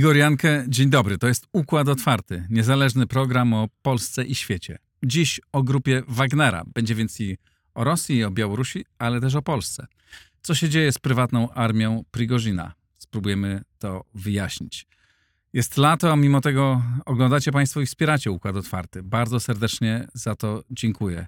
Igor 0.00 0.16
Jankę, 0.16 0.64
dzień 0.68 0.90
dobry. 0.90 1.18
To 1.18 1.28
jest 1.28 1.46
Układ 1.52 1.88
Otwarty, 1.88 2.46
niezależny 2.50 3.06
program 3.06 3.54
o 3.54 3.68
Polsce 3.82 4.24
i 4.24 4.34
świecie. 4.34 4.78
Dziś 5.02 5.40
o 5.52 5.62
grupie 5.62 6.02
Wagnera. 6.08 6.62
Będzie 6.74 6.94
więc 6.94 7.20
i 7.20 7.38
o 7.74 7.84
Rosji, 7.84 8.24
o 8.24 8.30
Białorusi, 8.30 8.84
ale 8.98 9.20
też 9.20 9.34
o 9.34 9.42
Polsce. 9.42 9.86
Co 10.42 10.54
się 10.54 10.68
dzieje 10.68 10.92
z 10.92 10.98
prywatną 10.98 11.50
armią 11.50 12.04
Prigozina? 12.10 12.72
Spróbujemy 12.98 13.62
to 13.78 14.04
wyjaśnić. 14.14 14.86
Jest 15.52 15.76
lato, 15.76 16.12
a 16.12 16.16
mimo 16.16 16.40
tego 16.40 16.82
oglądacie 17.06 17.52
Państwo 17.52 17.80
i 17.80 17.86
wspieracie 17.86 18.30
Układ 18.30 18.56
Otwarty. 18.56 19.02
Bardzo 19.02 19.40
serdecznie 19.40 20.08
za 20.14 20.36
to 20.36 20.64
dziękuję. 20.70 21.26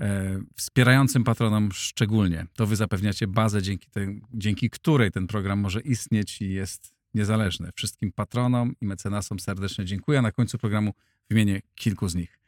E, 0.00 0.40
wspierającym 0.56 1.24
patronom 1.24 1.72
szczególnie. 1.72 2.46
To 2.54 2.66
wy 2.66 2.76
zapewniacie 2.76 3.26
bazę, 3.26 3.62
dzięki, 3.62 3.90
tej, 3.90 4.22
dzięki 4.34 4.70
której 4.70 5.10
ten 5.10 5.26
program 5.26 5.58
może 5.58 5.80
istnieć 5.80 6.42
i 6.42 6.52
jest 6.52 6.93
niezależny. 7.14 7.70
Wszystkim 7.74 8.12
patronom 8.12 8.74
i 8.80 8.86
mecenasom 8.86 9.40
serdecznie 9.40 9.84
dziękuję. 9.84 10.22
Na 10.22 10.32
końcu 10.32 10.58
programu 10.58 10.92
wymienię 11.30 11.60
kilku 11.74 12.08
z 12.08 12.14
nich 12.14 12.38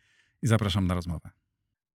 i 0.43 0.47
zapraszam 0.47 0.87
na 0.87 0.95
rozmowę. 0.95 1.31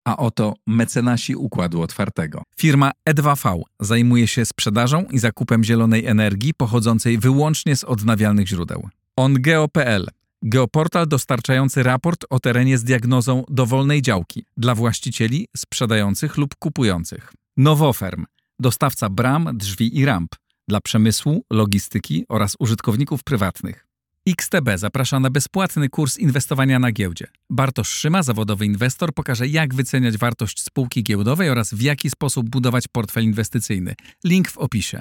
A 0.04 0.16
oto 0.16 0.54
mecenasi 0.66 1.36
Układu 1.36 1.82
Otwartego. 1.82 2.42
Firma 2.56 2.90
E2V 3.10 3.62
zajmuje 3.80 4.26
się 4.26 4.44
sprzedażą 4.44 5.04
i 5.04 5.18
zakupem 5.18 5.64
zielonej 5.64 6.06
energii 6.06 6.54
pochodzącej 6.54 7.18
wyłącznie 7.18 7.76
z 7.76 7.84
odnawialnych 7.84 8.48
źródeł. 8.48 8.88
OnGeo.pl 9.16 10.08
Geoportal 10.42 11.08
dostarczający 11.08 11.82
raport 11.82 12.24
o 12.30 12.40
terenie 12.40 12.78
z 12.78 12.84
diagnozą 12.84 13.44
dowolnej 13.48 14.02
działki 14.02 14.44
dla 14.56 14.74
właścicieli, 14.74 15.48
sprzedających 15.56 16.36
lub 16.36 16.54
kupujących. 16.56 17.32
Nowoferm 17.56 18.24
dostawca 18.58 19.08
bram, 19.08 19.48
drzwi 19.54 19.98
i 19.98 20.04
ramp 20.04 20.34
dla 20.68 20.80
przemysłu, 20.80 21.44
logistyki 21.50 22.24
oraz 22.28 22.56
użytkowników 22.58 23.24
prywatnych. 23.24 23.86
XTB 24.28 24.68
zaprasza 24.76 25.20
na 25.20 25.30
bezpłatny 25.30 25.88
kurs 25.88 26.18
inwestowania 26.18 26.78
na 26.78 26.92
giełdzie. 26.92 27.26
Bartosz 27.50 27.88
Szyma, 27.88 28.22
zawodowy 28.22 28.66
inwestor, 28.66 29.14
pokaże 29.14 29.48
jak 29.48 29.74
wyceniać 29.74 30.16
wartość 30.16 30.62
spółki 30.62 31.02
giełdowej 31.02 31.50
oraz 31.50 31.74
w 31.74 31.80
jaki 31.80 32.10
sposób 32.10 32.50
budować 32.50 32.88
portfel 32.88 33.24
inwestycyjny. 33.24 33.94
Link 34.24 34.50
w 34.50 34.58
opisie. 34.58 35.00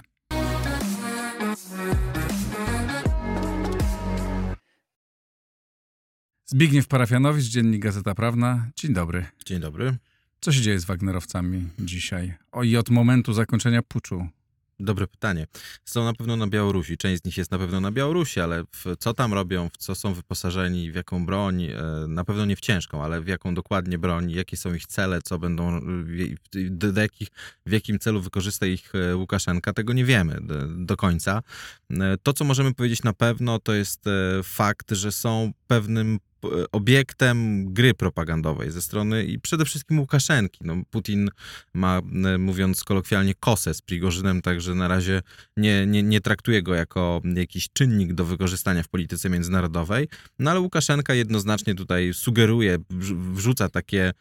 Zbigniew 6.45 6.87
Parafianowicz, 6.87 7.45
Dziennik 7.45 7.81
Gazeta 7.81 8.15
Prawna. 8.15 8.71
Dzień 8.75 8.93
dobry. 8.93 9.25
Dzień 9.45 9.59
dobry. 9.59 9.97
Co 10.41 10.51
się 10.51 10.61
dzieje 10.61 10.79
z 10.79 10.85
Wagnerowcami 10.85 11.69
dzisiaj? 11.79 12.33
O 12.51 12.63
i 12.63 12.77
od 12.77 12.89
momentu 12.89 13.33
zakończenia 13.33 13.81
puczu 13.81 14.27
Dobre 14.83 15.07
pytanie. 15.07 15.47
Są 15.85 16.05
na 16.05 16.13
pewno 16.13 16.35
na 16.35 16.47
Białorusi. 16.47 16.97
Część 16.97 17.21
z 17.21 17.25
nich 17.25 17.37
jest 17.37 17.51
na 17.51 17.57
pewno 17.57 17.79
na 17.79 17.91
Białorusi, 17.91 18.39
ale 18.39 18.63
co 18.99 19.13
tam 19.13 19.33
robią, 19.33 19.69
w 19.69 19.77
co 19.77 19.95
są 19.95 20.13
wyposażeni, 20.13 20.91
w 20.91 20.95
jaką 20.95 21.25
broń, 21.25 21.63
e, 21.63 21.73
na 22.07 22.23
pewno 22.23 22.45
nie 22.45 22.55
w 22.55 22.59
ciężką, 22.59 23.03
ale 23.03 23.21
w 23.21 23.27
jaką 23.27 23.53
dokładnie 23.53 23.97
broń, 23.97 24.31
jakie 24.31 24.57
są 24.57 24.73
ich 24.73 24.87
cele, 24.87 25.21
co 25.21 25.39
będą, 25.39 25.81
do, 26.71 26.91
do 26.91 27.01
jakich, 27.01 27.27
w 27.65 27.71
jakim 27.71 27.99
celu 27.99 28.21
wykorzysta 28.21 28.65
ich 28.65 28.95
e, 28.95 29.15
Łukaszenka, 29.15 29.73
tego 29.73 29.93
nie 29.93 30.05
wiemy 30.05 30.37
do, 30.69 30.97
końca. 30.97 31.41
E, 31.91 32.17
to, 32.23 32.33
co 32.33 32.45
możemy 32.45 32.73
powiedzieć 32.73 33.03
na 33.03 33.13
pewno, 33.13 33.59
to 33.59 33.73
jest 33.73 34.05
fakt, 34.43 34.91
że 34.91 35.11
są 35.11 35.51
pewnym 35.67 36.19
obiektem 36.71 37.65
gry 37.73 37.93
propagandowej 37.93 38.71
ze 38.71 38.81
strony 38.81 39.23
i 39.23 39.39
przede 39.39 39.65
wszystkim 39.65 39.99
Łukaszenki. 39.99 40.59
No, 40.61 40.75
Putin 40.89 41.29
ma, 41.73 42.01
mówiąc 42.39 42.83
kolokwialnie, 42.83 43.33
kosę 43.39 43.73
z 43.73 43.81
Prigorzynem, 43.81 44.41
także 44.41 44.75
na 44.75 44.87
razie 44.87 45.21
nie, 45.57 45.85
nie, 45.85 46.03
nie 46.03 46.21
traktuje 46.21 46.63
go 46.63 46.73
jako 46.73 47.21
jakiś 47.35 47.69
czynnik 47.73 48.13
do 48.13 48.25
wykorzystania 48.25 48.83
w 48.83 48.87
polityce 48.87 49.29
międzynarodowej, 49.29 50.07
no 50.39 50.51
ale 50.51 50.59
Łukaszenka 50.59 51.13
jednoznacznie 51.13 51.75
tutaj 51.75 52.13
sugeruje, 52.13 52.77
wrzuca 53.33 53.69
takie 53.69 54.13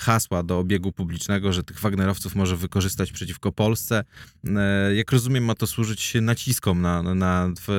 hasła 0.00 0.42
do 0.42 0.58
obiegu 0.58 0.92
publicznego, 0.92 1.52
że 1.52 1.62
tych 1.62 1.80
Wagnerowców 1.80 2.34
może 2.34 2.56
wykorzystać 2.56 3.12
przeciwko 3.12 3.52
Polsce. 3.52 4.04
E, 4.56 4.94
jak 4.94 5.12
rozumiem, 5.12 5.44
ma 5.44 5.54
to 5.54 5.66
służyć 5.66 6.14
naciskom 6.20 6.80
na, 6.80 7.02
na, 7.02 7.14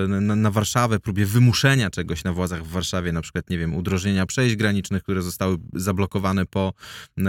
na, 0.08 0.36
na 0.36 0.52
Warszawę, 0.52 1.00
próbie 1.00 1.26
wymuszenia 1.26 1.90
czegoś 1.90 2.24
na 2.24 2.34
władzach 2.34 2.66
w 2.66 2.68
Warszawie, 2.68 3.12
na 3.12 3.22
przykład, 3.22 3.50
nie 3.50 3.58
wiem, 3.58 3.76
udrożnienia 3.76 4.26
przejść 4.26 4.56
granicznych, 4.56 5.04
które 5.04 5.22
zostały 5.22 5.58
zablokowane 5.74 6.46
po 6.46 6.74
e, 7.18 7.24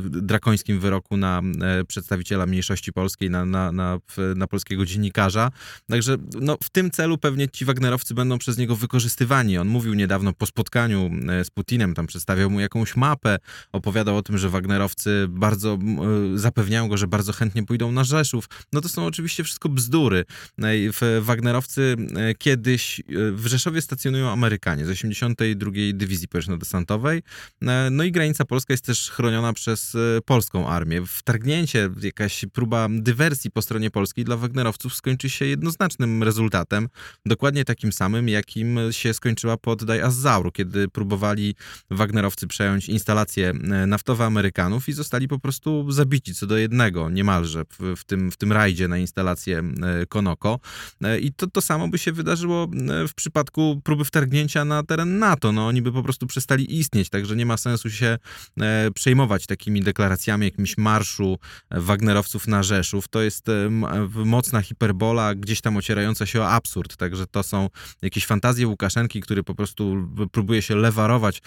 drakońskim 0.00 0.80
wyroku 0.80 1.16
na 1.16 1.42
e, 1.60 1.84
przedstawiciela 1.84 2.46
mniejszości 2.46 2.92
polskiej, 2.92 3.30
na, 3.30 3.44
na, 3.44 3.72
na, 3.72 3.98
na 4.36 4.46
polskiego 4.46 4.86
dziennikarza. 4.86 5.50
Także 5.88 6.16
no, 6.40 6.58
w 6.62 6.70
tym 6.70 6.90
celu 6.90 7.18
pewnie 7.18 7.48
ci 7.48 7.64
Wagnerowcy 7.64 8.14
będą 8.14 8.38
przez 8.38 8.58
niego 8.58 8.76
wykorzystywani. 8.76 9.58
On 9.58 9.68
mówił 9.68 9.94
niedawno 9.94 10.32
po 10.32 10.46
spotkaniu 10.46 11.10
z 11.44 11.50
Putinem, 11.50 11.94
tam 11.94 12.06
przedstawiał 12.06 12.50
mu 12.50 12.60
jakąś 12.60 12.96
mapę, 12.96 13.38
opowiadał 13.74 14.16
o 14.16 14.22
tym, 14.22 14.38
że 14.38 14.48
Wagnerowcy 14.48 15.26
bardzo 15.28 15.78
e, 16.34 16.38
zapewniają 16.38 16.88
go, 16.88 16.96
że 16.96 17.06
bardzo 17.06 17.32
chętnie 17.32 17.62
pójdą 17.62 17.92
na 17.92 18.04
Rzeszów. 18.04 18.48
No 18.72 18.80
to 18.80 18.88
są 18.88 19.06
oczywiście 19.06 19.44
wszystko 19.44 19.68
bzdury. 19.68 20.24
Wagnerowcy 21.20 21.96
e, 22.16 22.34
kiedyś 22.34 23.00
e, 23.00 23.02
w 23.32 23.46
Rzeszowie 23.46 23.82
stacjonują 23.82 24.30
Amerykanie 24.30 24.86
z 24.86 24.88
82. 24.88 25.70
Dywizji 25.94 26.28
Powietrzno-Desantowej. 26.28 27.22
No 27.90 28.04
i 28.04 28.12
granica 28.12 28.44
polska 28.44 28.72
jest 28.72 28.84
też 28.84 29.10
chroniona 29.10 29.52
przez 29.52 29.96
polską 30.24 30.68
armię. 30.68 31.02
Wtargnięcie, 31.06 31.90
jakaś 32.02 32.44
próba 32.52 32.88
dywersji 32.90 33.50
po 33.50 33.62
stronie 33.62 33.90
polskiej 33.90 34.24
dla 34.24 34.36
Wagnerowców 34.36 34.94
skończy 34.94 35.30
się 35.30 35.44
jednoznacznym 35.44 36.22
rezultatem, 36.22 36.88
dokładnie 37.26 37.64
takim 37.64 37.92
samym, 37.92 38.28
jakim 38.28 38.78
się 38.90 39.14
skończyła 39.14 39.56
pod 39.56 39.84
Daj 39.84 40.00
Azzauru, 40.00 40.52
kiedy 40.52 40.88
próbowali 40.88 41.54
Wagnerowcy 41.90 42.46
przejąć 42.46 42.88
instalację 42.88 43.52
E, 43.72 43.86
naftowe 43.86 44.24
Amerykanów 44.24 44.88
i 44.88 44.92
zostali 44.92 45.28
po 45.28 45.38
prostu 45.38 45.92
zabici 45.92 46.34
co 46.34 46.46
do 46.46 46.56
jednego 46.56 47.10
niemalże 47.10 47.64
w, 47.64 47.96
w, 47.96 48.04
tym, 48.04 48.30
w 48.30 48.36
tym 48.36 48.52
rajdzie 48.52 48.88
na 48.88 48.98
instalację 48.98 49.58
e, 49.58 50.06
Konoko. 50.06 50.60
E, 51.02 51.18
I 51.18 51.32
to, 51.32 51.46
to 51.46 51.60
samo 51.60 51.88
by 51.88 51.98
się 51.98 52.12
wydarzyło 52.12 52.68
w 53.08 53.14
przypadku 53.14 53.80
próby 53.84 54.04
wtargnięcia 54.04 54.64
na 54.64 54.82
teren 54.82 55.18
NATO. 55.18 55.52
No, 55.52 55.66
oni 55.66 55.82
by 55.82 55.92
po 55.92 56.02
prostu 56.02 56.26
przestali 56.26 56.78
istnieć, 56.78 57.08
także 57.08 57.36
nie 57.36 57.46
ma 57.46 57.56
sensu 57.56 57.90
się 57.90 58.18
przejmować 58.94 59.46
takimi 59.46 59.80
deklaracjami, 59.80 60.44
jakimś 60.44 60.78
marszu 60.78 61.38
Wagnerowców 61.70 62.46
na 62.48 62.62
Rzeszów. 62.62 63.08
To 63.08 63.22
jest 63.22 63.46
mocna 64.24 64.60
hiperbola, 64.60 65.34
gdzieś 65.34 65.60
tam 65.60 65.76
ocierająca 65.76 66.26
się 66.26 66.40
o 66.40 66.50
absurd. 66.50 66.96
Także 66.96 67.26
to 67.26 67.42
są 67.42 67.70
jakieś 68.02 68.26
fantazje 68.26 68.68
Łukaszenki, 68.68 69.20
który 69.20 69.42
po 69.42 69.54
prostu 69.54 70.08
próbuje 70.32 70.62
się 70.62 70.76
lewarować. 70.76 71.42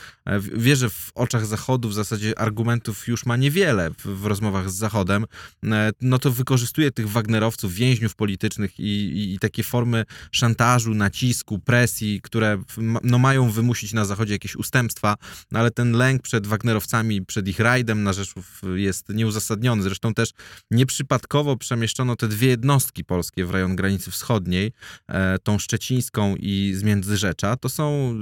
Wierzę 0.54 0.90
w 0.90 1.12
oczach 1.16 1.46
Zachodu 1.46 1.90
w 1.90 1.94
zasadzie 2.04 2.40
argumentów 2.40 3.08
już 3.08 3.26
ma 3.26 3.38
niewiele 3.38 3.92
w, 3.92 4.22
w 4.22 4.26
rozmowach 4.26 4.70
z 4.70 4.76
Zachodem, 4.76 5.26
e, 5.64 5.92
no 6.02 6.20
to 6.20 6.32
wykorzystuje 6.32 6.92
tych 6.92 7.10
Wagnerowców, 7.10 7.74
więźniów 7.74 8.16
politycznych 8.16 8.80
i, 8.80 8.84
i, 8.84 9.34
i, 9.34 9.40
takie 9.40 9.64
formy 9.64 10.06
szantażu, 10.32 10.94
nacisku, 10.94 11.60
presji, 11.60 12.22
które 12.22 12.64
no, 13.04 13.20
mają 13.20 13.52
wymusić 13.52 13.94
na 13.94 14.06
Zachodzie 14.06 14.34
jakieś 14.34 14.56
ustępstwa, 14.56 15.16
no, 15.52 15.60
ale 15.60 15.72
ten 15.72 15.92
lęk 15.92 16.22
przed 16.22 16.48
Wagnerowcami, 16.48 17.26
przed 17.26 17.48
ich 17.48 17.60
rajdem 17.60 18.04
na 18.04 18.14
Rzeszów 18.14 18.62
jest 18.76 19.10
nieuzasadniony. 19.10 19.84
Zresztą 19.84 20.14
też 20.14 20.32
nieprzypadkowo 20.72 21.58
przemieszczono 21.58 22.16
te 22.16 22.28
dwie 22.28 22.48
jednostki 22.48 23.06
polskie 23.06 23.46
w 23.46 23.52
rejon 23.52 23.76
granicy 23.76 24.12
wschodniej, 24.12 24.72
e, 25.08 25.40
tą 25.40 25.60
szczecińską 25.60 26.36
i 26.36 26.74
z 26.76 26.84
Międzyrzecza. 26.84 27.56
To 27.56 27.70
są 27.70 28.16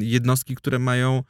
jednostki, 0.00 0.54
które 0.54 0.78
mają 0.78 1.22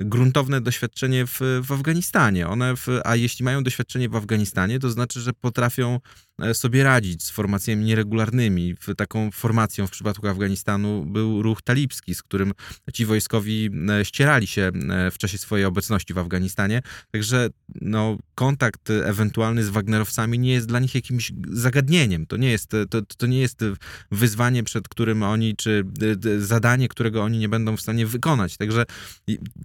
gruntowne 0.00 0.60
doświadczenie 0.60 1.26
w, 1.26 1.40
w 1.62 1.72
Afganistanie. 1.72 2.48
One 2.48 2.76
w, 2.76 2.86
a 3.04 3.16
jeśli 3.16 3.44
mają 3.44 3.62
doświadczenie 3.62 4.08
w 4.08 4.16
Afganistanie, 4.16 4.78
to 4.78 4.90
znaczy, 4.90 5.20
że 5.20 5.32
potrafią 5.32 6.00
sobie 6.52 6.84
radzić 6.84 7.24
z 7.24 7.30
formacjami 7.30 7.84
nieregularnymi. 7.84 8.74
Taką 8.96 9.30
formacją 9.30 9.86
w 9.86 9.90
przypadku 9.90 10.28
Afganistanu 10.28 11.06
był 11.06 11.42
ruch 11.42 11.62
talibski, 11.62 12.14
z 12.14 12.22
którym 12.22 12.52
ci 12.92 13.06
wojskowi 13.06 13.70
e, 13.90 14.04
ścierali 14.04 14.46
się 14.46 14.62
e, 14.90 15.10
w 15.10 15.18
czasie 15.18 15.38
swojej 15.38 15.66
obecności 15.66 16.14
w 16.14 16.18
Afganistanie. 16.18 16.82
Także 17.10 17.48
no, 17.80 18.18
kontakt 18.34 18.90
ewentualny 18.90 19.64
z 19.64 19.68
Wagnerowcami 19.68 20.38
nie 20.38 20.52
jest 20.52 20.66
dla 20.66 20.78
nich 20.78 20.94
jakimś 20.94 21.32
zagadnieniem. 21.48 22.26
To 22.26 22.36
nie 22.36 22.50
jest, 22.50 22.70
to, 22.90 23.02
to 23.16 23.26
nie 23.26 23.40
jest 23.40 23.64
wyzwanie, 24.10 24.62
przed 24.62 24.88
którym 24.88 25.22
oni, 25.22 25.56
czy 25.56 25.84
zadanie, 26.38 26.88
którego 26.88 27.22
oni 27.22 27.38
nie 27.38 27.48
będą 27.48 27.76
w 27.76 27.80
stanie 27.80 28.06
wykonać. 28.06 28.56
Także, 28.56 28.84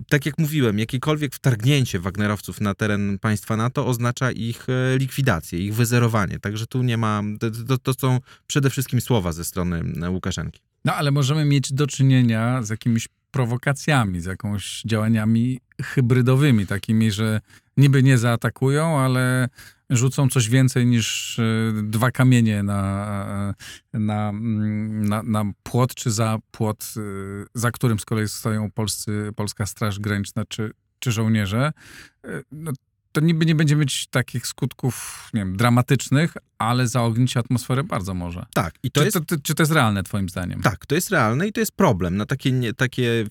tak 0.10 0.25
jak 0.25 0.38
mówiłem, 0.38 0.80
jakiekolwiek 0.80 1.36
wtargnięcie 1.36 2.00
Wagnerowców 2.00 2.62
na 2.62 2.74
teren 2.74 3.19
państwa 3.19 3.57
NATO 3.57 3.88
oznacza 3.88 4.31
ich 4.31 4.68
likwidację, 4.98 5.60
ich 5.60 5.75
wyzerowanie. 5.75 6.39
Także 6.39 6.64
że 6.65 6.69
tu 6.69 6.83
nie 6.83 6.97
ma, 6.97 7.23
to, 7.67 7.77
to 7.77 7.94
są 7.94 8.19
przede 8.47 8.69
wszystkim 8.69 9.01
słowa 9.01 9.31
ze 9.31 9.44
strony 9.45 9.83
e, 10.01 10.09
Łukaszenki. 10.09 10.62
No 10.85 10.94
ale 10.94 11.12
możemy 11.12 11.45
mieć 11.45 11.73
do 11.73 11.88
czynienia 11.88 12.63
z 12.63 12.69
jakimiś 12.69 13.07
prowokacjami, 13.31 14.21
z 14.21 14.25
jakąś 14.25 14.81
działaniami 14.85 15.59
hybrydowymi, 15.81 16.67
takimi, 16.67 17.12
że 17.12 17.41
niby 17.77 18.03
nie 18.03 18.17
zaatakują, 18.17 19.00
ale 19.00 19.50
rzucą 19.89 20.29
coś 20.29 20.50
więcej 20.50 20.85
niż 20.85 21.39
e, 21.39 21.44
dwa 21.83 22.12
kamienie 22.12 22.63
na, 22.63 23.56
e, 23.94 24.00
na, 24.00 24.29
mm, 24.29 25.06
na, 25.06 25.23
na 25.23 25.51
płot, 25.63 25.95
czy 25.95 26.12
za 26.12 26.38
płot, 26.51 26.94
za 27.53 27.71
którym 27.71 28.00
z 28.00 28.06
kolei 28.06 28.27
stoją 28.27 28.71
polscy, 28.71 29.29
polska 29.35 29.65
Straż 29.65 30.00
Graniczna, 30.00 30.45
czy, 30.45 30.71
czy 31.00 31.12
żołnierze, 31.12 31.71
no, 32.51 32.71
to 33.15 33.21
niby 33.21 33.45
nie 33.45 33.56
będzie 33.56 33.75
mieć 33.75 34.07
takich 34.07 34.47
skutków, 34.47 35.29
nie 35.33 35.41
wiem, 35.41 35.57
dramatycznych, 35.57 36.33
ale 36.57 36.87
zaognić 36.87 37.37
atmosferę 37.37 37.83
bardzo 37.83 38.13
może. 38.13 38.45
Tak, 38.53 38.73
i 38.83 38.91
to 38.91 39.01
czy, 39.01 39.05
jest... 39.05 39.17
to, 39.27 39.35
czy 39.43 39.55
to 39.55 39.63
jest 39.63 39.73
realne 39.73 40.03
twoim 40.03 40.29
zdaniem? 40.29 40.61
Tak, 40.61 40.85
to 40.85 40.95
jest 40.95 41.09
realne 41.09 41.47
i 41.47 41.53
to 41.53 41.59
jest 41.59 41.71
problem. 41.71 42.17
Na 42.17 42.25
takie, 42.25 42.51
nie, 42.51 42.73
takie 42.73 43.25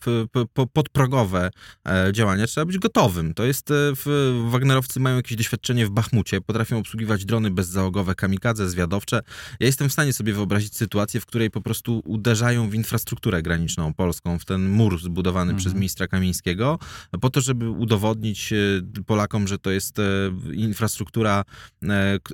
podprogowe 0.73 1.51
e, 1.89 2.13
działania 2.13 2.47
trzeba 2.47 2.65
być 2.65 2.79
gotowym. 2.79 3.35
To 3.35 3.45
jest, 3.45 3.71
e, 3.71 3.75
w, 3.75 4.45
Wagnerowcy 4.51 5.01
mają 5.01 5.17
jakieś 5.17 5.37
doświadczenie 5.37 5.87
w 5.87 5.91
Bachmucie, 5.91 6.41
potrafią 6.41 6.79
obsługiwać 6.79 7.25
drony 7.25 7.51
bezzałogowe, 7.51 8.15
kamikadze, 8.15 8.71
zwiadowcze. 8.71 9.21
Ja 9.61 9.67
jestem 9.67 9.89
w 9.89 9.93
stanie 9.93 10.13
sobie 10.13 10.33
wyobrazić 10.33 10.77
sytuację, 10.77 11.21
w 11.21 11.27
której 11.27 11.51
po 11.51 11.61
prostu 11.61 12.03
uderzają 12.05 12.71
w 12.71 12.75
infrastrukturę 12.75 13.43
graniczną 13.43 13.95
polską, 13.95 14.39
w 14.39 14.45
ten 14.45 14.69
mur 14.69 15.03
zbudowany 15.03 15.51
Mhm. 15.51 15.59
przez 15.59 15.75
ministra 15.75 16.09
Kamińskiego, 16.09 16.79
po 17.21 17.31
to, 17.31 17.41
żeby 17.41 17.71
udowodnić 17.71 18.53
e, 18.53 18.57
Polakom, 19.07 19.49
że 19.49 19.59
to 19.59 19.71
jest 19.71 19.97
infrastruktura 20.53 21.45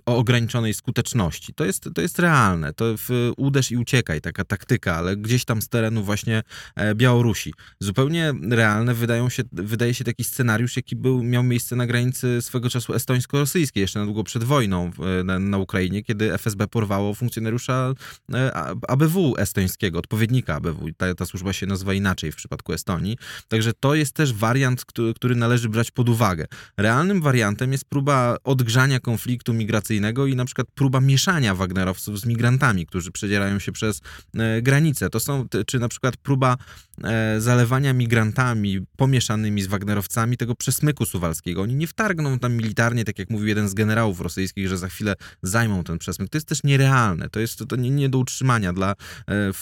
o 0.07 0.17
ograniczonej 0.17 0.75
skuteczności. 0.81 1.55
To 1.55 1.65
jest, 1.65 1.89
to 1.95 2.01
jest 2.01 2.19
realne. 2.19 2.73
To 2.73 2.85
w, 2.97 3.33
uderz 3.37 3.71
i 3.71 3.77
uciekaj, 3.77 4.21
taka 4.21 4.45
taktyka, 4.45 4.97
ale 4.97 5.17
gdzieś 5.17 5.45
tam 5.45 5.63
z 5.63 5.69
terenu 5.69 6.05
właśnie 6.05 6.43
e, 6.77 6.95
Białorusi. 6.95 7.55
Zupełnie 7.81 8.35
realne 8.51 8.95
wydają 8.95 9.29
się, 9.29 9.43
wydaje 9.53 9.95
się 9.95 10.05
taki 10.05 10.25
scenariusz, 10.25 10.77
jaki 10.77 10.97
był, 10.97 11.23
miał 11.23 11.43
miejsce 11.43 11.77
na 11.77 11.87
granicy 11.87 12.43
swego 12.43 12.71
czasu 12.71 12.93
estońsko-rosyjskiej, 12.93 13.81
jeszcze 13.81 13.99
na 13.99 14.05
długo 14.05 14.25
przed 14.25 14.45
wojną 14.45 14.91
na, 15.25 15.39
na 15.39 15.59
Ukrainie, 15.59 16.03
kiedy 16.03 16.33
FSB 16.33 16.69
porwało 16.69 17.15
funkcjonariusza 17.15 17.95
e, 18.35 18.55
ABW 18.89 19.35
estońskiego, 19.39 19.99
odpowiednika 19.99 20.55
ABW. 20.55 20.91
Ta, 20.97 21.15
ta 21.15 21.27
służba 21.27 21.53
się 21.53 21.67
nazywa 21.67 21.95
inaczej 21.95 22.33
w 22.33 22.37
przypadku 22.37 22.73
Estonii. 22.73 23.19
Także 23.49 23.73
to 23.81 23.95
jest 23.95 24.15
też 24.15 24.33
wariant, 24.33 24.85
który, 24.85 25.15
który 25.15 25.37
należy 25.37 25.69
brać 25.69 25.91
pod 25.91 26.09
uwagę. 26.09 26.47
Realnym 26.77 27.21
wariantem 27.21 27.73
jest 27.73 27.85
próba 27.85 28.37
odgrzania 28.45 29.01
konfliktu 29.01 29.53
migracyjnego 29.53 30.27
i 30.27 30.37
na 30.37 30.45
przykład 30.45 30.70
próba 30.75 31.01
mieszania 31.01 31.55
Wagnerowców 31.55 32.21
z 32.21 32.27
migrantami, 32.27 32.87
którzy 32.87 33.13
przedzierają 33.13 33.59
się 33.59 33.73
przez 33.73 34.01
e, 34.35 34.63
granice. 34.63 35.11
To 35.11 35.21
są, 35.21 35.47
czy 35.67 35.79
na 35.79 35.89
przykład 35.89 36.17
próba 36.17 36.57
e, 37.05 37.41
zalewania 37.41 37.93
migrantami 37.93 38.81
pomieszanymi 38.97 39.63
z 39.63 39.67
Wagnerowcami 39.67 40.37
tego 40.37 40.55
przesmyku 40.55 41.07
suwalskiego. 41.07 41.63
Oni 41.63 41.75
nie 41.75 41.87
wtargną 41.87 42.39
tam 42.39 42.55
militarnie, 42.57 43.05
tak 43.05 43.19
jak 43.19 43.31
mówił 43.31 43.49
jeden 43.49 43.69
z 43.69 43.75
generałów 43.75 44.21
rosyjskich, 44.21 44.69
że 44.69 44.79
za 44.79 44.89
chwilę 44.89 45.15
zajmą 45.43 45.85
ten 45.85 45.99
przesmyk. 45.99 46.31
To 46.31 46.37
jest 46.37 46.49
też 46.49 46.65
nierealne. 46.65 47.31
To 47.31 47.41
jest 47.41 47.65
to 47.69 47.77
nie, 47.77 47.91
nie 47.91 48.09
do 48.09 48.19
utrzymania 48.19 48.73
dla, 48.73 48.95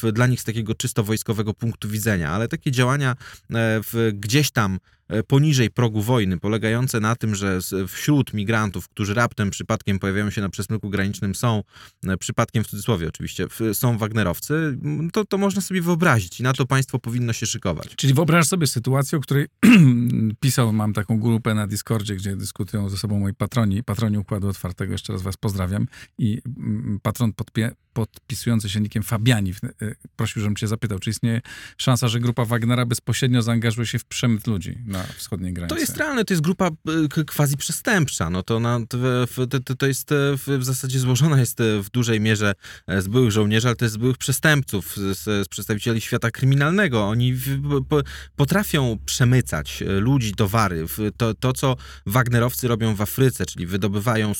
e, 0.04 0.12
dla 0.12 0.26
nich 0.26 0.40
z 0.40 0.44
takiego 0.44 0.75
czysto 0.75 1.04
wojskowego 1.04 1.54
punktu 1.54 1.88
widzenia, 1.88 2.31
ale 2.31 2.49
takie 2.49 2.70
działania 2.70 3.16
w, 3.50 4.11
gdzieś 4.14 4.50
tam 4.50 4.78
poniżej 5.26 5.70
progu 5.70 6.02
wojny, 6.02 6.38
polegające 6.38 7.00
na 7.00 7.16
tym, 7.16 7.34
że 7.34 7.58
wśród 7.88 8.34
migrantów, 8.34 8.88
którzy 8.88 9.14
raptem 9.14 9.50
przypadkiem 9.50 9.99
pojawiają 9.99 10.31
się 10.31 10.40
na 10.40 10.49
przesmyku 10.49 10.90
granicznym, 10.90 11.34
są, 11.34 11.62
e, 12.06 12.16
przypadkiem 12.16 12.64
w 12.64 12.66
cudzysłowie 12.66 13.08
oczywiście, 13.08 13.46
są 13.72 13.99
Wagnerowcy, 13.99 14.78
to, 15.12 15.25
to 15.25 15.38
można 15.38 15.62
sobie 15.62 15.82
wyobrazić 15.82 16.40
i 16.40 16.43
na 16.43 16.52
to 16.52 16.66
państwo 16.66 16.99
powinno 16.99 17.32
się 17.32 17.46
szykować. 17.46 17.88
Czyli 17.96 18.14
wyobraź 18.14 18.46
sobie 18.46 18.66
sytuację, 18.66 19.19
o 19.19 19.20
której 19.20 19.46
pisał, 20.40 20.72
mam 20.72 20.93
taką 20.93 21.20
grupę 21.20 21.54
na 21.54 21.66
Discordzie, 21.66 22.16
gdzie 22.16 22.37
dyskutują 22.37 22.88
ze 22.88 22.96
sobą 22.96 23.19
moi 23.19 23.34
patroni, 23.34 23.84
patroni 23.84 24.19
Układu 24.19 24.49
Otwartego, 24.49 24.93
jeszcze 24.93 25.12
raz 25.12 25.22
was 25.22 25.37
pozdrawiam 25.37 25.87
i 26.19 26.40
mm, 26.46 26.99
patron 27.02 27.32
podpie, 27.32 27.70
podpisujący 27.99 28.69
się 28.69 28.81
nikiem 28.81 29.03
Fabiani 29.03 29.55
y, 29.83 29.95
prosił, 30.17 30.43
żebym 30.43 30.56
cię 30.56 30.69
zapytał, 30.69 30.99
czy 30.99 31.11
istnieje 31.11 31.41
szansa, 31.77 32.09
że 32.09 32.21
grupa 32.21 32.45
Wagnera 32.45 32.87
bezpośrednio 32.87 33.43
zaangażuje 33.43 33.87
się 33.87 33.99
w 33.99 34.05
przemyt 34.05 34.47
ludzi 34.47 34.79
na 34.87 35.03
wschodniej 35.03 35.53
granicy? 35.53 35.75
To 35.75 35.81
jest 35.81 35.97
realne, 35.97 36.25
to 36.25 36.35
jest 36.35 36.43
grupa 36.43 36.71
k- 37.11 37.25
quasi 37.37 37.56
przestępcza. 37.56 38.31
No 38.31 38.43
to, 38.43 38.61
na, 38.61 38.81
to, 38.89 39.75
to, 39.79 39.87
jest 39.87 40.12
e, 40.12 40.15
w, 40.37 40.65
zasadzie 40.65 40.99
złożona 40.99 41.41
jest 41.41 41.61
e, 41.61 41.83
w 41.83 41.91
dużej 41.91 42.21
mierze 42.21 42.55
e, 42.87 43.03
z 43.03 43.09
byłych 43.09 43.31
żołnierzy, 43.31 43.69
ale 43.69 43.77
też 43.77 43.91
z 43.91 43.97
byłych 43.97 44.19
przestępców, 44.19 44.97
z, 44.97 45.19
z 45.19 45.49
przedstawicieli 45.49 46.00
świata 46.00 46.31
kryminalnego. 46.31 47.05
Oni 47.05 47.35
w, 47.35 47.61
po, 47.89 48.03
potrafią 48.37 48.99
przemycać 49.06 49.83
ludzi, 50.00 50.35
towary. 50.35 50.87
To, 51.17 51.35
to, 51.35 51.53
co 51.53 51.77
Wagnerowcy 52.06 52.69
robią 52.69 52.95
w 52.95 53.00
Afryce, 53.00 53.47
czyli 53.47 53.67
wydobywają, 53.67 54.33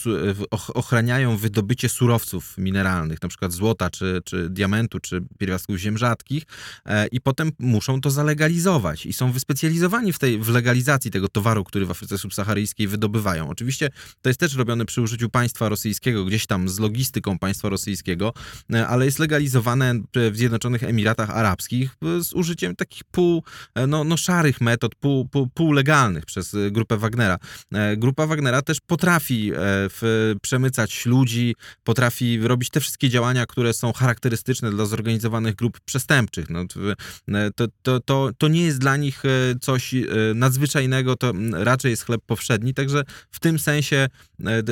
ochraniają 0.51 1.37
wydobycie 1.37 1.89
surowców 1.89 2.59
mineralnych, 2.59 3.23
na 3.23 3.29
przykład 3.29 3.48
złota, 3.53 3.91
czy, 3.91 4.21
czy 4.25 4.51
diamentu, 4.51 5.01
czy 5.01 5.23
pierwiastków 5.39 5.77
ziem 5.77 5.99
rzadkich, 5.99 6.43
e, 6.87 7.07
i 7.07 7.21
potem 7.21 7.53
muszą 7.59 8.01
to 8.01 8.11
zalegalizować 8.11 9.07
i 9.07 9.13
są 9.13 9.33
wyspecjalizowani 9.33 10.13
w 10.13 10.19
tej 10.19 10.39
w 10.39 10.49
legalizacji 10.49 11.11
tego 11.11 11.29
towaru, 11.29 11.65
który 11.65 11.87
w 11.87 11.91
Afryce 11.91 12.19
subsaharyjskiej 12.19 12.89
wydobywają. 12.89 13.49
Oczywiście 13.49 13.91
to 14.23 14.31
jest 14.31 14.41
też 14.41 14.55
robione 14.55 14.85
przy 14.85 15.03
użyciu 15.03 15.31
państwa 15.31 15.69
rosyjskiego, 15.69 16.25
gdzieś 16.25 16.47
tam 16.47 16.69
z 16.69 16.79
logistyką 16.79 17.39
państwa 17.39 17.69
rosyjskiego, 17.69 18.33
e, 18.73 18.87
ale 18.87 19.05
jest 19.05 19.19
legalizowane 19.19 19.95
w 20.15 20.37
Zjednoczonych 20.37 20.85
Emiratach 20.85 21.31
Arabskich 21.31 21.97
e, 22.03 22.25
z 22.25 22.33
użyciem 22.33 22.77
takich 22.77 23.05
pół, 23.05 23.43
e, 23.75 23.87
no, 23.87 24.05
no 24.05 24.17
szarych 24.17 24.61
metod, 24.61 24.95
pół, 24.95 25.29
pół, 25.29 25.47
półlegalnych 25.47 26.27
przez 26.27 26.55
e, 26.55 26.71
grupę 26.71 26.97
Wagnera. 26.97 27.39
E, 27.73 27.97
Grupa 27.97 28.27
Wagnera 28.27 28.63
też 28.63 28.81
potrafi 28.81 29.53
e, 29.53 30.37
przemycać 30.43 31.07
ludzi, 31.07 31.55
potrafi 31.85 32.39
robić 32.41 32.71
te 32.71 32.81
wszystkie 32.81 33.09
działania, 33.09 33.38
które 33.47 33.73
są 33.73 33.93
charakterystyczne 33.93 34.71
dla 34.71 34.87
zorganizowanych 34.87 35.55
grup 35.55 35.81
przestępczych. 35.81 36.51
No, 36.51 36.67
to, 36.67 36.81
e, 36.91 37.51
to, 37.57 37.67
to, 37.83 38.01
to, 38.01 38.31
to 38.39 38.49
nie 38.49 38.63
jest 38.63 38.79
dla 38.79 38.97
nich 38.97 39.25
e, 39.25 39.29
coś 39.61 39.95
e, 39.95 40.07
nadzwyczajnego, 40.35 41.17
to 41.17 41.33
raczej 41.53 41.91
jest 41.91 42.05
chleb 42.05 42.21
powszedni, 42.27 42.75
także 42.75 43.03
w 43.31 43.41
tym 43.41 43.59
sensie 43.59 44.09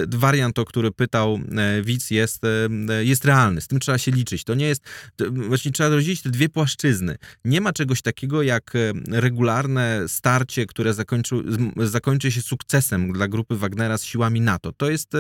wariant, 0.09 0.59
o 0.59 0.65
który 0.65 0.91
pytał 0.91 1.41
widz, 1.83 2.11
jest, 2.11 2.43
jest 3.01 3.25
realny. 3.25 3.61
Z 3.61 3.67
tym 3.67 3.81
trzeba 3.81 3.99
się 3.99 4.11
liczyć. 4.11 4.45
To 4.45 4.55
nie 4.55 4.67
jest, 4.67 4.83
właśnie 5.31 5.73
trzeba 5.73 5.89
rozdzielić 5.89 6.23
te 6.23 6.31
dwie 6.31 6.49
płaszczyzny. 6.49 7.17
Nie 7.45 7.61
ma 7.61 7.73
czegoś 7.73 8.03
takiego 8.03 8.43
jak 8.43 8.73
regularne 9.09 10.05
starcie, 10.09 10.67
które 10.67 10.95
zakończy, 10.95 11.37
zakończy 11.77 12.33
się 12.33 12.43
sukcesem 12.43 13.13
dla 13.13 13.29
grupy 13.29 13.57
Wagnera 13.57 13.99
z 13.99 14.05
siłami 14.05 14.41
NATO. 14.41 14.73
To 14.73 14.91
jest 14.91 15.13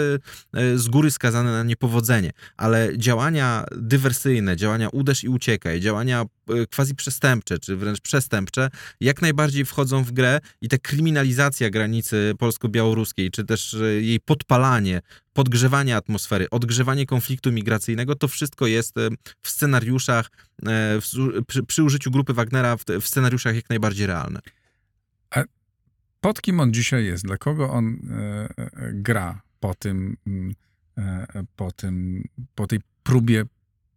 z 0.74 0.88
góry 0.88 1.10
skazane 1.10 1.52
na 1.52 1.62
niepowodzenie, 1.62 2.32
ale 2.56 2.98
działania 3.26 3.64
dywersyjne, 3.76 4.56
działania 4.56 4.88
uderz 4.88 5.24
i 5.24 5.28
uciekaj, 5.28 5.80
działania 5.80 6.24
e, 6.48 6.66
quasi 6.66 6.94
przestępcze, 6.94 7.58
czy 7.58 7.76
wręcz 7.76 8.00
przestępcze, 8.00 8.70
jak 9.00 9.22
najbardziej 9.22 9.64
wchodzą 9.64 10.04
w 10.04 10.12
grę 10.12 10.40
i 10.60 10.68
ta 10.68 10.78
kryminalizacja 10.78 11.70
granicy 11.70 12.34
polsko-białoruskiej, 12.38 13.30
czy 13.30 13.44
też 13.44 13.74
e, 13.74 14.02
jej 14.02 14.20
podpalanie, 14.20 15.00
podgrzewanie 15.32 15.96
atmosfery, 15.96 16.50
odgrzewanie 16.50 17.06
konfliktu 17.06 17.52
migracyjnego, 17.52 18.14
to 18.14 18.28
wszystko 18.28 18.66
jest 18.66 18.98
e, 18.98 19.08
w 19.42 19.50
scenariuszach, 19.50 20.30
w, 20.62 21.42
przy, 21.46 21.62
przy 21.62 21.82
użyciu 21.82 22.10
grupy 22.10 22.32
Wagnera 22.32 22.76
w, 22.76 22.84
w 23.00 23.06
scenariuszach 23.06 23.54
jak 23.54 23.70
najbardziej 23.70 24.06
realne. 24.06 24.40
Pod 26.20 26.40
kim 26.40 26.60
on 26.60 26.72
dzisiaj 26.72 27.04
jest? 27.04 27.24
Dla 27.24 27.36
kogo 27.36 27.70
on 27.70 27.96
e, 28.10 28.48
gra 28.92 29.42
po 29.60 29.74
tym, 29.74 30.16
e, 30.98 31.26
po 31.56 31.72
tym, 31.72 32.24
po 32.54 32.66
tej 32.66 32.80
próbie 33.06 33.44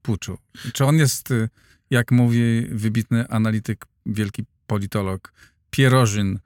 puczu? 0.02 0.38
Czy 0.74 0.86
on 0.86 0.98
jest, 0.98 1.32
e, 1.32 1.50
jak 1.90 2.12
mówi 2.12 2.68
wybitny 2.72 3.28
analityk, 3.28 3.86
wielki 4.06 4.44
politolog, 4.68 5.34
Pierożyn 5.72 6.40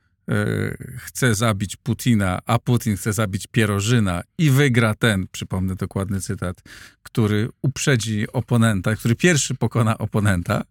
chce 0.98 1.36
zabić 1.36 1.76
Putina, 1.76 2.40
a 2.46 2.60
Putin 2.60 2.96
chce 2.96 3.14
zabić 3.14 3.48
Pierożyna 3.48 4.22
i 4.38 4.50
wygra 4.50 4.96
ten, 4.96 5.28
przypomnę 5.32 5.76
dokładny 5.76 6.22
cytat, 6.22 6.62
który 7.04 7.50
uprzedzi 7.62 8.26
oponenta, 8.34 8.96
który 8.96 9.16
pierwszy 9.16 9.56
pokona 9.56 9.98
oponenta. 9.98 10.64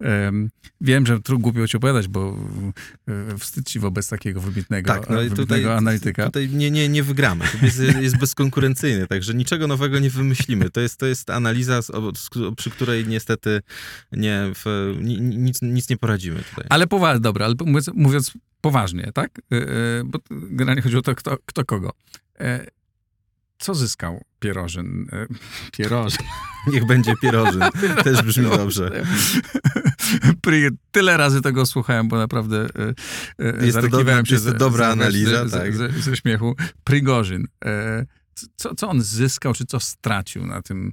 Em, 0.00 0.50
wiem, 0.80 1.06
że 1.06 1.20
tu 1.20 1.38
głupio 1.38 1.68
ci 1.68 1.76
opowiadać, 1.76 2.08
bo 2.08 2.38
e, 3.08 3.38
wstyd 3.38 3.68
ci 3.68 3.78
wobec 3.80 4.08
takiego 4.08 4.40
wybitnego, 4.40 4.86
Tak, 4.94 5.10
no 5.10 5.16
wybitnego 5.16 5.42
tutaj, 5.56 5.76
analityka. 5.76 6.26
tutaj 6.26 6.48
nie, 6.48 6.70
nie, 6.70 6.88
nie 6.88 7.02
wygramy. 7.02 7.44
To 7.60 7.66
jest, 7.66 7.80
jest 8.00 8.18
bezkonkurencyjny, 8.18 9.06
także 9.06 9.34
niczego 9.34 9.66
nowego 9.66 9.98
nie 9.98 10.10
wymyślimy. 10.10 10.70
To 10.70 10.80
jest, 10.80 10.96
to 10.96 11.06
jest 11.06 11.30
analiza, 11.30 11.80
przy 12.56 12.70
której 12.70 13.06
niestety 13.06 13.60
nie, 14.12 14.52
w, 14.54 14.94
ni, 15.00 15.20
nic, 15.20 15.62
nic 15.62 15.88
nie 15.88 15.96
poradzimy 15.96 16.42
tutaj. 16.50 16.64
Ale 16.68 16.86
poważnie, 16.86 17.20
dobra, 17.20 17.46
ale 17.46 17.54
mówiąc 17.94 18.32
poważnie, 18.64 19.10
tak? 19.14 19.30
E, 19.52 19.56
e, 19.56 19.66
Bo 20.04 20.18
generalnie 20.30 20.82
chodzi 20.82 20.96
o 20.96 21.02
to, 21.02 21.14
kto, 21.14 21.36
kto 21.46 21.64
kogo. 21.64 21.90
E, 22.40 22.66
Co 23.58 23.74
zyskał 23.74 24.24
Pierożyn? 24.40 25.06
Pierożyn. 25.78 26.26
Niech 26.72 26.86
będzie 26.86 27.14
pierożyn. 27.22 27.62
Też 28.04 28.22
brzmi 28.22 28.44
dobrze. 28.50 28.90
Tyle 30.92 31.16
razy 31.16 31.40
tego 31.40 31.66
słuchałem, 31.66 32.08
bo 32.08 32.18
naprawdę 32.18 32.66
Jest 33.60 33.80
to 33.80 33.88
dobra- 33.88 34.24
się 34.26 34.34
jest 34.34 34.46
to 34.46 34.54
dobra 34.54 34.86
ze- 34.86 34.92
analiza, 34.92 35.48
ze, 35.48 35.58
tak. 35.58 35.76
ze, 35.76 35.88
ze 35.88 36.16
śmiechu. 36.16 36.54
Prigorzyn. 36.84 37.46
Co, 38.56 38.74
co 38.74 38.88
on 38.88 39.02
zyskał, 39.02 39.54
czy 39.54 39.64
co 39.66 39.80
stracił 39.80 40.46
na 40.46 40.62
tym, 40.62 40.92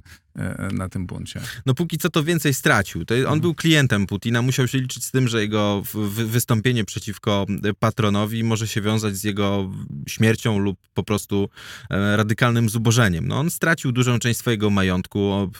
na 0.72 0.88
tym 0.88 1.06
buncie? 1.06 1.40
No 1.66 1.74
póki 1.74 1.98
co 1.98 2.10
to 2.10 2.24
więcej 2.24 2.54
stracił. 2.54 3.04
To 3.04 3.14
on 3.14 3.20
Mhm. 3.20 3.40
był 3.40 3.54
klientem 3.54 4.06
Putina, 4.06 4.42
musiał 4.42 4.68
się 4.68 4.78
liczyć 4.78 5.04
z 5.04 5.10
tym, 5.10 5.28
że 5.28 5.40
jego 5.42 5.82
wy- 5.94 6.26
wystąpienie 6.26 6.84
przeciwko 6.84 7.46
patronowi 7.78 8.44
może 8.44 8.68
się 8.68 8.80
wiązać 8.80 9.16
z 9.16 9.24
jego 9.24 9.70
śmiercią 10.08 10.58
lub 10.58 10.78
po 10.94 11.02
prostu 11.02 11.48
e, 11.90 12.16
radykalnym 12.16 12.68
zubożeniem. 12.68 13.28
No 13.28 13.38
on 13.38 13.50
stracił 13.50 13.92
dużą 13.92 14.18
część 14.18 14.38
swojego 14.40 14.70
majątku, 14.70 15.50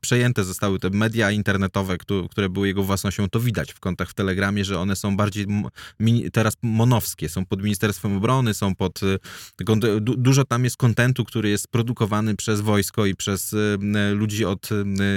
przejęte 0.00 0.44
zostały 0.44 0.78
te 0.78 0.90
media 0.90 1.30
internetowe, 1.30 1.98
któ- 1.98 2.28
które 2.28 2.48
były 2.48 2.66
jego 2.66 2.82
własnością, 2.82 3.28
to 3.28 3.40
widać 3.40 3.72
w 3.72 3.80
kontach 3.80 4.10
w 4.10 4.14
Telegramie, 4.14 4.64
że 4.64 4.78
one 4.78 4.96
są 4.96 5.16
bardziej 5.16 5.46
teraz 6.32 6.54
monowskie, 6.62 7.28
są 7.28 7.46
pod 7.46 7.62
Ministerstwem 7.62 8.16
Obrony, 8.16 8.54
są 8.54 8.74
pod... 8.74 9.00
e, 9.02 9.18
Dużo 10.00 10.44
tam 10.44 10.64
jest 10.64 10.76
kontentu, 10.76 11.24
który 11.24 11.48
jest 11.50 11.68
produkowany 11.68 12.36
przez 12.36 12.60
wojsko 12.60 13.06
i 13.06 13.14
przez 13.14 13.52
e, 13.54 13.56
ludzi 14.14 14.44
od 14.44 14.68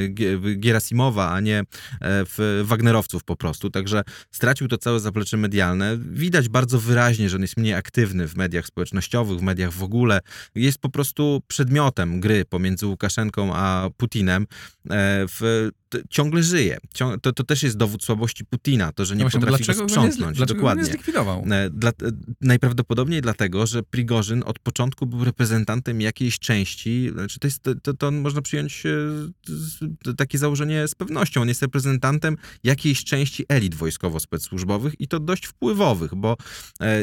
G- 0.10 0.56
Gierasimowa, 0.60 1.32
a 1.32 1.40
nie 1.40 1.60
e, 1.60 1.66
w 2.02 2.64
Wagnerowców 2.66 3.24
po 3.24 3.36
prostu. 3.36 3.70
Także 3.70 4.04
stracił 4.32 4.68
to 4.68 4.78
całe 4.78 5.00
zaplecze 5.00 5.38
medialne. 5.38 5.98
Widać 5.98 6.50
bardzo 6.50 6.80
wyraźnie, 6.80 7.30
że 7.30 7.36
on 7.36 7.42
jest 7.42 7.58
mniej 7.58 7.74
aktywny 7.74 8.28
w 8.28 8.36
mediach 8.36 8.66
społecznościowych, 8.66 9.40
w 9.40 9.42
mediach 9.42 9.74
w 9.74 9.84
ogóle. 9.84 10.20
Jest 10.56 10.78
po 10.78 10.90
prostu 10.90 11.42
przedmiotem 11.48 12.20
gry 12.20 12.46
pomiędzy 12.46 12.88
Łukaszenką 12.88 13.56
a 13.56 13.90
Putinem. 13.98 14.44
E, 14.90 15.26
W, 15.28 15.70
ciągle 16.10 16.44
żyje. 16.44 16.78
Cią- 16.94 17.20
To, 17.20 17.34
to 17.34 17.44
też 17.44 17.64
jest 17.64 17.78
dowód 17.78 18.04
słabości 18.04 18.46
Putina, 18.46 18.92
to, 18.92 19.06
że 19.06 19.16
nie 19.16 19.20
No 19.20 19.24
właśnie, 19.24 19.40
potrafi 19.40 19.64
go 19.64 19.66
dlaczego 19.66 19.80
go 19.80 19.86
nie, 19.86 19.90
sprzątnąć. 20.12 20.38
dlaczego 20.38 20.62
go 20.62 20.68
nie 20.68 20.70
Dokładnie. 20.70 20.86
zlikwidował? 20.86 21.46
E, 21.52 21.70
Dla, 21.70 21.90
e, 21.90 21.94
najprawdopodobniej 22.42 23.22
dlatego, 23.22 23.68
że 23.68 23.84
Prigorzyn 23.84 24.44
od 24.46 24.60
początku 24.60 25.06
był 25.06 25.24
reprezentantem 25.24 26.02
jakiejś 26.02 26.40
części, 26.40 27.10
znaczy 27.14 27.40
to, 27.40 27.48
jest, 27.48 27.64
to, 27.84 27.94
to, 27.94 28.12
można 28.12 28.42
przyjąć 28.42 28.84
e, 28.86 30.16
takie 30.18 30.38
założenie 30.38 30.88
z 30.88 30.96
pewnością. 30.96 31.42
On 31.42 31.48
jest 31.48 31.62
reprezentantem 31.62 32.38
jakiejś 32.64 33.04
części 33.04 33.46
elit 33.50 33.76
wojskowo-specsłużbowych 33.76 34.92
i 35.00 35.08
to 35.08 35.20
dość 35.20 35.46
wpływowych, 35.46 36.16
bo 36.16 36.38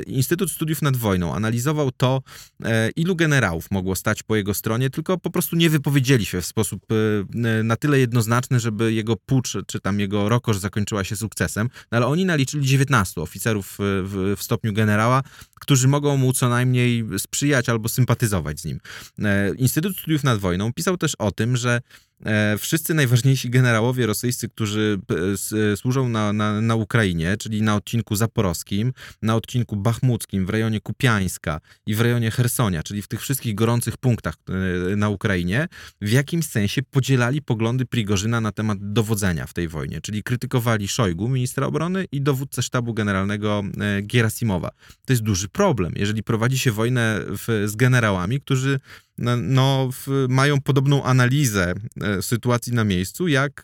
Instytut 0.06 0.50
Studiów 0.50 0.82
nad 0.82 0.96
Wojną 0.96 1.34
analizował 1.34 1.90
to, 1.90 2.22
ilu 2.96 3.16
generałów 3.16 3.70
mogło 3.70 3.96
stać 3.96 4.22
po 4.22 4.36
jego 4.36 4.54
stronie, 4.54 4.90
tylko 4.90 5.18
po 5.18 5.30
prostu 5.30 5.56
nie 5.56 5.70
wypowiedzieli 5.70 6.24
się 6.26 6.40
w 6.40 6.46
sposób 6.46 6.86
na 7.64 7.76
tyle 7.76 7.98
jednoznaczny, 7.98 8.60
żeby 8.60 8.79
jego 8.88 9.16
pucz, 9.16 9.56
czy 9.66 9.80
tam 9.80 10.00
jego 10.00 10.28
rokosz 10.28 10.58
zakończyła 10.58 11.04
się 11.04 11.16
sukcesem, 11.16 11.68
no, 11.92 11.96
ale 11.96 12.06
oni 12.06 12.24
naliczyli 12.24 12.66
19 12.66 13.20
oficerów 13.20 13.72
e, 13.80 13.82
w, 14.02 14.34
w 14.36 14.42
stopniu 14.42 14.72
generała, 14.72 15.22
którzy 15.60 15.88
mogą 15.88 16.16
mu 16.16 16.32
co 16.32 16.48
najmniej 16.48 17.04
sprzyjać 17.18 17.68
albo 17.68 17.88
sympatyzować 17.88 18.60
z 18.60 18.64
nim. 18.64 18.80
E, 19.18 19.54
Instytut 19.54 19.96
Studiów 19.96 20.24
nad 20.24 20.38
Wojną 20.38 20.72
pisał 20.72 20.96
też 20.96 21.14
o 21.14 21.32
tym, 21.32 21.56
że 21.56 21.80
wszyscy 22.58 22.94
najważniejsi 22.94 23.50
generałowie 23.50 24.06
rosyjscy, 24.06 24.48
którzy 24.48 24.98
p- 25.06 25.14
s- 25.32 25.54
służą 25.76 26.08
na, 26.08 26.32
na, 26.32 26.60
na 26.60 26.74
Ukrainie, 26.74 27.36
czyli 27.36 27.62
na 27.62 27.74
odcinku 27.74 28.16
zaporowskim, 28.16 28.92
na 29.22 29.36
odcinku 29.36 29.76
bachmuckim, 29.76 30.46
w 30.46 30.50
rejonie 30.50 30.80
Kupiańska 30.80 31.60
i 31.86 31.94
w 31.94 32.00
rejonie 32.00 32.30
Hersonia, 32.30 32.82
czyli 32.82 33.02
w 33.02 33.08
tych 33.08 33.20
wszystkich 33.20 33.54
gorących 33.54 33.96
punktach 33.96 34.34
e, 34.92 34.96
na 34.96 35.08
Ukrainie, 35.08 35.68
w 36.00 36.10
jakimś 36.12 36.46
sensie 36.46 36.82
podzielali 36.82 37.42
poglądy 37.42 37.86
Prigorzyna 37.86 38.40
na 38.40 38.52
temat 38.52 38.78
dowodzenia 38.92 39.46
w 39.46 39.52
tej 39.52 39.68
wojnie, 39.68 40.00
czyli 40.00 40.22
krytykowali 40.22 40.88
Szojgu, 40.88 41.28
ministra 41.28 41.66
obrony 41.66 42.04
i 42.12 42.20
dowódcę 42.20 42.62
sztabu 42.62 42.94
generalnego 42.94 43.62
e, 43.80 44.02
Gierasimowa. 44.02 44.70
To 45.06 45.12
jest 45.12 45.22
duży 45.22 45.48
problem, 45.48 45.92
jeżeli 45.96 46.22
prowadzi 46.22 46.58
się 46.58 46.72
wojnę 46.72 47.20
w, 47.26 47.64
z 47.66 47.76
generałami, 47.76 48.40
którzy 48.40 48.80
no, 49.36 49.88
w, 49.92 50.26
mają 50.28 50.60
podobną 50.60 51.02
analizę 51.02 51.74
e, 52.00 52.22
sytuacji 52.22 52.72
na 52.72 52.84
miejscu, 52.84 53.28
jak 53.28 53.62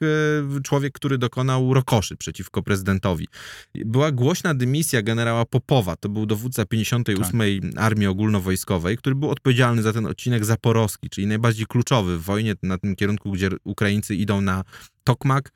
e, 0.56 0.62
człowiek, 0.62 0.92
który 0.92 1.18
dokonał 1.18 1.74
rokoszy 1.74 2.16
przeciwko 2.16 2.62
prezydentowi. 2.62 3.28
Była 3.74 4.12
głośna 4.12 4.54
dymisja 4.54 5.02
generała 5.02 5.44
Popowa, 5.44 5.96
to 5.96 6.08
był 6.08 6.26
dowódca 6.26 6.66
58. 6.66 7.40
Armii 7.76 8.06
Ogólnowojskowej, 8.06 8.96
który 8.96 9.16
był 9.16 9.30
odpowiedzialny 9.30 9.82
za 9.82 9.92
ten 9.92 10.06
odcinek 10.06 10.44
zaporowski, 10.44 11.10
czyli 11.10 11.26
najbardziej 11.26 11.66
kluczowy 11.66 12.18
w 12.18 12.22
wojnie 12.22 12.54
na 12.62 12.78
tym 12.78 12.96
kierunku, 12.96 13.32
gdzie 13.32 13.50
Ukraińcy 13.64 14.14
idą 14.14 14.40
na 14.40 14.64
Tokmak, 15.04 15.48
e, 15.48 15.52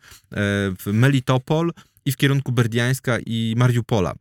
w 0.79 0.87
Melitopol 0.93 1.73
i 2.05 2.13
w 2.13 2.17
kierunku 2.17 2.53
Berdiańska 2.53 3.19
i 3.27 3.55
Mariupola. 3.57 4.15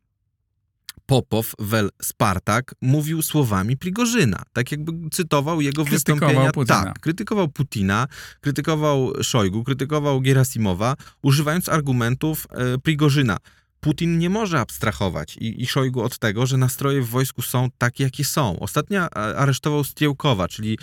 Popow, 1.10 1.54
wel 1.60 1.90
Spartak, 2.02 2.76
mówił 2.82 3.22
słowami 3.22 3.78
Prigorzyna. 3.78 4.44
Tak 4.54 4.72
jakby 4.72 5.10
cytował 5.12 5.62
jego 5.62 5.86
Krytykował 5.86 6.20
wystąpienia. 6.20 6.52
Putina. 6.52 6.84
Tak, 6.84 7.00
krytykował 7.00 7.48
Putina, 7.48 8.08
krytykował 8.42 9.14
Szojgu, 9.24 9.64
krytykował 9.64 10.22
Gerasimowa, 10.22 10.96
używając 11.22 11.70
argumentów 11.70 12.48
e, 12.52 12.78
Prigorzyna. 12.78 13.38
Putin 13.80 14.18
nie 14.18 14.30
może 14.30 14.60
abstrahować 14.60 15.38
i, 15.38 15.62
i 15.62 15.68
Szojgu 15.68 16.02
od 16.02 16.20
tego, 16.20 16.46
że 16.46 16.58
nastroje 16.58 17.02
w 17.02 17.10
wojsku 17.10 17.42
są 17.42 17.68
takie, 17.78 18.04
jakie 18.04 18.26
są. 18.26 18.60
Ostatnio 18.60 19.02
a- 19.02 19.34
aresztował 19.34 19.84
Striełkowa, 19.84 20.48
czyli 20.48 20.74
e, 20.74 20.78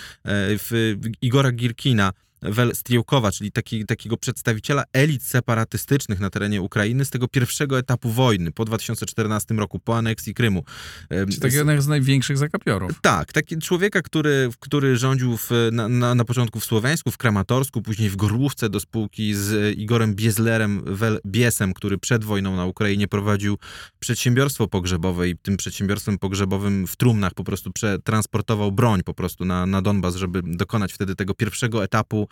w 0.59 0.97
Igora 1.23 1.53
Girkina, 1.53 2.13
Wel 2.43 2.75
Striełkowa, 2.75 3.33
czyli 3.33 3.53
taki, 3.53 3.87
takiego 3.87 4.17
przedstawiciela 4.17 4.85
elit 4.93 5.23
separatystycznych 5.23 6.21
na 6.21 6.31
terenie 6.31 6.63
Ukrainy 6.63 7.05
z 7.05 7.11
tego 7.11 7.29
pierwszego 7.29 7.79
etapu 7.79 8.11
wojny 8.11 8.53
po 8.53 8.65
2014 8.65 9.55
roku, 9.55 9.79
po 9.79 9.97
aneksji 9.99 10.35
Krymu. 10.35 10.65
E, 11.11 11.27
Czy 11.27 11.41
takiego 11.41 11.83
z 11.83 11.87
największych 11.87 12.39
zakapiorów? 12.39 12.93
tak, 13.01 13.33
taki 13.33 13.59
człowieka, 13.59 14.03
który, 14.03 14.51
który 14.61 14.97
rządził 14.97 15.37
w, 15.37 15.51
na, 15.73 15.89
na, 15.89 16.15
na 16.15 16.25
początku 16.25 16.61
w 16.61 16.65
Słowiańsku, 16.65 17.11
w 17.11 17.19
Kramatorsku, 17.19 17.83
później 17.83 18.11
w 18.11 18.17
Gorłówce 18.17 18.69
do 18.69 18.81
spółki 18.81 19.35
z 19.35 19.79
Igorem 19.79 20.15
Biezlerem, 20.15 20.83
Wel 20.87 21.21
Biesem, 21.27 21.75
który 21.75 21.99
przed 21.99 22.25
wojną 22.25 22.57
na 22.57 22.67
Ukrainie 22.67 23.09
prowadził 23.09 23.59
przedsiębiorstwo 24.01 24.69
pogrzebowe 24.69 25.29
i 25.29 25.37
tym 25.37 25.57
przedsiębiorstwem 25.57 26.19
pogrzebowym 26.19 26.87
w 26.87 26.97
trumnach 26.97 27.35
po 27.35 27.45
prostu 27.45 27.73
przetransportował 27.73 28.73
broń 28.73 29.03
po 29.03 29.15
prostu 29.15 29.45
na, 29.45 29.67
na 29.67 29.83
Donbas, 29.83 30.17
żeby 30.17 30.43
dokonać 30.45 30.93
wtedy 30.93 31.15
tego 31.15 31.35
pierwszego 31.35 31.85
etapu 31.85 32.23
e, 32.23 32.26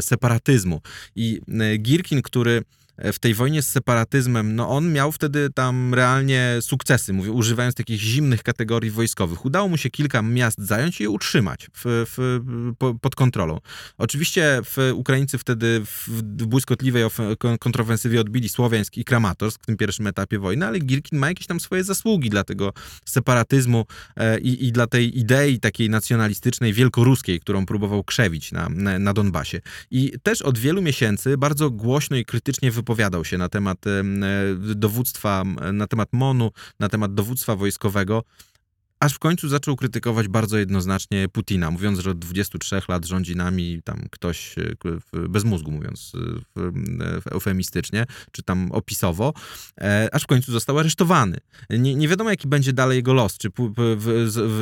separatyzmu. 0.00 0.80
I 1.16 1.40
e, 1.60 1.76
Girkin, 1.76 2.22
który 2.22 2.62
w 2.98 3.18
tej 3.18 3.34
wojnie 3.34 3.62
z 3.62 3.68
separatyzmem, 3.68 4.54
no 4.54 4.68
on 4.68 4.92
miał 4.92 5.12
wtedy 5.12 5.50
tam 5.54 5.94
realnie 5.94 6.58
sukcesy, 6.60 7.12
mówię, 7.12 7.30
używając 7.30 7.74
takich 7.74 8.00
zimnych 8.00 8.42
kategorii 8.42 8.90
wojskowych. 8.90 9.44
Udało 9.44 9.68
mu 9.68 9.76
się 9.76 9.90
kilka 9.90 10.22
miast 10.22 10.58
zająć 10.58 11.00
i 11.00 11.02
je 11.02 11.10
utrzymać 11.10 11.68
w, 11.74 11.82
w, 11.84 12.40
po, 12.78 12.94
pod 12.94 13.14
kontrolą. 13.14 13.58
Oczywiście 13.98 14.60
w, 14.64 14.92
Ukraińcy 14.94 15.38
wtedy 15.38 15.82
w, 15.84 16.22
błyskotliwej 16.22 17.04
ofe- 17.04 17.36
kon- 17.36 17.58
kontrofensywie 17.58 18.20
odbili 18.20 18.48
Słowiańsk 18.48 18.96
i 18.96 19.04
Kramatorsk 19.04 19.62
w 19.62 19.66
tym 19.66 19.76
pierwszym 19.76 20.06
etapie 20.06 20.38
wojny, 20.38 20.66
ale 20.66 20.78
Girkin 20.78 21.18
ma 21.18 21.28
jakieś 21.28 21.46
tam 21.46 21.60
swoje 21.60 21.84
zasługi 21.84 22.30
dla 22.30 22.44
tego 22.44 22.72
separatyzmu 23.04 23.86
e, 24.16 24.40
i, 24.40 24.66
i 24.66 24.72
dla 24.72 24.86
tej 24.86 25.18
idei 25.18 25.60
takiej 25.60 25.90
nacjonalistycznej, 25.90 26.72
wielkoruskiej, 26.72 27.40
którą 27.40 27.66
próbował 27.66 28.04
krzewić 28.04 28.52
na, 28.52 28.68
na, 28.68 29.12
Donbasie. 29.12 29.60
I 29.90 30.12
też 30.22 30.42
od 30.42 30.58
wielu 30.58 30.82
miesięcy 30.82 31.38
bardzo 31.38 31.70
głośno 31.70 32.16
i 32.16 32.24
krytycznie 32.24 32.70
wypowiadał 32.82 33.24
się 33.24 33.38
na 33.38 33.48
temat 33.48 33.86
em, 33.86 34.24
e, 34.24 34.28
dowództwa, 34.74 35.44
na 35.72 35.86
temat 35.86 36.08
MONU, 36.12 36.50
na 36.80 36.88
temat 36.88 37.14
dowództwa 37.14 37.56
wojskowego, 37.56 38.24
aż 39.02 39.14
w 39.14 39.18
końcu 39.18 39.48
zaczął 39.48 39.76
krytykować 39.76 40.28
bardzo 40.28 40.58
jednoznacznie 40.58 41.28
Putina, 41.28 41.70
mówiąc, 41.70 41.98
że 41.98 42.10
od 42.10 42.18
23 42.18 42.80
lat 42.88 43.06
rządzi 43.06 43.36
nami 43.36 43.80
tam 43.84 44.06
ktoś 44.10 44.58
e, 44.58 45.28
bez 45.28 45.44
mózgu, 45.44 45.70
mówiąc 45.70 46.12
e, 46.14 46.18
w- 47.20 47.26
eufemistycznie, 47.32 48.06
czy 48.32 48.42
tam 48.42 48.72
opisowo, 48.72 49.32
e, 49.80 50.08
aż 50.12 50.22
w 50.22 50.26
końcu 50.26 50.52
został 50.52 50.78
aresztowany. 50.78 51.38
Nie, 51.70 51.94
nie 51.94 52.08
wiadomo, 52.08 52.30
jaki 52.30 52.48
będzie 52.48 52.72
dalej 52.72 52.96
jego 52.96 53.12
los, 53.14 53.38
czy 53.38 53.48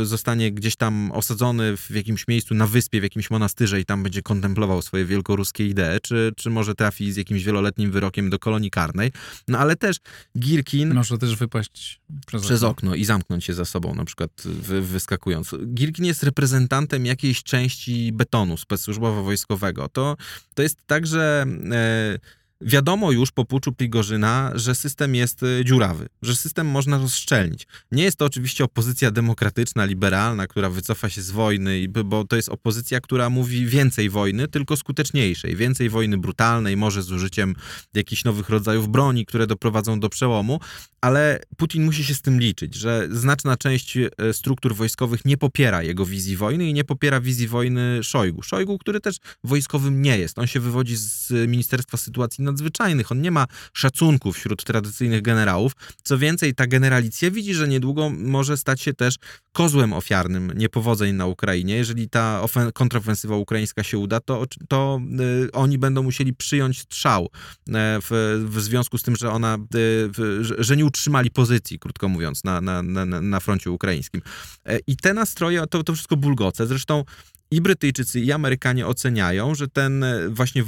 zostanie 0.03 0.53
gdzieś 0.53 0.77
tam 0.77 1.13
osadzony 1.13 1.77
w 1.77 1.91
jakimś 1.91 2.29
miejscu 2.29 2.55
na 2.55 2.67
wyspie, 2.67 3.01
w 3.01 3.03
jakimś 3.03 3.31
monastyrze 3.31 3.81
i 3.81 3.85
tam 3.85 4.03
będzie 4.03 4.23
kontemplował 4.23 4.83
swoje 4.83 5.05
wielkoruskie 5.05 5.67
idee, 5.67 6.01
czy, 6.03 6.33
czy 6.37 6.51
może 6.51 6.75
trafi 6.75 7.13
z 7.13 7.17
jakimś 7.17 7.45
wieloletnim 7.45 7.91
wyrokiem 7.91 8.31
do 8.31 8.39
kolonii 8.39 8.71
karnej. 8.71 9.13
No 9.49 9.59
ale 9.59 9.77
też 9.77 9.97
Girkin 10.39 10.95
Może 10.95 11.19
też 11.19 11.37
wypaść 11.37 12.01
przez, 12.27 12.43
przez 12.43 12.63
okno 12.63 12.95
i 12.95 13.05
zamknąć 13.05 13.45
się 13.45 13.55
za 13.55 13.65
sobą, 13.65 13.95
na 13.95 14.05
przykład 14.05 14.30
wy, 14.45 14.83
wyskakując. 14.83 15.55
Girkin 15.75 16.05
jest 16.05 16.23
reprezentantem 16.23 17.07
jakiejś 17.07 17.43
części 17.43 18.13
betonu 18.13 18.55
specsłużbowo-wojskowego. 18.55 19.89
To, 19.89 20.17
to 20.55 20.63
jest 20.63 20.79
tak, 20.87 21.07
że 21.07 21.47
e, 21.73 22.19
wiadomo 22.61 23.13
już 23.13 23.31
po 23.31 23.45
puczu 23.45 23.73
Prigorzyna, 23.73 24.53
że 24.55 24.75
system 24.75 25.15
jest 25.15 25.43
y, 25.43 25.65
dziurawy, 25.65 26.09
że 26.23 26.37
system 26.37 26.67
można 26.67 26.99
rozszczelnić. 26.99 27.67
Nie 27.93 28.03
jest 28.03 28.17
to 28.17 28.25
oczywiście 28.25 28.65
opozycja 28.65 29.11
demokratyczna, 29.11 29.85
liberalna, 29.85 30.47
która 30.47 30.71
wycofa 30.71 31.09
się 31.09 31.23
z 31.23 31.31
wojny, 31.31 31.89
bo 32.05 32.25
to 32.25 32.37
jest 32.37 32.49
opozycja, 32.49 33.01
która 33.01 33.31
mówi 33.31 33.67
więcej 33.67 34.11
wojny, 34.11 34.49
tylko 34.49 34.77
skuteczniejszej, 34.77 35.57
więcej 35.57 35.91
wojny 35.91 36.19
brutalnej, 36.19 36.77
może 36.77 37.03
z 37.03 37.13
użyciem 37.13 37.55
jakichś 37.95 38.25
nowych 38.25 38.49
rodzajów 38.49 38.89
broni, 38.89 39.27
które 39.27 39.47
doprowadzą 39.47 40.01
do 40.01 40.09
przełomu, 40.09 40.61
ale 41.01 41.41
Putin 41.57 41.85
musi 41.85 42.05
się 42.05 42.15
z 42.15 42.23
tym 42.23 42.41
liczyć, 42.41 42.75
że 42.75 43.09
znaczna 43.11 43.57
część 43.57 43.97
y, 43.97 44.11
struktur 44.33 44.75
wojskowych 44.75 45.25
nie 45.25 45.37
popiera 45.37 45.83
jego 45.83 46.07
wizji 46.07 46.37
wojny 46.37 46.69
i 46.69 46.75
nie 46.75 46.85
popiera 46.85 47.21
wizji 47.21 47.49
wojny 47.49 48.05
Szojgu. 48.05 48.43
Szojgu, 48.43 48.79
który 48.79 49.01
też 49.01 49.17
wojskowym 49.45 50.03
nie 50.03 50.19
jest. 50.19 50.39
On 50.39 50.47
się 50.47 50.61
wywodzi 50.61 50.97
z 50.97 51.31
Ministerstwa 51.49 51.97
Sytuacji 51.97 52.45
Nadzwyczajnych. 52.51 53.13
On 53.13 53.21
nie 53.21 53.31
ma 53.31 53.47
szacunku 53.73 54.33
wśród 54.33 54.65
tradycyjnych 54.65 55.23
generałów. 55.23 55.73
Co 56.03 56.19
więcej, 56.19 56.55
ta 56.55 56.67
generalicja 56.67 57.31
widzi, 57.31 57.55
że 57.55 57.69
niedługo 57.69 58.11
może 58.11 58.57
stać 58.57 58.81
się 58.81 58.95
też 58.95 59.15
kozłem 59.53 59.93
ofiarnym 59.93 60.53
niepowodzeń 60.57 61.15
na 61.15 61.27
Ukrainie. 61.27 61.77
Jeżeli 61.77 62.09
ta 62.09 62.45
kontrofensywa 62.75 63.37
ukraińska 63.37 63.83
się 63.83 63.99
uda, 63.99 64.21
to, 64.21 64.45
to 64.69 65.01
y, 65.47 65.53
oni 65.53 65.79
będą 65.79 66.03
musieli 66.03 66.35
przyjąć 66.35 66.81
strzał 66.81 67.25
y, 67.25 67.73
w, 67.77 68.45
w 68.51 68.61
związku 68.61 68.99
z 68.99 69.03
tym, 69.03 69.17
że 69.17 69.31
ona, 69.31 69.59
y, 69.75 70.65
że 70.65 70.77
nie 70.77 70.85
utrzymali 70.85 71.31
pozycji, 71.31 71.79
krótko 71.79 72.09
mówiąc, 72.09 72.45
na, 72.45 72.61
na, 72.61 72.83
na, 72.83 73.05
na 73.05 73.41
froncie 73.41 73.71
ukraińskim. 73.71 74.23
E, 74.67 74.79
I 74.87 74.97
te 74.97 75.15
nastroje, 75.15 75.67
to, 75.71 75.83
to 75.83 75.95
wszystko 75.95 76.17
bulgoce. 76.17 76.67
Zresztą 76.67 77.05
i 77.51 77.61
Brytyjczycy, 77.61 78.21
i 78.21 78.33
Amerykanie 78.33 78.87
oceniają, 78.87 79.55
że 79.55 79.69
ten 79.69 80.05
e, 80.05 80.29
właśnie 80.29 80.65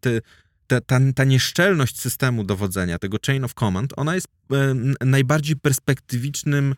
te, 0.00 0.20
ta, 0.70 0.80
ta, 0.80 1.00
ta 1.14 1.24
nieszczelność 1.24 2.00
systemu 2.00 2.44
dowodzenia, 2.44 2.98
tego 2.98 3.16
chain 3.26 3.44
of 3.44 3.54
command, 3.54 3.92
ona 3.96 4.14
jest 4.14 4.26
e, 4.52 4.74
najbardziej 5.04 5.56
perspektywicznym 5.56 6.74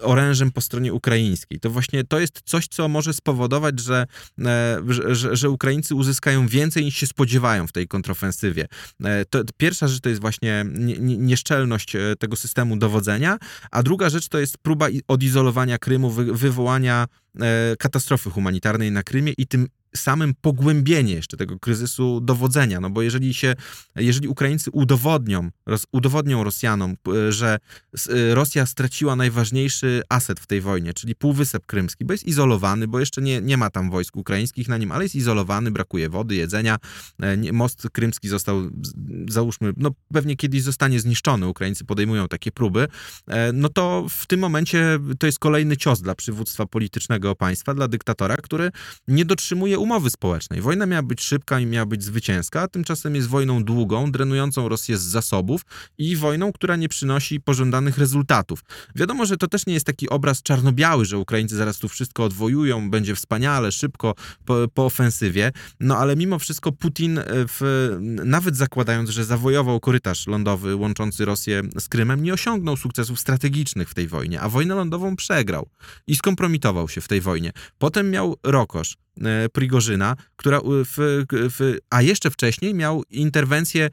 orężem 0.00 0.50
po 0.50 0.60
stronie 0.60 0.92
ukraińskiej. 0.92 1.60
To 1.60 1.70
właśnie 1.70 2.04
to 2.04 2.20
jest 2.20 2.40
coś, 2.44 2.68
co 2.68 2.88
może 2.88 3.12
spowodować, 3.12 3.80
że, 3.80 4.06
e, 4.44 4.82
że, 4.88 5.36
że 5.36 5.50
Ukraińcy 5.50 5.94
uzyskają 5.94 6.48
więcej 6.48 6.84
niż 6.84 6.96
się 6.96 7.06
spodziewają 7.06 7.66
w 7.66 7.72
tej 7.72 7.88
kontrofensywie. 7.88 8.66
E, 9.04 9.24
to, 9.24 9.42
pierwsza 9.56 9.88
rzecz 9.88 10.00
to 10.00 10.08
jest 10.08 10.20
właśnie 10.20 10.64
nie, 10.72 10.98
nie, 10.98 11.16
nieszczelność 11.16 11.96
e, 11.96 12.14
tego 12.18 12.36
systemu 12.36 12.76
dowodzenia, 12.76 13.38
a 13.70 13.82
druga 13.82 14.10
rzecz 14.10 14.28
to 14.28 14.38
jest 14.38 14.58
próba 14.58 14.88
odizolowania 15.08 15.78
Krymu, 15.78 16.10
wy, 16.10 16.24
wywołania 16.24 17.06
e, 17.40 17.76
katastrofy 17.78 18.30
humanitarnej 18.30 18.92
na 18.92 19.02
Krymie 19.02 19.32
i 19.38 19.46
tym 19.46 19.68
samym 19.96 20.34
pogłębienie 20.40 21.14
jeszcze 21.14 21.36
tego 21.36 21.58
kryzysu 21.58 22.20
dowodzenia, 22.20 22.80
no 22.80 22.90
bo 22.90 23.02
jeżeli 23.02 23.34
się, 23.34 23.54
jeżeli 23.96 24.28
Ukraińcy 24.28 24.70
udowodnią, 24.70 25.50
roz, 25.66 25.86
udowodnią 25.92 26.44
Rosjanom, 26.44 26.96
że 27.28 27.58
Rosja 28.30 28.66
straciła 28.66 29.16
najważniejszy 29.16 30.02
aset 30.08 30.40
w 30.40 30.46
tej 30.46 30.60
wojnie, 30.60 30.94
czyli 30.94 31.14
Półwysep 31.14 31.66
Krymski, 31.66 32.04
bo 32.04 32.12
jest 32.12 32.26
izolowany, 32.26 32.88
bo 32.88 33.00
jeszcze 33.00 33.22
nie, 33.22 33.40
nie 33.40 33.56
ma 33.56 33.70
tam 33.70 33.90
wojsk 33.90 34.16
ukraińskich 34.16 34.68
na 34.68 34.78
nim, 34.78 34.92
ale 34.92 35.04
jest 35.04 35.14
izolowany, 35.14 35.70
brakuje 35.70 36.08
wody, 36.08 36.34
jedzenia, 36.34 36.78
e, 37.20 37.52
most 37.52 37.90
krymski 37.90 38.28
został, 38.28 38.70
załóżmy, 39.28 39.72
no 39.76 39.90
pewnie 40.12 40.36
kiedyś 40.36 40.62
zostanie 40.62 41.00
zniszczony, 41.00 41.48
Ukraińcy 41.48 41.84
podejmują 41.84 42.28
takie 42.28 42.52
próby, 42.52 42.88
e, 43.26 43.52
no 43.52 43.68
to 43.68 44.06
w 44.10 44.26
tym 44.26 44.40
momencie 44.40 44.98
to 45.18 45.26
jest 45.26 45.38
kolejny 45.38 45.76
cios 45.76 46.00
dla 46.00 46.14
przywództwa 46.14 46.66
politycznego 46.66 47.36
państwa, 47.36 47.74
dla 47.74 47.88
dyktatora, 47.88 48.36
który 48.36 48.70
nie 49.08 49.24
dotrzymuje 49.24 49.78
umowy 49.86 50.10
społecznej. 50.10 50.60
Wojna 50.60 50.86
miała 50.86 51.02
być 51.02 51.22
szybka 51.22 51.60
i 51.60 51.66
miała 51.66 51.86
być 51.86 52.04
zwycięska, 52.04 52.62
a 52.62 52.68
tymczasem 52.68 53.14
jest 53.14 53.28
wojną 53.28 53.64
długą, 53.64 54.12
drenującą 54.12 54.68
Rosję 54.68 54.96
z 54.98 55.02
zasobów 55.02 55.62
i 55.98 56.16
wojną, 56.16 56.52
która 56.52 56.76
nie 56.76 56.88
przynosi 56.88 57.40
pożądanych 57.40 57.98
rezultatów. 57.98 58.64
Wiadomo, 58.94 59.26
że 59.26 59.36
to 59.36 59.48
też 59.48 59.66
nie 59.66 59.74
jest 59.74 59.86
taki 59.86 60.08
obraz 60.08 60.42
czarno-biały, 60.42 61.04
że 61.04 61.18
Ukraińcy 61.18 61.56
zaraz 61.56 61.78
tu 61.78 61.88
wszystko 61.88 62.24
odwojują, 62.24 62.90
będzie 62.90 63.14
wspaniale, 63.14 63.72
szybko, 63.72 64.14
po, 64.44 64.68
po 64.74 64.86
ofensywie, 64.86 65.52
no 65.80 65.98
ale 65.98 66.16
mimo 66.16 66.38
wszystko 66.38 66.72
Putin, 66.72 67.18
e, 67.18 67.24
w, 67.28 67.60
nawet 68.24 68.56
zakładając, 68.56 69.10
że 69.10 69.24
zawojował 69.24 69.80
korytarz 69.80 70.26
lądowy 70.26 70.76
łączący 70.76 71.24
Rosję 71.24 71.62
z 71.78 71.88
Krymem, 71.88 72.22
nie 72.22 72.34
osiągnął 72.34 72.76
sukcesów 72.76 73.20
strategicznych 73.20 73.90
w 73.90 73.94
tej 73.94 74.08
wojnie, 74.08 74.40
a 74.40 74.48
wojnę 74.48 74.74
lądową 74.74 75.16
przegrał 75.16 75.68
i 76.06 76.16
skompromitował 76.16 76.88
się 76.88 77.00
w 77.00 77.08
tej 77.08 77.20
wojnie. 77.20 77.52
Potem 77.78 78.10
miał 78.10 78.36
Rokosz, 78.42 78.96
Prigorzyna, 79.52 80.16
która 80.36 80.60
w, 80.64 81.24
w, 81.30 81.76
a 81.90 82.02
jeszcze 82.02 82.30
wcześniej 82.30 82.74
miał 82.74 83.02
interwencję 83.10 83.90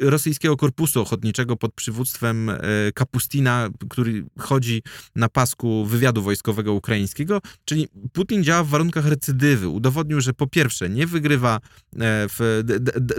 rosyjskiego 0.00 0.56
korpusu 0.56 1.00
ochotniczego 1.00 1.56
pod 1.56 1.74
przywództwem 1.74 2.50
e, 2.50 2.58
Kapustina, 2.94 3.68
który 3.90 4.24
chodzi 4.38 4.82
na 5.16 5.28
pasku 5.28 5.86
wywiadu 5.86 6.22
wojskowego 6.22 6.72
ukraińskiego, 6.72 7.40
czyli 7.64 7.88
Putin 8.12 8.44
działa 8.44 8.64
w 8.64 8.68
warunkach 8.68 9.06
recydywy. 9.06 9.68
Udowodnił, 9.68 10.20
że 10.20 10.32
po 10.32 10.46
pierwsze 10.46 10.88
nie 10.88 11.06
wygrywa, 11.06 11.56
e, 11.56 11.60
w, 12.28 12.62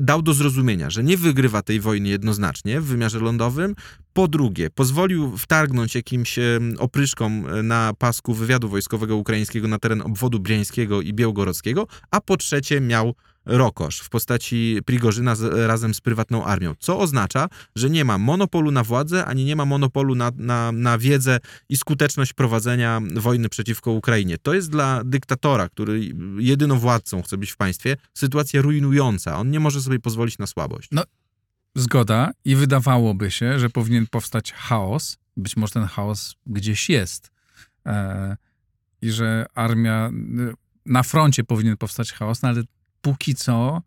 dał 0.02 0.22
do 0.22 0.34
zrozumienia, 0.34 0.90
że 0.90 1.04
nie 1.04 1.18
wygrywa 1.18 1.62
tej 1.62 1.80
wojny 1.80 2.10
jednoznacznie 2.10 2.82
w 2.82 2.86
wymiarze 2.86 3.20
lądowym, 3.20 3.76
po 4.14 4.28
drugie, 4.28 4.70
pozwolił 4.70 5.38
wtargnąć 5.38 5.96
jakimś 5.96 6.40
opryszkom 6.78 7.46
na 7.64 7.94
pasku 7.98 8.34
wywiadu 8.34 8.70
wojskowego 8.70 9.16
ukraińskiego 9.16 9.68
na 9.68 9.80
teren 9.80 10.02
obwodu 10.02 10.40
Briańskiego 10.40 11.02
i 11.02 11.14
Białgorodzkiego, 11.14 11.88
a 12.12 12.22
po 12.22 12.38
trzecie 12.38 12.82
miał 12.82 13.16
Rokosz 13.46 14.00
w 14.00 14.10
postaci 14.10 14.80
Prigorzyna 14.86 15.36
z, 15.36 15.68
razem 15.68 15.94
z 15.94 16.02
prywatną 16.02 16.46
armią, 16.46 16.74
co 16.80 17.00
oznacza, 17.00 17.48
że 17.76 17.90
nie 17.90 18.06
ma 18.06 18.18
monopolu 18.18 18.72
na 18.72 18.84
władzę, 18.84 19.26
ani 19.26 19.46
nie 19.46 19.56
ma 19.56 19.66
monopolu 19.66 20.16
na, 20.16 20.32
na, 20.36 20.72
na 20.72 20.98
wiedzę 20.98 21.40
i 21.70 21.78
skuteczność 21.78 22.34
prowadzenia 22.34 23.02
wojny 23.16 23.50
przeciwko 23.50 23.92
Ukrainie. 23.92 24.38
To 24.38 24.54
jest 24.54 24.70
dla 24.70 25.04
dyktatora, 25.04 25.70
który 25.70 26.14
jedyną 26.38 26.80
władcą 26.80 27.22
chce 27.22 27.38
być 27.38 27.52
w 27.52 27.58
państwie, 27.58 27.98
sytuacja 28.14 28.62
rujnująca. 28.62 29.38
On 29.38 29.52
nie 29.52 29.60
może 29.60 29.82
sobie 29.82 30.00
pozwolić 30.00 30.38
na 30.38 30.48
słabość. 30.48 30.90
No, 30.92 31.04
Zgoda 31.76 32.32
i 32.46 32.56
wydawałoby 32.56 33.32
się, 33.32 33.60
że 33.60 33.70
powinien 33.70 34.08
powstać 34.08 34.54
chaos. 34.54 35.18
Być 35.38 35.58
może 35.58 35.74
ten 35.74 35.86
chaos 35.86 36.36
gdzieś 36.48 36.90
jest. 36.90 37.32
E, 37.86 38.38
I 39.02 39.12
że 39.12 39.46
armia, 39.56 40.10
na 40.86 41.04
froncie 41.04 41.44
powinien 41.44 41.78
powstać 41.78 42.14
chaos, 42.14 42.42
no 42.42 42.50
ale 42.50 42.64
póki 43.02 43.36
co, 43.36 43.82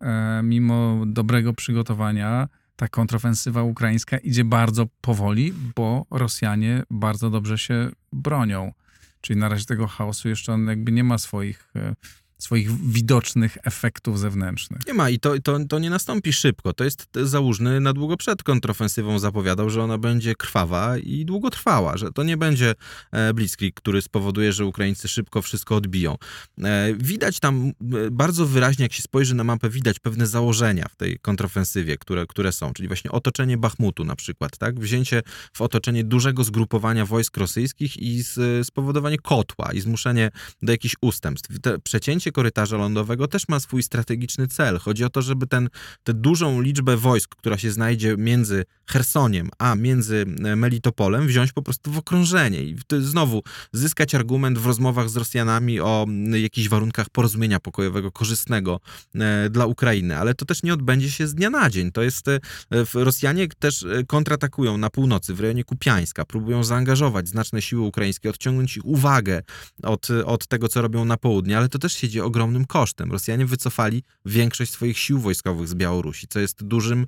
e, 0.00 0.40
mimo 0.42 1.04
dobrego 1.06 1.52
przygotowania, 1.52 2.48
ta 2.76 2.88
kontrofensywa 2.88 3.62
ukraińska 3.62 4.18
idzie 4.18 4.44
bardzo 4.44 4.86
powoli, 5.00 5.54
bo 5.76 6.06
Rosjanie 6.10 6.82
bardzo 6.90 7.30
dobrze 7.30 7.58
się 7.58 7.90
bronią. 8.12 8.72
Czyli 9.20 9.38
na 9.38 9.48
razie 9.48 9.64
tego 9.64 9.86
chaosu 9.86 10.28
jeszcze 10.28 10.52
on 10.52 10.66
jakby 10.66 10.92
nie 10.92 11.04
ma 11.04 11.18
swoich 11.18 11.70
e, 11.76 11.94
swoich 12.38 12.90
widocznych 12.90 13.58
efektów 13.64 14.18
zewnętrznych. 14.18 14.86
Nie 14.86 14.94
ma 14.94 15.10
i 15.10 15.18
to, 15.18 15.34
to, 15.44 15.58
to 15.68 15.78
nie 15.78 15.90
nastąpi 15.90 16.32
szybko. 16.32 16.72
To 16.72 16.84
jest 16.84 17.08
Załużny 17.22 17.80
na 17.80 17.92
długo 17.92 18.16
przed 18.16 18.42
kontrofensywą 18.42 19.18
zapowiadał, 19.18 19.70
że 19.70 19.82
ona 19.82 19.98
będzie 19.98 20.34
krwawa 20.34 20.98
i 20.98 21.24
długotrwała, 21.24 21.96
że 21.96 22.12
to 22.12 22.22
nie 22.22 22.36
będzie 22.36 22.74
e, 23.12 23.34
blitzkrieg, 23.34 23.74
który 23.74 24.02
spowoduje, 24.02 24.52
że 24.52 24.66
Ukraińcy 24.66 25.08
szybko 25.08 25.42
wszystko 25.42 25.76
odbiją. 25.76 26.16
E, 26.62 26.94
widać 26.94 27.40
tam 27.40 27.72
e, 28.06 28.10
bardzo 28.10 28.46
wyraźnie, 28.46 28.82
jak 28.82 28.92
się 28.92 29.02
spojrzy 29.02 29.34
na 29.34 29.44
mapę, 29.44 29.70
widać 29.70 29.98
pewne 29.98 30.26
założenia 30.26 30.86
w 30.88 30.96
tej 30.96 31.18
kontrofensywie, 31.18 31.96
które, 31.96 32.26
które 32.26 32.52
są, 32.52 32.72
czyli 32.72 32.88
właśnie 32.88 33.10
otoczenie 33.10 33.56
Bachmutu 33.56 34.04
na 34.04 34.16
przykład, 34.16 34.58
tak? 34.58 34.80
Wzięcie 34.80 35.22
w 35.52 35.62
otoczenie 35.62 36.04
dużego 36.04 36.44
zgrupowania 36.44 37.06
wojsk 37.06 37.36
rosyjskich 37.36 37.96
i 37.96 38.24
spowodowanie 38.62 39.18
kotła 39.18 39.72
i 39.72 39.80
zmuszenie 39.80 40.30
do 40.62 40.72
jakichś 40.72 40.94
ustępstw. 41.00 41.60
Te 41.60 41.78
przecięcie 41.78 42.27
korytarza 42.32 42.76
lądowego 42.76 43.28
też 43.28 43.48
ma 43.48 43.60
swój 43.60 43.82
strategiczny 43.82 44.46
cel. 44.46 44.78
Chodzi 44.78 45.04
o 45.04 45.10
to, 45.10 45.22
żeby 45.22 45.46
ten, 45.46 45.68
tę 46.04 46.14
dużą 46.14 46.60
liczbę 46.60 46.96
wojsk, 46.96 47.34
która 47.36 47.58
się 47.58 47.70
znajdzie 47.70 48.16
między 48.16 48.64
Chersoniem 48.88 49.48
a 49.58 49.74
między 49.74 50.26
e, 50.44 50.56
Melitopolem, 50.56 51.26
wziąć 51.26 51.52
po 51.52 51.62
prostu 51.62 51.92
w 51.92 51.98
okrążenie 51.98 52.62
i 52.62 52.76
znowu 52.98 53.42
zyskać 53.72 54.14
argument 54.14 54.58
w 54.58 54.66
rozmowach 54.66 55.10
z 55.10 55.16
Rosjanami 55.16 55.80
o 55.80 56.06
jakichś 56.42 56.68
warunkach 56.68 57.10
porozumienia 57.10 57.60
pokojowego, 57.60 58.12
korzystnego 58.12 58.80
e, 59.14 59.50
dla 59.50 59.66
Ukrainy. 59.66 60.18
Ale 60.18 60.34
to 60.34 60.44
też 60.44 60.62
nie 60.62 60.74
odbędzie 60.74 61.10
się 61.10 61.26
z 61.26 61.34
dnia 61.34 61.50
na 61.50 61.70
dzień. 61.70 61.92
To 61.92 62.02
jest, 62.02 62.28
e, 62.28 62.40
Rosjanie 62.94 63.48
też 63.58 63.86
kontratakują 64.06 64.78
na 64.78 64.90
północy, 64.90 65.34
w 65.34 65.40
rejonie 65.40 65.64
Kupiańska, 65.64 66.24
próbują 66.24 66.64
zaangażować 66.64 67.28
znaczne 67.28 67.62
siły 67.62 67.82
ukraińskie, 67.82 68.30
odciągnąć 68.30 68.76
ich 68.76 68.84
uwagę 68.84 69.42
od, 69.82 70.08
od 70.26 70.46
tego, 70.46 70.68
co 70.68 70.82
robią 70.82 71.04
na 71.04 71.16
południe, 71.16 71.58
ale 71.58 71.68
to 71.68 71.78
też 71.78 71.92
się 71.92 72.08
dzieje 72.08 72.24
ogromnym 72.24 72.64
kosztem. 72.64 73.12
Rosjanie 73.12 73.46
wycofali 73.46 74.02
większość 74.24 74.72
swoich 74.72 74.98
sił 74.98 75.18
wojskowych 75.18 75.68
z 75.68 75.74
Białorusi, 75.74 76.26
co 76.28 76.40
jest 76.40 76.64
dużym, 76.64 77.06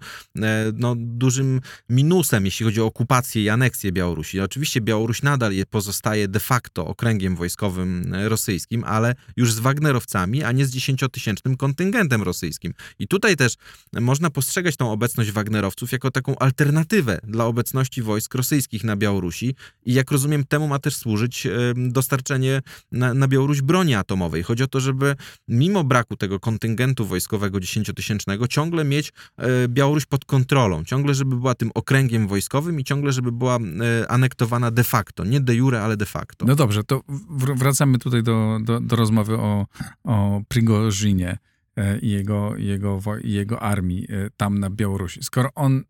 no, 0.74 0.94
dużym 0.96 1.60
minusem, 1.88 2.44
jeśli 2.44 2.64
chodzi 2.66 2.80
o 2.80 2.87
okupację 2.87 3.42
i 3.42 3.48
aneksję 3.48 3.92
Białorusi. 3.92 4.40
Oczywiście 4.40 4.80
Białoruś 4.80 5.22
nadal 5.22 5.52
je- 5.52 5.66
pozostaje 5.66 6.28
de 6.28 6.40
facto 6.40 6.87
okręgiem 6.87 7.37
wojskowym 7.37 8.14
e, 8.14 8.28
rosyjskim, 8.28 8.85
ale 8.85 9.14
już 9.37 9.52
z 9.52 9.59
Wagnerowcami, 9.59 10.42
a 10.44 10.52
nie 10.52 10.66
z 10.66 10.70
dziesięciotysięcznym 10.70 11.56
kontyngentem 11.56 12.22
rosyjskim. 12.22 12.74
I 12.98 13.09
tutaj 13.09 13.37
też 13.37 13.54
można 14.00 14.30
postrzegać 14.30 14.76
tą 14.76 14.92
obecność 14.92 15.30
Wagnerowców 15.30 15.92
jako 15.92 16.11
taką 16.11 16.38
alternatywę 16.38 17.18
dla 17.24 17.44
obecności 17.44 18.02
wojsk 18.02 18.35
rosyjskich 18.35 18.85
na 18.85 18.96
Białorusi 18.96 19.54
i 19.87 19.94
jak 19.94 20.11
rozumiem 20.11 20.44
temu 20.44 20.68
ma 20.68 20.78
też 20.78 20.96
służyć 20.96 21.46
e, 21.46 21.50
dostarczenie 21.76 22.62
na, 22.92 23.14
na 23.14 23.28
Białoruś 23.28 23.61
broni 23.62 23.94
atomowej. 23.94 24.42
Chodzi 24.42 24.62
o 24.62 24.66
to, 24.66 24.80
żeby 24.80 25.16
mimo 25.48 25.85
braku 25.85 26.16
tego 26.16 26.40
kontyngentu 26.40 27.06
wojskowego 27.06 27.61
dziesięciotysięcznego 27.61 28.48
ciągle 28.48 28.85
mieć 28.85 29.12
e, 29.37 29.68
Białoruś 29.68 30.06
pod 30.06 30.24
kontrolą, 30.24 30.85
ciągle 30.85 31.14
żeby 31.14 31.37
była 31.37 31.54
tym 31.61 31.70
okręgiem 31.75 32.29
wojskowym 32.29 32.81
i 32.81 32.85
ciągle 32.85 33.12
żeby 33.12 33.33
była 33.33 33.57
e, 33.57 34.11
anektowana 34.11 34.70
de 34.70 34.85
facto, 34.85 35.25
nie 35.25 35.40
de 35.40 35.55
jure, 35.55 35.83
ale 35.83 35.96
de 35.96 36.07
facto. 36.07 36.46
No 36.46 36.55
dobrze, 36.55 36.85
to 36.85 37.03
wr- 37.31 37.59
wracamy 37.59 37.99
tutaj 37.99 38.23
do, 38.23 38.59
do, 38.62 38.81
do 38.81 38.96
rozmowy 38.96 39.35
o, 39.35 39.66
o 40.05 40.42
Prigorzinie 40.49 41.38
e, 41.77 41.99
i 41.99 42.11
jego, 42.11 42.57
jego, 42.57 43.01
jego 43.25 43.62
armii 43.62 44.07
e, 44.09 44.31
tam 44.37 44.59
na 44.59 44.70
Białorusi. 44.70 45.23
Skoro 45.23 45.51
on 45.55 45.83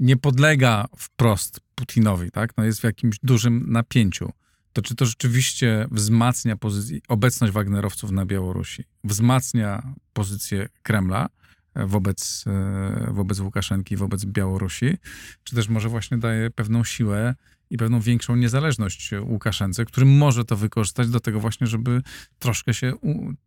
nie 0.00 0.16
podlega 0.16 0.84
wprost 0.98 1.60
Putinowi, 1.74 2.30
tak? 2.30 2.56
No 2.56 2.64
jest 2.64 2.80
w 2.80 2.84
jakimś 2.84 3.16
dużym 3.22 3.64
napięciu. 3.68 4.32
To 4.72 4.82
czy 4.82 4.94
to 4.94 5.06
rzeczywiście 5.06 5.86
wzmacnia 5.90 6.56
pozycję, 6.56 6.98
obecność 7.08 7.52
Wagnerowców 7.52 8.10
na 8.10 8.26
Białorusi? 8.26 8.84
Wzmacnia 9.04 9.94
pozycję 10.12 10.68
Kremla 10.82 11.28
wobec, 11.76 12.44
e, 12.46 13.12
wobec 13.12 13.40
Łukaszenki, 13.40 13.96
wobec 13.96 14.24
Białorusi? 14.24 14.98
Czy 15.44 15.56
też 15.56 15.68
może 15.68 15.88
właśnie 15.88 16.18
daje 16.18 16.50
pewną 16.50 16.84
siłę 16.84 17.34
i 17.74 17.76
pewną 17.76 18.00
większą 18.00 18.36
niezależność 18.36 19.10
Łukaszence, 19.22 19.84
który 19.84 20.06
może 20.06 20.44
to 20.44 20.56
wykorzystać 20.56 21.08
do 21.08 21.20
tego 21.20 21.40
właśnie, 21.40 21.66
żeby 21.66 22.02
troszkę 22.38 22.74
się, 22.74 22.92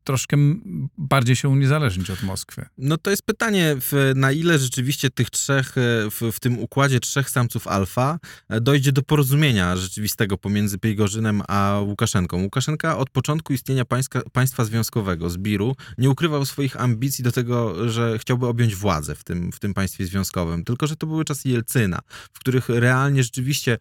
troszkę 0.04 0.38
bardziej 0.98 1.36
się 1.36 1.50
uniezależnić 1.50 2.10
od 2.10 2.24
Moskwy. 2.24 2.66
No 2.78 2.98
to 2.98 3.10
jest 3.10 3.24
pytanie, 3.24 3.76
na 4.16 4.32
ile 4.32 4.60
rzeczywiście 4.60 5.10
tych 5.10 5.30
trzech, 5.30 5.78
e, 5.78 5.82
w, 6.12 6.22
w 6.34 6.40
tym 6.40 6.60
układzie 6.60 7.00
trzech 7.00 7.30
samców 7.30 7.68
alfa 7.68 8.20
e, 8.50 8.62
dojdzie 8.62 8.92
do 8.92 9.02
porozumienia 9.02 9.76
rzeczywistego 9.76 10.38
pomiędzy 10.38 10.78
Prigorzynem 10.78 11.42
a 11.48 11.80
Łukaszenką. 11.82 12.44
Łukaszenka 12.44 12.98
od 12.98 13.10
początku 13.10 13.54
istnienia 13.54 13.86
państwa, 13.86 14.22
państwa 14.32 14.66
związkowego, 14.66 15.30
Zbiru, 15.30 15.76
nie 15.98 16.10
ukrywał 16.10 16.46
swoich 16.46 16.82
ambicji 16.82 17.24
do 17.24 17.32
tego, 17.32 17.90
że 17.90 18.20
chciałby 18.20 18.48
objąć 18.48 18.76
władzę 18.76 19.16
w 19.16 19.24
tym, 19.24 19.52
w 19.52 19.60
tym 19.60 19.74
państwie 19.74 20.06
związkowym. 20.06 20.64
Tylko, 20.64 20.88
że 20.88 20.96
to 20.96 21.08
były 21.08 21.26
czasy 21.26 21.50
Jelcyna, 21.50 22.00
w 22.34 22.40
których 22.40 22.70
realnie 22.70 23.24
rzeczywiście 23.24 23.78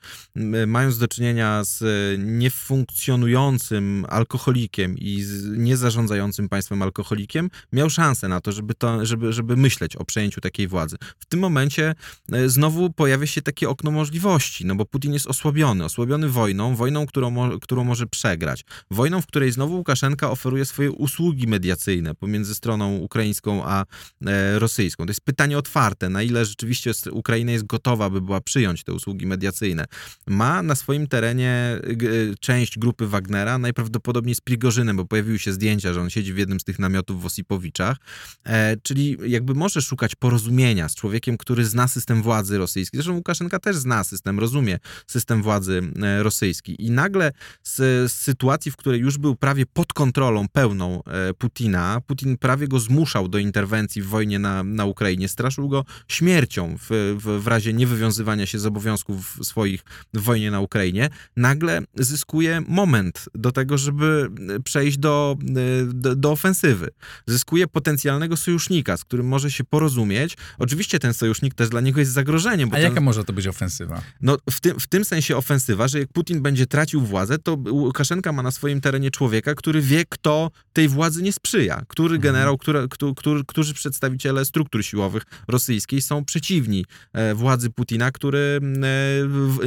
mając 0.67 0.99
do 0.99 1.09
czynienia 1.09 1.65
z 1.65 1.83
e, 1.83 2.19
niefunkcjonującym 2.19 4.07
alkoholikiem 4.09 4.99
i 4.99 5.23
z 5.23 5.59
niezarządzającym 5.59 6.49
państwem 6.49 6.83
alkoholikiem, 6.83 7.51
miał 7.73 7.91
szansę 7.91 8.29
na 8.29 8.41
to, 8.41 8.53
żeby, 8.53 8.75
to, 8.75 9.07
żeby, 9.07 9.33
żeby 9.33 9.57
myśleć 9.57 9.97
o 9.97 10.05
przejęciu 10.05 10.41
takiej 10.41 10.69
władzy. 10.69 10.97
W 11.19 11.27
tym 11.27 11.41
momencie 11.41 11.95
e, 12.33 12.49
znowu 12.49 12.93
pojawia 12.93 13.27
się 13.27 13.43
takie 13.43 13.69
okno 13.69 13.91
możliwości, 13.91 14.67
no 14.67 14.75
bo 14.75 14.85
Putin 14.85 15.13
jest 15.13 15.27
osłabiony, 15.27 15.85
osłabiony 15.85 16.29
wojną, 16.29 16.77
wojną, 16.77 17.07
którą, 17.07 17.59
którą 17.61 17.85
może 17.85 18.07
przegrać. 18.07 18.65
Wojną, 18.91 19.21
w 19.21 19.27
której 19.27 19.53
znowu 19.53 19.77
Łukaszenka 19.77 20.31
oferuje 20.31 20.65
swoje 20.65 20.91
usługi 20.91 21.47
mediacyjne 21.47 22.15
pomiędzy 22.15 22.55
stroną 22.55 22.97
ukraińską 22.97 23.65
a 23.65 23.85
e, 24.27 24.59
rosyjską. 24.59 25.07
To 25.07 25.11
jest 25.11 25.21
pytanie 25.21 25.59
otwarte, 25.59 26.09
na 26.09 26.23
ile 26.23 26.45
rzeczywiście 26.45 26.91
Ukraina 27.13 27.53
jest 27.53 27.67
gotowa, 27.67 28.11
by 28.11 28.21
była 28.21 28.41
przyjąć 28.41 28.85
te 28.85 28.93
usługi 28.93 29.27
mediacyjne. 29.27 29.85
Ma 30.29 30.63
na 30.63 30.75
swoim 30.75 31.07
terenie 31.07 31.81
g- 31.83 32.35
część 32.41 32.79
grupy 32.79 33.07
Wagnera, 33.07 33.59
najprawdopodobniej 33.59 34.35
z 34.35 34.41
Prigorzynem, 34.41 34.97
bo 34.97 35.05
pojawiły 35.05 35.39
się 35.39 35.53
zdjęcia, 35.53 35.93
że 35.93 36.01
on 36.01 36.11
siedzi 36.11 36.33
w 36.33 36.39
jednym 36.39 36.61
z 36.61 36.65
tych 36.65 36.79
namiotów 36.79 37.23
w 37.23 37.27
Osipowiczach, 37.27 37.97
e, 38.45 38.77
czyli 38.77 39.17
jakby 39.27 39.55
może 39.55 39.83
szukać 39.83 40.15
porozumienia 40.15 40.89
z 40.89 40.95
człowiekiem, 40.95 41.37
który 41.39 41.65
zna 41.65 41.89
system 41.89 42.23
władzy 42.23 42.59
rosyjski. 42.59 42.97
Zresztą 42.97 43.15
Łukaszenka 43.15 43.59
też 43.59 43.77
zna 43.77 44.05
system, 44.05 44.41
rozumie 44.41 44.79
system 45.07 45.43
władzy 45.43 45.83
e, 46.03 46.23
rosyjski. 46.23 46.85
I 46.85 46.91
nagle 46.91 47.33
z, 47.63 47.77
z 48.13 48.13
sytuacji, 48.13 48.71
w 48.71 48.77
której 48.77 49.01
już 49.01 49.19
był 49.19 49.37
prawie 49.37 49.67
pod 49.67 49.93
kontrolą 49.93 50.49
pełną 50.49 51.03
e, 51.05 51.35
Putina, 51.35 52.01
Putin 52.07 52.39
prawie 52.39 52.69
go 52.69 52.81
zmuszał 52.81 53.29
do 53.29 53.39
interwencji 53.39 54.03
w 54.03 54.07
wojnie 54.07 54.39
na, 54.39 54.63
na 54.65 54.85
Ukrainie, 54.85 55.29
straszył 55.29 55.69
go 55.69 55.85
śmiercią 56.09 56.77
w, 56.79 57.17
w, 57.21 57.43
w 57.43 57.47
razie 57.47 57.73
niewywiązywania 57.73 58.47
się 58.47 58.59
z 58.59 58.67
obowiązków 58.67 59.39
swoich 59.43 59.85
wojnie 60.17 60.51
na 60.51 60.61
Ukrainie, 60.61 61.09
nagle 61.37 61.83
zyskuje 61.95 62.63
moment 62.69 63.25
do 63.35 63.53
tego, 63.53 63.79
żeby 63.79 64.31
e, 64.57 64.61
przejść 64.61 64.99
do, 64.99 65.37
e, 65.43 65.87
do, 65.87 66.17
do 66.17 66.31
ofensywy. 66.31 66.89
Zyskuje 67.27 67.67
potencjalnego 67.67 68.37
sojusznika, 68.37 68.97
z 68.97 69.05
którym 69.05 69.27
może 69.27 69.51
się 69.51 69.65
porozumieć. 69.65 70.37
Oczywiście 70.59 70.99
ten 70.99 71.15
sojusznik 71.15 71.55
też 71.55 71.69
dla 71.69 71.81
niego 71.81 72.01
jest 72.01 72.13
zagrożeniem. 72.13 72.69
Bo 72.69 72.77
A 72.77 72.81
ten, 72.81 72.89
jaka 72.89 73.01
może 73.01 73.25
to 73.25 73.33
być 73.33 73.47
ofensywa? 73.47 74.03
no, 74.21 74.37
w, 74.51 74.61
tym, 74.61 74.81
w 74.81 74.87
tym 74.87 75.05
sensie 75.05 75.37
ofensywa, 75.37 75.89
że 75.89 75.99
jak 75.99 76.13
Putin 76.13 76.43
będzie 76.43 76.67
tracił 76.67 77.01
władzę, 77.01 77.39
to 77.39 77.59
Łukaszenka 77.71 78.33
ma 78.33 78.43
na 78.43 78.51
swoim 78.51 78.81
terenie 78.81 79.11
człowieka, 79.11 79.55
który 79.55 79.83
wie, 79.83 80.05
kto 80.09 80.51
tej 80.73 80.89
władzy 80.89 81.23
nie 81.23 81.33
sprzyja. 81.33 81.83
Który 81.89 82.19
generał, 82.19 82.59
który, 82.59 82.89
który, 82.89 83.15
który, 83.15 83.45
którzy 83.47 83.75
przedstawiciele 83.75 84.45
struktur 84.45 84.85
siłowych 84.85 85.23
rosyjskiej 85.49 86.03
są 86.03 86.25
przeciwni 86.25 86.85
e, 87.13 87.35
władzy 87.35 87.71
Putina, 87.71 88.11
który 88.11 88.61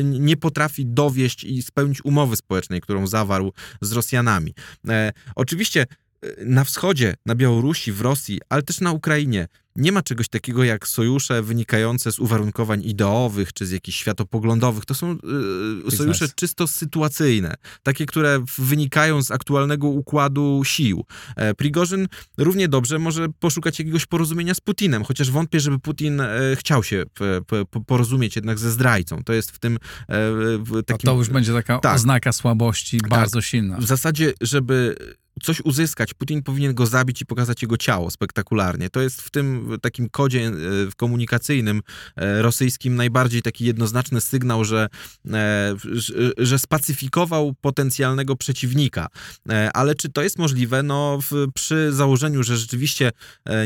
nie 0.04 0.38
potrafi 0.40 0.86
dowieść 0.86 1.44
i 1.44 1.62
spełnić 1.62 2.06
umowy 2.06 2.36
społecznej, 2.36 2.82
którą 2.82 3.08
zawarł 3.08 3.54
z 3.82 3.92
Rosjanami. 3.92 4.54
E, 4.88 5.14
oczywiście 5.36 5.86
na 6.46 6.64
wschodzie, 6.64 7.16
na 7.26 7.36
Białorusi, 7.36 7.92
w 7.92 8.02
Rosji, 8.02 8.40
ale 8.50 8.64
też 8.64 8.82
na 8.82 8.92
Ukrainie 8.92 9.48
nie 9.76 9.92
ma 9.92 10.04
czegoś 10.04 10.30
takiego 10.30 10.64
jak 10.64 10.88
sojusze 10.88 11.42
wynikające 11.42 12.12
z 12.12 12.20
uwarunkowań 12.20 12.84
ideowych 12.84 13.54
czy 13.54 13.66
z 13.66 13.72
jakichś 13.72 13.98
światopoglądowych. 13.98 14.86
To 14.86 14.96
są 14.96 15.18
y, 15.88 15.96
sojusze 15.96 16.30
czysto 16.36 16.68
sytuacyjne, 16.68 17.56
takie, 17.84 18.06
które 18.06 18.44
wynikają 18.58 19.22
z 19.22 19.32
aktualnego 19.32 19.88
układu 19.88 20.62
sił. 20.66 21.06
E, 21.36 21.54
Prigorzyn 21.54 22.08
równie 22.38 22.68
dobrze 22.68 23.00
może 23.00 23.28
poszukać 23.40 23.80
jakiegoś 23.80 24.06
porozumienia 24.06 24.54
z 24.54 24.60
Putinem, 24.60 25.04
chociaż 25.04 25.32
wątpię, 25.32 25.60
żeby 25.60 25.80
Putin 25.80 26.22
e, 26.22 26.30
chciał 26.56 26.84
się 26.84 27.04
p, 27.14 27.42
p, 27.48 27.66
porozumieć 27.88 28.36
jednak 28.36 28.60
ze 28.60 28.72
zdrajcą. 28.72 29.24
To 29.24 29.34
jest 29.34 29.52
w 29.52 29.60
tym 29.60 29.76
e, 29.76 29.78
w 30.58 30.84
takim... 30.86 31.06
To 31.06 31.16
już 31.16 31.30
będzie 31.30 31.54
taka 31.54 31.80
Tak. 31.80 31.96
oznaka 31.96 32.34
słabości 32.34 32.98
bardzo 33.10 33.42
silna. 33.42 33.78
W 33.78 33.86
zasadzie, 33.86 34.34
żeby 34.42 34.96
coś 35.44 35.62
uzyskać, 35.62 36.14
Putin 36.14 36.44
powinien 36.44 36.74
go 36.74 36.86
zabić 36.86 37.22
i 37.22 37.26
pokazać 37.26 37.62
jego 37.62 37.78
ciało 37.78 38.12
spektakularnie. 38.12 38.90
To 38.90 39.02
jest 39.02 39.22
w 39.22 39.30
tym 39.30 39.78
takim 39.82 40.10
kodzie 40.10 40.48
e, 40.48 40.52
komunikacyjnym 40.98 41.82
e, 42.16 42.42
rosyjskim 42.42 42.96
najbardziej 42.96 43.42
taki 43.42 43.66
jednoznaczny 43.66 44.22
sygnał, 44.22 44.66
że, 44.66 44.88
e, 45.34 45.76
że, 46.38 46.60
spacyfikował 46.60 47.54
potencjalnego 47.62 48.36
przeciwnika. 48.36 49.08
Ale 49.74 49.96
czy 49.96 50.10
to 50.10 50.22
jest 50.22 50.40
możliwe? 50.40 50.84
No 50.84 51.20
w, 51.22 51.48
przy 51.54 51.94
założeniu, 51.94 52.44
że 52.44 52.58
rzeczywiście 52.58 53.12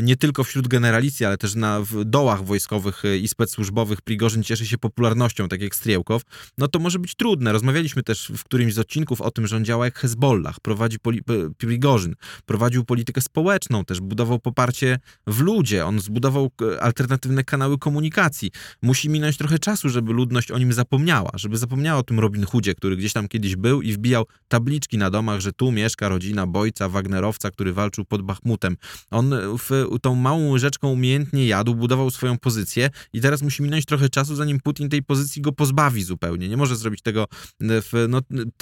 nie 0.02 0.16
tylko 0.16 0.44
wśród 0.44 0.68
generalicji, 0.68 1.26
ale 1.26 1.36
też 1.36 1.54
na 1.54 1.80
w 1.80 2.04
dołach 2.04 2.44
wojskowych 2.44 3.02
i 3.22 3.28
specsłużbowych 3.28 4.02
Prigorzyn 4.02 4.42
cieszy 4.42 4.66
się 4.66 4.78
popularnością, 4.78 5.48
tak 5.48 5.62
jak 5.62 5.74
Striełkow, 5.74 6.22
no 6.58 6.68
to 6.68 6.78
może 6.78 6.98
być 6.98 7.14
trudne. 7.14 7.52
Rozmawialiśmy 7.52 8.02
też 8.02 8.32
w 8.36 8.44
którymś 8.44 8.74
z 8.74 8.78
odcinków 8.78 9.20
o 9.20 9.30
tym, 9.30 9.46
że 9.46 9.56
on 9.56 9.64
działa 9.64 9.84
jak 9.84 9.98
Hezbollah, 9.98 10.60
prowadzi 10.60 10.98
poli- 10.98 11.22
Prigorzyn, 11.66 12.14
prowadził 12.46 12.84
politykę 12.84 13.20
społeczną, 13.20 13.84
też 13.84 14.00
budował 14.00 14.38
poparcie 14.38 14.98
w 15.26 15.40
ludzie, 15.40 15.86
on 15.86 16.00
zbudował 16.00 16.50
e, 16.62 16.82
alternatywne 16.82 17.44
kanały 17.44 17.78
komunikacji. 17.78 18.50
Musi 18.82 19.08
minąć 19.10 19.36
trochę 19.36 19.58
czasu, 19.58 19.88
żeby 19.88 20.12
ludność 20.12 20.50
o 20.50 20.58
nim 20.58 20.72
zapomniała, 20.72 21.30
żeby 21.34 21.58
zapomniała 21.58 22.00
o 22.00 22.02
tym 22.02 22.20
Robin 22.20 22.46
Hoodzie, 22.46 22.74
który 22.74 22.96
gdzieś 22.96 23.12
tam 23.12 23.28
kiedyś 23.28 23.56
był 23.56 23.82
i 23.82 23.92
wbijał 23.92 24.24
tabliczki 24.48 24.98
na 24.98 25.10
domach, 25.10 25.40
że 25.40 25.52
tu 25.52 25.72
mieszka 25.72 26.08
rodzina 26.08 26.46
bojca, 26.46 26.88
Wagnerowca, 26.88 27.50
który 27.50 27.72
walczył 27.72 28.04
pod 28.04 28.22
Bachmutem. 28.22 28.76
On 29.10 29.34
w, 29.58 29.98
tą 30.02 30.14
małą 30.14 30.50
łyżeczką 30.50 30.88
umiejętnie 30.88 31.46
jadł, 31.46 31.74
budował 31.74 32.10
swoją 32.10 32.38
pozycję 32.38 32.90
i 33.12 33.20
teraz 33.20 33.42
musi 33.42 33.62
minąć 33.62 33.84
trochę 33.84 34.08
czasu, 34.08 34.36
zanim 34.36 34.60
Putin 34.60 34.88
tej 34.88 35.02
pozycji 35.02 35.42
go 35.42 35.52
pozbawi 35.52 36.02
zupełnie. 36.02 36.48
Nie 36.48 36.56
może 36.56 36.76
zrobić 36.76 37.02
tego. 37.02 37.26
W, 37.60 38.06
no, 38.08 38.20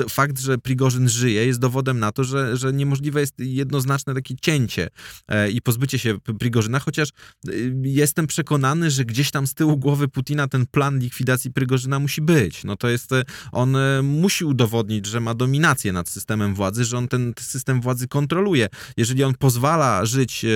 fakt, 0.08 0.40
że 0.40 0.58
Prigorzyn 0.58 1.08
żyje, 1.08 1.46
jest 1.46 1.60
dowodem 1.60 1.98
na 1.98 2.12
to, 2.12 2.24
że, 2.24 2.56
że 2.56 2.72
nie 2.72 2.86
możliwe 2.92 3.20
jest 3.20 3.34
jednoznaczne 3.38 4.14
takie 4.14 4.34
cięcie 4.36 4.88
e, 5.28 5.50
i 5.50 5.62
pozbycie 5.62 5.98
się 5.98 6.18
Prigorzyna, 6.38 6.78
chociaż 6.78 7.08
y, 7.48 7.74
jestem 7.82 8.26
przekonany, 8.26 8.90
że 8.90 9.04
gdzieś 9.04 9.30
tam 9.30 9.46
z 9.46 9.54
tyłu 9.54 9.76
głowy 9.76 10.08
Putina 10.08 10.48
ten 10.48 10.66
plan 10.66 10.98
likwidacji 10.98 11.52
Prigorzyna 11.52 11.98
musi 11.98 12.22
być. 12.22 12.64
No 12.64 12.76
to 12.76 12.88
jest, 12.88 13.12
e, 13.12 13.22
on 13.52 13.76
e, 13.76 14.02
musi 14.02 14.44
udowodnić, 14.44 15.06
że 15.06 15.20
ma 15.20 15.34
dominację 15.34 15.92
nad 15.92 16.08
systemem 16.08 16.54
władzy, 16.54 16.84
że 16.84 16.98
on 16.98 17.08
ten 17.08 17.32
system 17.40 17.80
władzy 17.80 18.08
kontroluje. 18.08 18.68
Jeżeli 18.96 19.24
on 19.24 19.34
pozwala 19.34 20.04
żyć 20.04 20.44
e, 20.44 20.48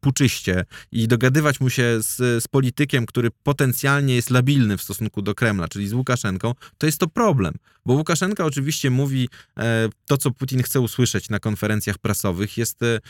puczyście 0.00 0.64
i 0.92 1.08
dogadywać 1.08 1.60
mu 1.60 1.70
się 1.70 2.02
z, 2.02 2.16
z 2.16 2.48
politykiem, 2.48 3.06
który 3.06 3.30
potencjalnie 3.42 4.14
jest 4.14 4.30
labilny 4.30 4.76
w 4.76 4.82
stosunku 4.82 5.22
do 5.22 5.34
Kremla, 5.34 5.68
czyli 5.68 5.88
z 5.88 5.92
Łukaszenką, 5.92 6.54
to 6.78 6.86
jest 6.86 6.98
to 6.98 7.08
problem. 7.08 7.54
Bo 7.86 7.94
Łukaszenka 7.94 8.44
oczywiście 8.44 8.90
mówi 8.90 9.28
e, 9.58 9.88
to, 10.06 10.16
co 10.16 10.30
Putin 10.30 10.62
chce 10.62 10.80
usłyszeć 10.80 11.28
na 11.28 11.38
konferencjach 11.66 11.98
prasowych, 11.98 12.58
jest 12.58 12.82
e, 12.82 13.00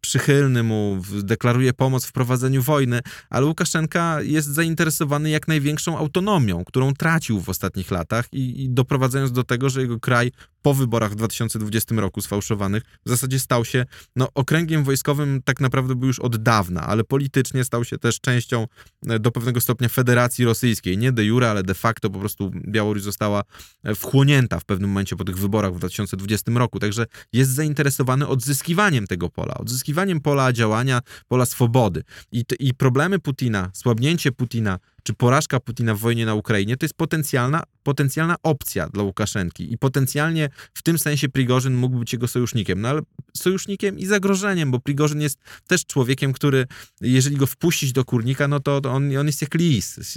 przychylny 0.00 0.62
mu, 0.62 1.02
deklaruje 1.22 1.72
pomoc 1.72 2.06
w 2.06 2.12
prowadzeniu 2.12 2.62
wojny, 2.62 3.00
ale 3.30 3.46
Łukaszenka 3.46 4.22
jest 4.22 4.48
zainteresowany 4.48 5.30
jak 5.30 5.48
największą 5.48 5.98
autonomią, 5.98 6.64
którą 6.64 6.94
tracił 6.94 7.40
w 7.40 7.48
ostatnich 7.48 7.90
latach 7.90 8.26
i, 8.32 8.64
i 8.64 8.70
doprowadzając 8.70 9.32
do 9.32 9.44
tego, 9.44 9.70
że 9.70 9.80
jego 9.80 10.00
kraj 10.00 10.32
po 10.64 10.74
wyborach 10.74 11.12
w 11.12 11.14
2020 11.14 11.94
roku 11.94 12.20
sfałszowanych 12.20 12.82
w 13.06 13.08
zasadzie 13.08 13.38
stał 13.38 13.64
się 13.64 13.84
no, 14.16 14.28
okręgiem 14.34 14.84
wojskowym 14.84 15.40
tak 15.44 15.60
naprawdę 15.60 15.94
był 15.94 16.06
już 16.06 16.18
od 16.18 16.36
dawna, 16.36 16.80
ale 16.80 17.04
politycznie 17.04 17.64
stał 17.64 17.84
się 17.84 17.98
też 17.98 18.20
częścią 18.20 18.66
e, 19.08 19.18
do 19.18 19.30
pewnego 19.30 19.60
stopnia 19.60 19.88
Federacji 19.88 20.44
Rosyjskiej. 20.44 20.98
Nie 20.98 21.12
de 21.12 21.24
jure, 21.24 21.50
ale 21.50 21.62
de 21.62 21.74
facto 21.74 22.10
po 22.10 22.18
prostu 22.18 22.50
Białoruś 22.68 23.02
została 23.02 23.42
e, 23.84 23.94
wchłonięta 23.94 24.60
w 24.60 24.64
pewnym 24.64 24.90
momencie 24.90 25.16
po 25.16 25.24
tych 25.24 25.38
wyborach 25.38 25.74
w 25.74 25.78
2020 25.78 26.52
roku. 26.54 26.80
Także 26.80 27.06
jest 27.32 27.50
zainteresowany 27.50 28.28
odzyskiwaniem 28.28 29.06
tego 29.06 29.30
pola, 29.30 29.54
odzyskiwaniem 29.54 30.20
pola 30.20 30.52
działania, 30.52 31.00
pola 31.28 31.46
swobody. 31.46 32.02
I, 32.32 32.44
I 32.58 32.74
problemy 32.74 33.18
Putina, 33.18 33.70
słabnięcie 33.74 34.32
Putina, 34.32 34.78
czy 35.04 35.14
porażka 35.14 35.60
Putina 35.60 35.94
w 35.94 35.98
wojnie 35.98 36.26
na 36.26 36.34
Ukrainie, 36.34 36.76
to 36.76 36.84
jest 36.84 36.94
potencjalna, 36.94 37.62
potencjalna 37.82 38.36
opcja 38.42 38.88
dla 38.88 39.02
Łukaszenki. 39.02 39.72
I 39.72 39.78
potencjalnie 39.78 40.48
w 40.74 40.82
tym 40.82 40.98
sensie 40.98 41.28
Prigorzyn 41.28 41.74
mógł 41.74 41.98
być 41.98 42.12
jego 42.12 42.28
sojusznikiem. 42.28 42.80
No 42.80 42.88
ale 42.88 43.00
sojusznikiem 43.36 43.98
i 43.98 44.06
zagrożeniem, 44.06 44.70
bo 44.70 44.80
Prigorzyn 44.80 45.20
jest 45.20 45.38
też 45.66 45.86
człowiekiem, 45.86 46.32
który, 46.32 46.66
jeżeli 47.00 47.36
go 47.36 47.46
wpuścić 47.46 47.92
do 47.92 48.04
kurnika, 48.04 48.48
no 48.48 48.60
to 48.60 48.76
on, 48.76 49.16
on 49.16 49.26
jest 49.26 49.42
jak 49.42 49.54
lis, 49.54 50.16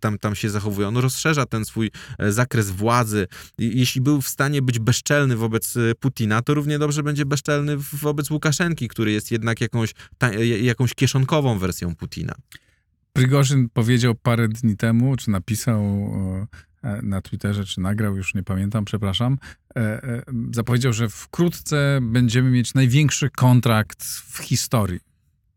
tam, 0.00 0.18
tam 0.18 0.34
się 0.34 0.50
zachowuje. 0.50 0.88
On 0.88 0.96
rozszerza 0.96 1.46
ten 1.46 1.64
swój 1.64 1.90
e, 2.18 2.32
zakres 2.32 2.70
władzy. 2.70 3.26
Jeśli 3.58 4.00
był 4.00 4.22
w 4.22 4.28
stanie 4.28 4.62
być 4.62 4.78
bezczelny 4.78 5.36
wobec 5.36 5.76
e, 5.76 5.94
Putina, 6.00 6.42
to 6.42 6.54
równie 6.54 6.78
dobrze 6.78 7.02
będzie 7.02 7.26
bezczelny 7.26 7.76
wobec 7.76 8.30
Łukaszenki, 8.30 8.88
który 8.88 9.12
jest 9.12 9.30
jednak 9.30 9.60
jakąś, 9.60 9.94
ta, 10.18 10.30
e, 10.30 10.46
jakąś 10.46 10.94
kieszonkową 10.94 11.58
wersją 11.58 11.96
Putina. 11.96 12.34
Prigorzyn 13.12 13.68
powiedział 13.68 14.14
parę 14.14 14.48
dni 14.48 14.76
temu, 14.76 15.16
czy 15.16 15.30
napisał 15.30 15.82
e, 16.82 17.02
na 17.02 17.20
Twitterze, 17.20 17.64
czy 17.64 17.80
nagrał, 17.80 18.16
już 18.16 18.34
nie 18.34 18.42
pamiętam, 18.42 18.84
przepraszam, 18.84 19.38
e, 19.76 19.80
e, 19.80 20.22
zapowiedział, 20.54 20.92
że 20.92 21.08
wkrótce 21.08 21.98
będziemy 22.02 22.50
mieć 22.50 22.74
największy 22.74 23.30
kontrakt 23.30 24.04
w 24.04 24.38
historii. 24.38 25.09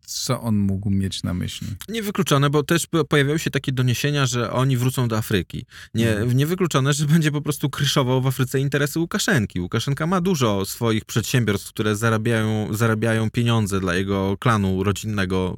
Co 0.06 0.42
on 0.42 0.58
mógł 0.58 0.90
mieć 0.90 1.24
na 1.24 1.34
myśli? 1.34 1.68
Niewykluczone, 1.90 2.50
bo 2.50 2.64
też 2.64 2.88
po- 2.88 3.06
pojawiały 3.06 3.40
się 3.40 3.50
takie 3.52 3.72
doniesienia, 3.72 4.26
że 4.26 4.52
oni 4.52 4.78
wrócą 4.78 5.08
do 5.08 5.18
Afryki. 5.18 5.66
Nie, 5.94 6.10
Mhm. 6.12 6.38
niewykluczone, 6.38 6.94
że 6.94 7.06
będzie 7.06 7.32
po 7.32 7.42
prostu 7.42 7.70
kryszował 7.70 8.22
w 8.22 8.28
Afryce 8.28 8.60
interesy 8.60 9.00
Łukaszenki. 9.00 9.60
Łukaszenka 9.60 10.08
ma 10.08 10.22
dużo 10.22 10.66
swoich 10.66 11.06
przedsiębiorstw, 11.06 11.70
które 11.70 11.96
zarabiają, 11.96 12.68
zarabiają 12.74 13.30
pieniądze 13.30 13.80
dla 13.80 13.96
jego 13.96 14.38
klanu 14.40 14.84
rodzinnego. 14.84 15.58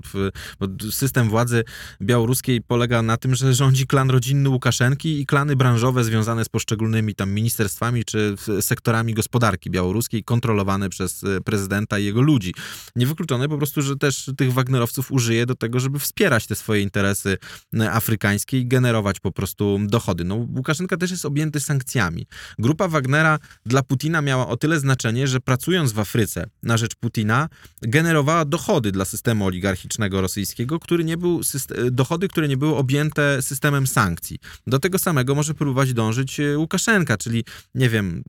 System 0.92 1.30
władzy 1.30 1.64
białoruskiej 2.02 2.62
polega 2.62 3.02
na 3.02 3.18
tym, 3.18 3.36
że 3.36 3.54
rządzi 3.54 3.88
klan 3.88 4.10
rodzinny 4.10 4.50
Łukaszenki 4.50 5.20
i 5.22 5.26
klany 5.26 5.56
branżowe 5.56 6.04
związane 6.04 6.46
z 6.46 6.50
poszczególnymi 6.50 7.16
tam 7.16 7.32
ministerstwami 7.32 8.06
czy 8.06 8.36
sektorami 8.62 9.14
gospodarki 9.14 9.70
białoruskiej, 9.70 10.24
kontrolowane 10.24 10.90
przez 10.90 11.24
e, 11.24 11.42
prezydenta 11.42 12.00
i 12.00 12.06
jego 12.06 12.22
ludzi. 12.22 12.54
Niewykluczone 12.96 13.50
po 13.50 13.58
prostu, 13.58 13.82
że 13.82 13.96
też 13.96 14.30
tych 14.36 14.54
Wagnerowców 14.54 15.12
użyje 15.12 15.46
do 15.46 15.56
tego, 15.56 15.80
żeby 15.80 16.00
wspierać 16.00 16.48
te 16.48 16.56
swoje 16.56 16.82
interesy 16.82 17.38
e, 17.80 17.92
afrykańskie 17.92 18.60
i 18.60 18.68
generować 18.68 19.20
po 19.20 19.32
prostu 19.32 19.80
dochody. 19.84 20.24
No, 20.24 20.36
Łukaszenka 20.36 20.98
też 20.98 21.12
jest 21.12 21.26
objęty 21.26 21.60
sankcjami. 21.60 22.26
Grupa 22.60 22.88
Wagnera 22.88 23.40
dla 23.66 23.84
Putina 23.84 24.22
miała 24.22 24.48
o 24.48 24.58
tyle 24.58 24.80
znaczenie, 24.80 25.28
że 25.28 25.40
pracując 25.40 25.92
w 25.92 26.00
Afryce 26.00 26.46
na 26.64 26.78
rzecz 26.78 26.96
Putina, 26.96 27.50
generowała 27.82 28.46
dochody 28.46 28.92
dla 28.92 29.06
systemu 29.06 29.46
oligarchicznego 29.46 30.22
rosyjskiego, 30.22 30.80
który 30.80 31.04
nie 31.04 31.18
był 31.18 31.40
syst- 31.40 31.90
dochody, 31.90 32.28
które 32.28 32.48
nie 32.48 32.58
były 32.58 32.76
objęte 32.76 33.42
systemem 33.42 33.88
sankcji. 33.88 34.40
Do 34.68 34.80
tego 34.80 35.00
samego 35.00 35.36
może 35.36 35.54
próbować 35.54 35.94
dążyć 35.94 36.40
e, 36.40 36.58
Łukaszenka, 36.58 37.18
czyli 37.18 37.44
nie 37.76 37.90
wiem, 37.90 38.24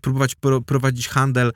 próbować 0.00 0.34
pro- 0.34 0.60
prowadzić 0.60 1.08
handel 1.08 1.48
e, 1.48 1.52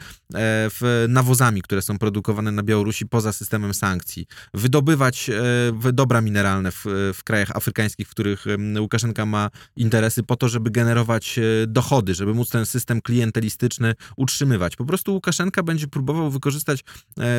w 0.70 1.06
nawozami, 1.08 1.62
które 1.62 1.82
są 1.82 1.98
produkowane 1.98 2.52
na 2.52 2.62
Białorusi 2.62 3.06
poza 3.06 3.32
systemem 3.32 3.74
sankcji, 3.74 4.26
wydobywać 4.54 5.30
e, 5.30 5.92
dobra 5.92 6.20
mineralne 6.20 6.72
w, 6.72 6.84
w 7.14 7.24
krajach 7.24 7.56
afrykańskich, 7.56 8.08
w 8.08 8.10
których 8.10 8.44
Łukaszenka 8.80 9.26
ma 9.26 9.50
interesy 9.76 10.22
po 10.22 10.36
to, 10.36 10.48
żeby 10.48 10.70
generować 10.70 11.38
e, 11.38 11.42
dochody, 11.66 12.14
żeby 12.14 12.34
móc 12.34 12.48
ten 12.50 12.66
system 12.66 13.00
klientelistyczny 13.02 13.94
utrzymywać. 14.16 14.76
Po 14.76 14.84
prostu 14.84 15.12
Łukaszenka 15.12 15.62
będzie 15.62 15.88
próbował 15.88 16.30
wykorzystać 16.30 16.84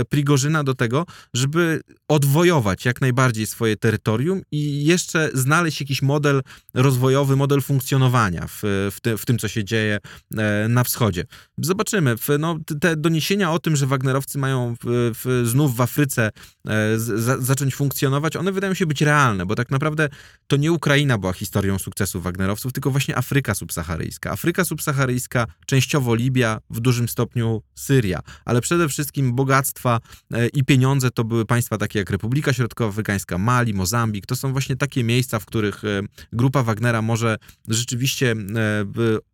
Prigorzyna 0.09 0.63
do 0.63 0.73
tego, 0.73 1.05
żeby 1.33 1.81
odwojować 2.07 2.85
jak 2.85 3.01
najbardziej 3.01 3.45
swoje 3.45 3.77
terytorium 3.77 4.41
i 4.51 4.85
jeszcze 4.85 5.29
znaleźć 5.33 5.81
jakiś 5.81 6.01
model 6.01 6.41
rozwojowy, 6.73 7.35
model 7.35 7.61
funkcjonowania 7.61 8.47
w, 8.47 8.61
w, 8.91 8.97
ty, 9.01 9.17
w 9.17 9.25
tym, 9.25 9.37
co 9.37 9.47
się 9.47 9.63
dzieje 9.63 9.99
na 10.69 10.83
wschodzie. 10.83 11.23
Zobaczymy. 11.57 12.15
No, 12.39 12.59
te 12.81 12.95
doniesienia 12.95 13.51
o 13.51 13.59
tym, 13.59 13.75
że 13.75 13.87
Wagnerowcy 13.87 14.37
mają 14.37 14.75
w, 14.83 15.11
w, 15.23 15.47
znów 15.47 15.75
w 15.75 15.81
Afryce 15.81 16.31
e, 16.67 16.71
zacząć 17.39 17.75
funkcjonować, 17.75 18.35
one 18.35 18.51
wydają 18.51 18.73
się 18.73 18.85
być 18.85 19.01
realne, 19.01 19.45
bo 19.45 19.55
tak 19.55 19.71
naprawdę 19.71 20.09
to 20.47 20.57
nie 20.57 20.71
Ukraina 20.71 21.17
była 21.17 21.33
historią 21.33 21.79
sukcesu 21.79 22.21
Wagnerowców, 22.21 22.73
tylko 22.73 22.91
właśnie 22.91 23.17
Afryka 23.17 23.55
subsaharyjska. 23.55 24.31
Afryka 24.31 24.65
subsaharyjska, 24.65 25.47
częściowo 25.65 26.15
Libia, 26.15 26.59
w 26.69 26.79
dużym 26.79 27.09
stopniu 27.09 27.61
Syria, 27.75 28.19
ale 28.45 28.61
przede 28.61 28.89
wszystkim 28.89 29.35
bogactwa 29.35 29.99
e, 30.33 30.47
i 30.47 30.63
pieniądze 30.63 31.11
to 31.11 31.23
były 31.23 31.45
państwa 31.45 31.77
takie 31.77 31.99
jak 31.99 32.09
Republika 32.09 32.53
Środkowoafrykańska, 32.53 33.37
Mali, 33.37 33.73
Mozambik. 33.73 34.25
To 34.25 34.35
są 34.35 34.51
właśnie 34.51 34.75
takie 34.75 35.03
miejsca, 35.03 35.39
w 35.39 35.45
których 35.45 35.83
e, 35.83 36.01
grupa 36.33 36.63
Wagnera 36.63 37.01
może 37.01 37.37
rzeczywiście 37.67 38.31
e, 38.31 38.35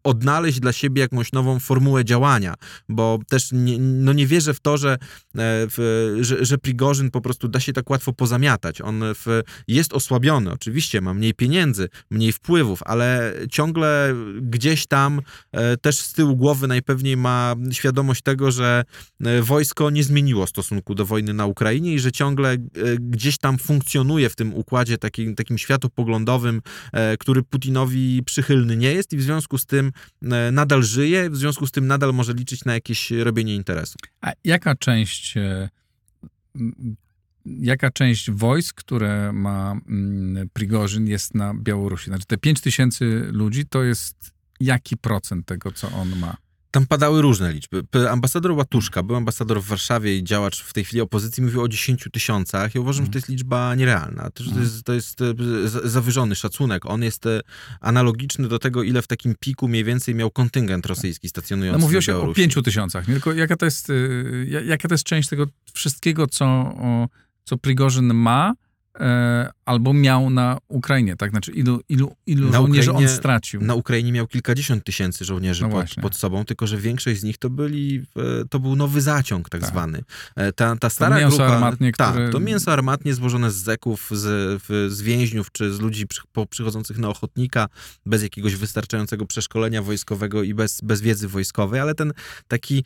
odnaleźć 0.03 0.59
dla 0.59 0.73
siebie 0.73 1.00
jakąś 1.01 1.31
nową 1.31 1.59
formułę 1.59 2.05
działania, 2.05 2.53
bo 2.89 3.19
też 3.29 3.49
nie, 3.51 3.79
no 3.79 4.13
nie 4.13 4.27
wierzę 4.27 4.53
w 4.53 4.59
to, 4.59 4.77
że, 4.77 4.93
e, 4.93 4.97
w, 5.35 6.17
że, 6.21 6.45
że 6.45 6.57
Prigorzyn 6.57 7.11
po 7.11 7.21
prostu 7.21 7.47
da 7.47 7.59
się 7.59 7.73
tak 7.73 7.89
łatwo 7.89 8.13
pozamiatać. 8.13 8.81
On 8.81 9.01
w, 9.03 9.41
jest 9.67 9.93
osłabiony, 9.93 10.51
oczywiście 10.51 11.01
ma 11.01 11.13
mniej 11.13 11.33
pieniędzy, 11.33 11.89
mniej 12.09 12.31
wpływów, 12.31 12.79
ale 12.85 13.33
ciągle 13.51 14.15
gdzieś 14.41 14.87
tam 14.87 15.21
e, 15.51 15.77
też 15.77 15.99
z 15.99 16.13
tyłu 16.13 16.35
głowy 16.35 16.67
najpewniej 16.67 17.17
ma 17.17 17.55
świadomość 17.71 18.21
tego, 18.21 18.51
że 18.51 18.83
e, 19.23 19.41
wojsko 19.41 19.89
nie 19.89 20.03
zmieniło 20.03 20.47
stosunku 20.47 20.95
do 20.95 21.05
wojny 21.05 21.33
na 21.33 21.45
Ukrainie 21.45 21.93
i 21.93 21.99
że 21.99 22.11
ciągle 22.11 22.53
e, 22.53 22.57
gdzieś 22.99 23.37
tam 23.37 23.57
funkcjonuje 23.57 24.29
w 24.29 24.35
tym 24.35 24.53
układzie 24.53 24.97
takim, 24.97 25.35
takim 25.35 25.57
światopoglądowym, 25.57 26.61
e, 26.93 27.17
który 27.17 27.43
Putinowi 27.43 28.23
przychylny 28.25 28.77
nie 28.77 28.93
jest 28.93 29.13
i 29.13 29.17
w 29.17 29.21
związku 29.21 29.57
z 29.57 29.65
tym 29.65 29.91
e, 30.21 30.51
nadal 30.51 30.83
żyje, 30.91 31.29
w 31.29 31.37
związku 31.37 31.67
z 31.67 31.71
tym 31.71 31.87
nadal 31.87 32.13
może 32.13 32.33
liczyć 32.33 32.65
na 32.65 32.73
jakieś 32.73 33.11
robienie 33.11 33.55
interesu. 33.55 33.97
A 34.21 34.31
jaka 34.43 34.75
część, 34.75 35.37
e, 35.37 35.69
jaka 37.45 37.91
część 37.91 38.31
wojsk, 38.31 38.75
które 38.75 39.33
ma 39.33 39.75
Prigorzyn 40.53 41.07
jest 41.07 41.35
na 41.35 41.53
Białorusi? 41.53 42.05
Znaczy 42.05 42.25
te 42.25 42.37
5 42.37 42.61
tysięcy 42.61 43.27
ludzi 43.31 43.65
to 43.65 43.83
jest 43.83 44.31
jaki 44.59 44.97
procent 44.97 45.45
tego, 45.45 45.71
co 45.71 45.91
on 45.91 46.19
ma? 46.19 46.37
Tam 46.71 46.85
padały 46.87 47.21
różne 47.21 47.53
liczby. 47.53 47.83
Ambasador 48.09 48.51
Łatuszka, 48.51 49.03
był 49.03 49.15
ambasador 49.15 49.61
w 49.61 49.65
Warszawie 49.65 50.17
i 50.17 50.23
działacz 50.23 50.61
w 50.63 50.73
tej 50.73 50.85
chwili 50.85 51.01
opozycji, 51.01 51.43
mówił 51.43 51.61
o 51.61 51.67
10 51.67 52.07
tysiącach. 52.13 52.75
Ja 52.75 52.81
uważam, 52.81 53.05
że 53.05 53.11
to 53.11 53.17
jest 53.17 53.29
liczba 53.29 53.75
nierealna. 53.75 54.29
To, 54.31 54.43
to 54.53 54.59
jest, 54.59 54.83
to 54.83 54.93
jest 54.93 55.21
e, 55.21 55.33
za- 55.69 55.87
zawyżony 55.89 56.35
szacunek. 56.35 56.85
On 56.85 57.03
jest 57.03 57.25
e, 57.25 57.41
analogiczny 57.81 58.47
do 58.47 58.59
tego, 58.59 58.83
ile 58.83 59.01
w 59.01 59.07
takim 59.07 59.35
piku 59.39 59.67
mniej 59.67 59.83
więcej 59.83 60.15
miał 60.15 60.31
kontyngent 60.31 60.85
rosyjski 60.85 61.29
stacjonujący 61.29 61.79
No 61.79 61.85
mówiło 61.85 62.01
się 62.01 62.11
o 62.11 62.15
Białorusi. 62.15 62.41
5 62.41 62.55
tysiącach, 62.65 63.05
tylko 63.05 63.33
jaka 63.33 63.55
to 63.55 63.65
jest, 63.65 63.91
ja- 64.47 64.61
jaka 64.61 64.87
to 64.87 64.93
jest 64.93 65.03
część 65.03 65.29
tego 65.29 65.45
wszystkiego, 65.73 66.27
co, 66.27 66.75
co 67.43 67.57
Prigorzyn 67.57 68.13
ma, 68.13 68.53
e, 68.53 68.70
albo 69.65 69.93
miał 69.93 70.29
na 70.29 70.57
Ukrainie, 70.67 71.15
tak? 71.15 71.31
Znaczy 71.31 71.51
ilu, 71.51 71.81
ilu, 71.89 72.15
ilu 72.25 72.49
Na 72.49 72.57
żołnierzy 72.57 72.89
on 72.89 72.95
Ukrainie- 72.95 73.15
stracił? 73.15 73.61
Na 73.61 73.75
Ukrainie 73.75 74.11
miał 74.11 74.27
kilkadziesiąt 74.27 74.83
tysięcy 74.83 75.25
żołnierzy 75.25 75.63
No 75.63 75.69
pod, 75.69 75.95
pod 76.01 76.15
sobą, 76.15 76.45
tylko 76.45 76.67
że 76.67 76.77
większość 76.77 77.19
z 77.19 77.23
nich 77.23 77.37
to 77.37 77.49
byli, 77.49 78.03
e, 78.17 78.45
to 78.49 78.59
był 78.59 78.75
nowy 78.75 79.01
zaciąg 79.01 79.49
tak, 79.49 79.61
Tak. 79.61 79.69
zwany. 79.69 80.03
E, 80.35 80.51
Ta, 80.51 80.75
ta 80.75 80.89
stara 80.89 81.17
mięso 81.17 81.37
grupa, 81.37 81.51
armatnie, 81.53 81.91
tak, 81.91 82.11
które- 82.11 82.29
to 82.29 82.39
mięso 82.39 82.73
armatnie 82.73 83.13
złożone 83.13 83.51
z 83.51 83.55
zeków, 83.55 84.09
z, 84.11 84.61
z 84.93 85.01
więźniów, 85.01 85.51
czy 85.51 85.73
z 85.73 85.79
ludzi 85.79 86.07
przy, 86.07 86.21
po, 86.31 86.45
przychodzących 86.45 86.97
na 86.97 87.09
ochotnika, 87.09 87.67
bez 88.05 88.23
jakiegoś 88.23 88.55
wystarczającego 88.55 89.25
przeszkolenia 89.25 89.81
wojskowego 89.81 90.43
i 90.43 90.53
bez, 90.53 90.81
bez 90.83 91.01
wiedzy 91.01 91.27
wojskowej, 91.27 91.79
ale 91.79 91.95
ten 91.95 92.13
taki 92.47 92.77
e, 92.77 92.83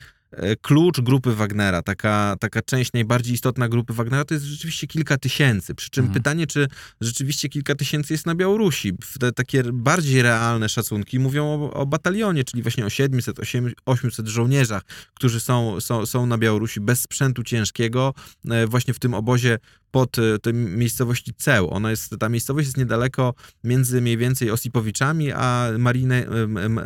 klucz 0.61 1.01
grupy 1.01 1.35
Wagnera, 1.35 1.81
taka, 1.81 2.35
taka 2.39 2.61
część 2.61 2.93
najbardziej 2.93 3.33
istotna 3.33 3.69
grupy 3.69 3.93
Wagnera, 3.93 4.25
to 4.25 4.33
jest 4.33 4.45
rzeczywiście 4.45 4.87
kilka 4.87 5.17
tysięcy. 5.17 5.75
Przy 5.75 5.89
czym 5.89 6.05
Mhm. 6.05 6.13
pytanie, 6.13 6.47
czy 6.47 6.67
rzeczywiście 7.01 7.49
kilka 7.49 7.75
tysięcy 7.75 8.13
jest 8.13 8.25
na 8.25 8.35
Białorusi. 8.35 8.93
Te 9.19 9.31
takie 9.31 9.63
bardziej 9.63 10.21
realne 10.21 10.69
szacunki 10.69 11.19
mówią 11.19 11.45
o, 11.45 11.73
o 11.73 11.85
batalionie, 11.85 12.43
czyli 12.43 12.63
właśnie 12.63 12.85
o 12.85 12.89
700, 12.89 13.37
800 13.85 14.27
żołnierzach, 14.27 14.83
którzy 15.13 15.39
są, 15.39 15.81
są, 15.81 16.05
są 16.05 16.25
na 16.25 16.37
Białorusi 16.37 16.81
bez 16.81 17.01
sprzętu 17.01 17.43
ciężkiego, 17.43 18.13
e, 18.49 18.67
właśnie 18.67 18.93
w 18.93 18.99
tym 18.99 19.13
obozie 19.13 19.59
pod 19.95 20.19
e, 20.19 20.39
tej 20.39 20.53
miejscowości 20.53 21.33
Ceł. 21.37 21.69
Ona 21.71 21.89
jest, 21.89 22.15
ta 22.19 22.29
miejscowość 22.29 22.67
jest 22.67 22.77
niedaleko 22.77 23.33
między 23.63 24.01
mniej 24.01 24.17
więcej 24.17 24.51
Osipowiczami, 24.51 25.31
a 25.31 25.69
Marinę, 25.77 26.27
em, 26.27 26.79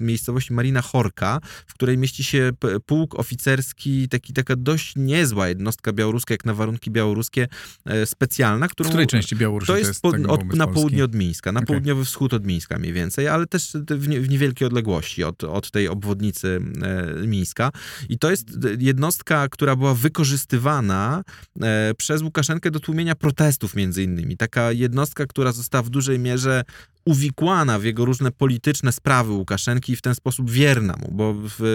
miejscowości 0.00 0.52
Marina 0.52 0.82
Chorka, 0.82 1.40
w 1.66 1.74
której 1.74 1.98
mieści 1.98 2.24
się 2.24 2.50
pułk 2.86 3.18
oficerski, 3.18 4.08
taki, 4.08 4.32
taka 4.32 4.56
dość 4.56 4.92
niezła 4.96 5.48
jednostka 5.48 5.92
białoruska, 5.92 6.34
jak 6.34 6.44
na 6.44 6.54
warunki 6.54 6.90
białoruskie, 6.90 7.48
e, 7.84 8.06
specjalna, 8.06 8.68
w 8.68 8.70
którą... 8.70 8.88
której 8.88 9.06
części 9.06 9.36
Białorusi 9.36 9.72
To 9.72 9.78
jest, 9.78 10.02
pod, 10.02 10.16
tak 10.16 10.28
od, 10.28 10.54
na 10.54 10.66
południe 10.66 11.04
od 11.04 11.14
Mińska, 11.14 11.52
na 11.52 11.60
Okej. 11.60 11.66
południowy 11.66 12.04
wschód 12.04 12.34
od 12.34 12.46
Mińska 12.46 12.78
mniej 12.78 12.92
więcej, 12.92 13.28
ale 13.28 13.46
też 13.46 13.72
w, 13.90 14.08
nie, 14.08 14.20
w 14.20 14.28
niewielkiej 14.28 14.66
odległości 14.66 15.24
od, 15.24 15.44
od 15.44 15.70
tej 15.70 15.88
obwodnicy 15.88 16.60
e, 16.82 17.26
Mińska. 17.26 17.70
I 18.08 18.18
to 18.18 18.30
jest 18.30 18.48
jednostka, 18.78 19.48
która 19.48 19.76
była 19.76 19.94
wykorzystywana 19.94 21.22
e, 21.62 21.94
przez 21.94 22.22
Łukaszenkę 22.22 22.51
do 22.60 22.80
tłumienia 22.80 23.14
protestów 23.14 23.74
między 23.74 24.02
innymi. 24.02 24.36
Taka 24.36 24.72
jednostka, 24.72 25.26
która 25.26 25.52
została 25.52 25.82
w 25.82 25.90
dużej 25.90 26.18
mierze 26.18 26.64
uwikłana 27.04 27.78
w 27.78 27.84
jego 27.84 28.04
różne 28.04 28.30
polityczne 28.30 28.92
sprawy 28.92 29.32
Łukaszenki 29.32 29.92
i 29.92 29.96
w 29.96 30.02
ten 30.02 30.14
sposób 30.14 30.50
wierna 30.50 30.96
mu, 31.00 31.08
bo 31.12 31.34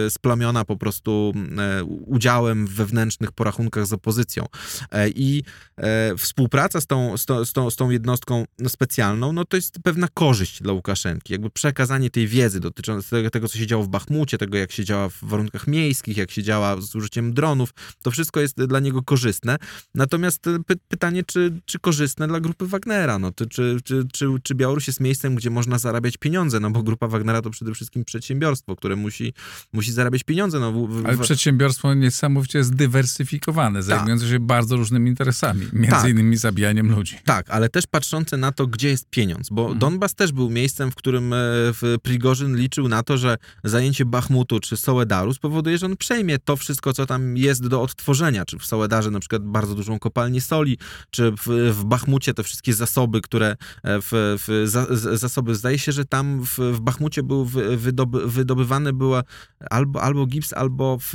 splamiona 0.10 0.66
po 0.66 0.78
prostu 0.78 1.34
e, 1.58 1.84
udziałem 1.84 2.68
w 2.68 2.74
wewnętrznych 2.74 3.32
porachunkach 3.32 3.86
z 3.86 3.94
opozycją. 3.94 4.46
E, 4.92 5.10
I 5.10 5.44
e, 5.78 6.18
współpraca 6.18 6.82
z 6.82 6.88
tą, 6.88 7.18
z, 7.18 7.26
tą, 7.26 7.46
z, 7.72 7.76
tą, 7.76 7.90
jednostką 7.90 8.46
specjalną, 8.68 9.34
no 9.34 9.46
to 9.46 9.58
jest 9.58 9.80
pewna 9.84 10.08
korzyść 10.14 10.62
dla 10.62 10.74
Łukaszenki. 10.74 11.34
Jakby 11.34 11.50
przekazanie 11.50 12.10
tej 12.10 12.28
wiedzy 12.28 12.60
dotyczącej 12.60 13.32
tego, 13.32 13.48
co 13.48 13.58
się 13.58 13.68
działo 13.68 13.84
w 13.84 13.88
Bachmucie, 13.88 14.38
tego, 14.38 14.58
jak 14.58 14.72
się 14.72 14.86
działa 14.86 15.10
w 15.10 15.18
warunkach 15.22 15.68
miejskich, 15.68 16.18
jak 16.18 16.32
się 16.32 16.44
działa 16.44 16.82
z 16.82 16.96
użyciem 16.96 17.34
dronów, 17.34 17.70
to 18.04 18.12
wszystko 18.12 18.40
jest 18.40 18.64
dla 18.64 18.80
niego 18.80 19.04
korzystne. 19.04 19.58
Natomiast 19.96 20.46
py, 20.68 20.76
pytanie, 20.88 21.24
czy, 21.24 21.62
czy 21.66 21.80
korzystne 21.80 22.28
dla 22.28 22.40
grupy 22.40 22.68
Wagnera? 22.68 23.20
No, 23.20 23.32
to, 23.32 23.46
czy, 23.46 23.78
czy, 23.84 24.04
czy, 24.14 24.28
czy 24.44 24.56
Białoruś 24.56 24.88
jest 24.88 25.00
miejscem, 25.00 25.17
gdzie 25.36 25.50
można 25.50 25.80
zarabiać 25.80 26.18
pieniądze? 26.18 26.60
No 26.60 26.70
bo 26.72 26.84
grupa 26.84 27.08
Wagnera 27.08 27.42
to 27.42 27.50
przede 27.50 27.74
wszystkim 27.74 28.06
przedsiębiorstwo, 28.06 28.76
które 28.76 28.96
musi, 28.96 29.34
musi 29.74 29.92
zarabiać 29.92 30.24
pieniądze. 30.24 30.60
No, 30.60 30.72
w, 30.72 31.02
w, 31.02 31.06
Ale 31.06 31.18
przedsiębiorstwo 31.18 31.94
niesamowicie 31.94 32.64
zdywersyfikowane, 32.64 33.84
zajmujące 33.84 34.30
się 34.30 34.40
bardzo 34.40 34.76
różnymi 34.76 35.10
interesami, 35.10 35.66
między 35.74 35.90
Tak. 35.96 36.10
innymi 36.10 36.38
zabijaniem 36.38 36.92
ludzi. 36.92 37.16
Tak, 37.26 37.50
ale 37.50 37.70
też 37.70 37.88
patrzące 37.88 38.38
na 38.38 38.52
to, 38.52 38.68
gdzie 38.68 38.90
jest 38.90 39.10
pieniądz, 39.10 39.50
bo 39.50 39.62
Mhm. 39.62 39.80
Donbas 39.80 40.16
też 40.16 40.32
był 40.32 40.50
miejscem, 40.50 40.92
w 40.92 40.96
którym 40.96 41.34
e, 41.34 41.38
w 41.74 41.96
Prigorzyn 42.04 42.56
liczył 42.58 42.88
na 42.88 43.04
to, 43.04 43.18
że 43.18 43.38
zajęcie 43.64 44.06
Bachmutu 44.06 44.60
czy 44.60 44.78
Soledaru 44.78 45.34
spowoduje, 45.34 45.78
że 45.78 45.86
on 45.86 45.98
przejmie 45.98 46.40
to 46.40 46.56
wszystko, 46.58 46.94
co 46.94 47.06
tam 47.06 47.38
jest 47.38 47.68
do 47.68 47.82
odtworzenia, 47.82 48.46
czy 48.46 48.58
w 48.60 48.66
Soledarze 48.66 49.12
na 49.12 49.20
przykład 49.20 49.44
bardzo 49.44 49.76
dużą 49.76 50.00
kopalnię 50.00 50.42
soli, 50.42 50.78
czy 51.10 51.32
w, 51.32 51.72
w 51.74 51.86
Bachmucie 51.86 52.34
te 52.34 52.44
wszystkie 52.44 52.74
zasoby, 52.74 53.22
które 53.22 53.48
e, 53.52 53.56
w, 54.02 54.08
w 54.48 54.64
za, 54.66 54.86
zasoby, 55.14 55.56
zdaje 55.56 55.80
się, 55.80 55.92
że 55.92 56.06
tam 56.06 56.42
w, 56.46 56.60
w 56.60 56.80
Bachmucie 56.80 57.24
był 57.24 57.46
wy, 57.46 57.78
wydoby, 57.78 58.28
wydobywany 58.28 58.94
była 58.94 59.24
albo, 59.70 60.02
albo 60.02 60.26
gips, 60.26 60.54
albo 60.54 60.98
w, 61.00 61.14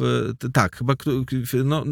tak, 0.52 0.76
chyba 0.76 0.94
no, 1.64 1.84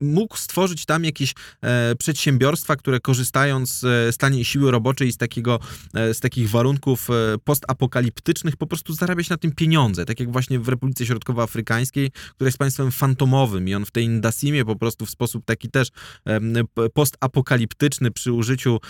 mógł 0.00 0.36
stworzyć 0.36 0.84
tam 0.84 1.04
jakieś 1.04 1.34
e, 1.62 1.94
przedsiębiorstwa, 1.98 2.76
które 2.76 3.00
korzystając 3.00 3.78
z 4.10 4.16
taniej 4.16 4.44
siły 4.44 4.70
roboczej 4.70 5.12
z, 5.12 5.16
takiego, 5.16 5.60
e, 5.94 6.14
z 6.14 6.20
takich 6.20 6.50
warunków 6.50 7.10
e, 7.10 7.12
postapokaliptycznych 7.44 8.56
po 8.56 8.66
prostu 8.66 8.92
zarabiać 8.92 9.28
na 9.28 9.36
tym 9.36 9.52
pieniądze. 9.52 10.04
Tak 10.04 10.20
jak 10.20 10.32
właśnie 10.32 10.60
w 10.60 10.68
Republice 10.68 11.06
Środkowoafrykańskiej, 11.06 12.10
która 12.34 12.48
jest 12.48 12.58
państwem 12.58 12.90
fantomowym 12.90 13.68
i 13.68 13.74
on 13.74 13.84
w 13.84 13.90
tej 13.90 14.04
Indasimie 14.04 14.64
po 14.64 14.76
prostu 14.76 15.06
w 15.06 15.10
sposób 15.10 15.44
taki 15.44 15.70
też 15.70 15.88
postapokaliptyczny 16.94 18.10
przy 18.10 18.32
użyciu 18.32 18.80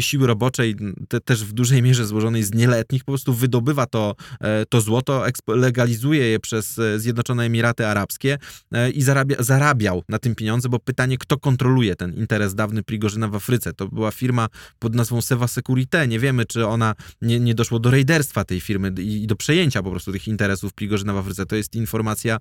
siły 0.00 0.26
roboczej, 0.26 0.76
te, 1.08 1.20
też 1.20 1.44
w 1.44 1.52
dużej 1.52 1.73
mierze 1.82 2.06
złożonej 2.06 2.42
z 2.42 2.54
nieletnich, 2.54 3.04
po 3.04 3.12
prostu 3.12 3.34
wydobywa 3.34 3.86
to, 3.86 4.14
e, 4.40 4.66
to 4.66 4.80
złoto, 4.80 5.24
legalizuje 5.48 6.26
je 6.26 6.40
przez 6.40 6.78
e, 6.78 6.98
Zjednoczone 6.98 7.44
Emiraty 7.44 7.86
Arabskie 7.86 8.38
e, 8.72 8.90
i 8.90 9.02
zarabia, 9.02 9.36
zarabiał 9.38 10.02
na 10.08 10.18
tym 10.18 10.34
pieniądze, 10.34 10.68
bo 10.68 10.78
pytanie, 10.78 11.18
kto 11.18 11.38
kontroluje 11.38 11.96
ten 11.96 12.14
interes 12.14 12.54
dawny 12.54 12.82
Prigorzyna 12.82 13.28
w 13.28 13.34
Afryce. 13.34 13.72
To 13.72 13.88
była 13.88 14.10
firma 14.10 14.48
pod 14.78 14.94
nazwą 14.94 15.22
Seva 15.22 15.48
Securite. 15.48 16.08
Nie 16.08 16.18
wiemy, 16.18 16.44
czy 16.44 16.66
ona 16.66 16.94
nie, 17.22 17.40
nie 17.40 17.54
doszło 17.54 17.78
do 17.78 17.90
rejderstwa 17.90 18.44
tej 18.44 18.60
firmy 18.60 18.92
i, 18.98 19.26
do 19.26 19.36
przejęcia 19.36 19.82
po 19.82 19.90
prostu 19.90 20.12
tych 20.12 20.28
interesów 20.28 20.72
Prigorzyna 20.72 21.12
w 21.12 21.16
Afryce. 21.16 21.46
To 21.46 21.56
jest 21.56 21.74
informacja 21.74 22.38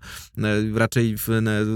raczej, 0.75 1.17
w, 1.17 1.27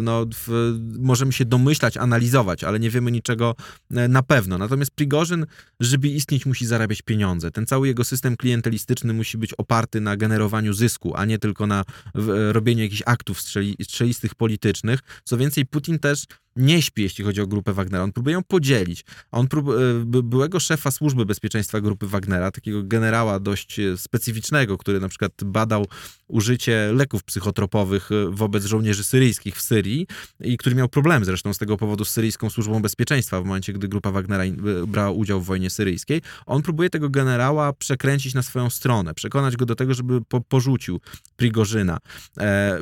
no, 0.02 0.26
w, 0.36 0.74
możemy 1.00 1.34
się 1.34 1.46
domyślać, 1.46 1.98
analizować, 1.98 2.64
ale 2.64 2.80
nie 2.80 2.90
wiemy 2.90 3.12
niczego 3.12 3.56
na 3.90 4.24
pewno. 4.24 4.58
Natomiast 4.58 4.92
Prigorzyn, 4.92 5.46
żeby 5.80 6.08
istnieć, 6.08 6.46
musi 6.46 6.66
zarabiać 6.66 7.02
pieniądze. 7.02 7.47
Ten 7.52 7.66
cały 7.66 7.88
jego 7.88 8.04
system 8.04 8.38
klientelistyczny 8.38 9.14
musi 9.14 9.38
być 9.38 9.54
oparty 9.54 10.02
na 10.02 10.18
generowaniu 10.18 10.74
zysku, 10.74 11.16
a 11.16 11.26
nie 11.26 11.40
tylko 11.40 11.68
na 11.68 11.84
w, 12.16 12.50
robieniu 12.52 12.84
jakichś 12.84 13.04
aktów 13.06 13.42
strzeli, 13.42 13.76
strzelistych 13.84 14.36
politycznych. 14.36 15.00
Co 15.24 15.38
więcej, 15.38 15.66
Putin 15.66 16.00
też 16.00 16.26
nie 16.58 16.82
śpi, 16.82 17.02
jeśli 17.02 17.24
chodzi 17.24 17.42
o 17.42 17.48
grupę 17.48 17.74
Wagnera. 17.74 18.04
On 18.04 18.12
próbuje 18.12 18.34
ją 18.34 18.44
podzielić. 18.44 19.06
On 19.32 19.48
prób, 19.48 19.70
e, 19.70 19.74
by- 20.06 20.24
byłego 20.24 20.60
szefa 20.60 20.92
służby 20.92 21.26
bezpieczeństwa 21.26 21.82
grupy 21.82 22.08
Wagnera, 22.08 22.52
takiego 22.52 22.84
generała 22.84 23.40
dość 23.40 23.80
e, 23.80 23.98
specyficznego, 23.98 24.78
który 24.78 25.00
na 25.00 25.10
przykład 25.10 25.32
badał 25.46 25.86
użycie 26.28 26.92
leków 26.94 27.24
psychotropowych 27.24 28.10
e, 28.12 28.30
wobec 28.30 28.66
żołnierzy 28.66 29.04
syryjskich 29.04 29.56
w 29.56 29.62
Syrii 29.62 30.08
i 30.40 30.58
który 30.58 30.76
miał 30.76 30.90
problemy 30.90 31.26
zresztą 31.26 31.54
z 31.54 31.58
tego 31.58 31.78
powodu 31.78 32.06
z 32.06 32.10
syryjską 32.10 32.50
służbą 32.50 32.82
bezpieczeństwa 32.82 33.42
w 33.42 33.46
momencie, 33.46 33.74
gdy 33.74 33.88
grupa 33.88 34.12
Wagnera 34.12 34.44
brała 34.88 35.12
udział 35.12 35.42
w 35.42 35.46
wojnie 35.46 35.70
syryjskiej. 35.70 36.22
On 36.46 36.62
próbuje 36.62 36.90
tego 36.90 37.10
generała 37.10 37.74
przekręcić 37.74 38.34
na 38.34 38.42
swoją 38.42 38.70
stronę, 38.70 39.14
przekonać 39.14 39.58
go 39.58 39.66
do 39.66 39.76
tego, 39.76 39.94
żeby 39.94 40.22
po, 40.22 40.42
porzucił 40.42 41.00
Prigorzyna. 41.36 41.98
E, 42.38 42.80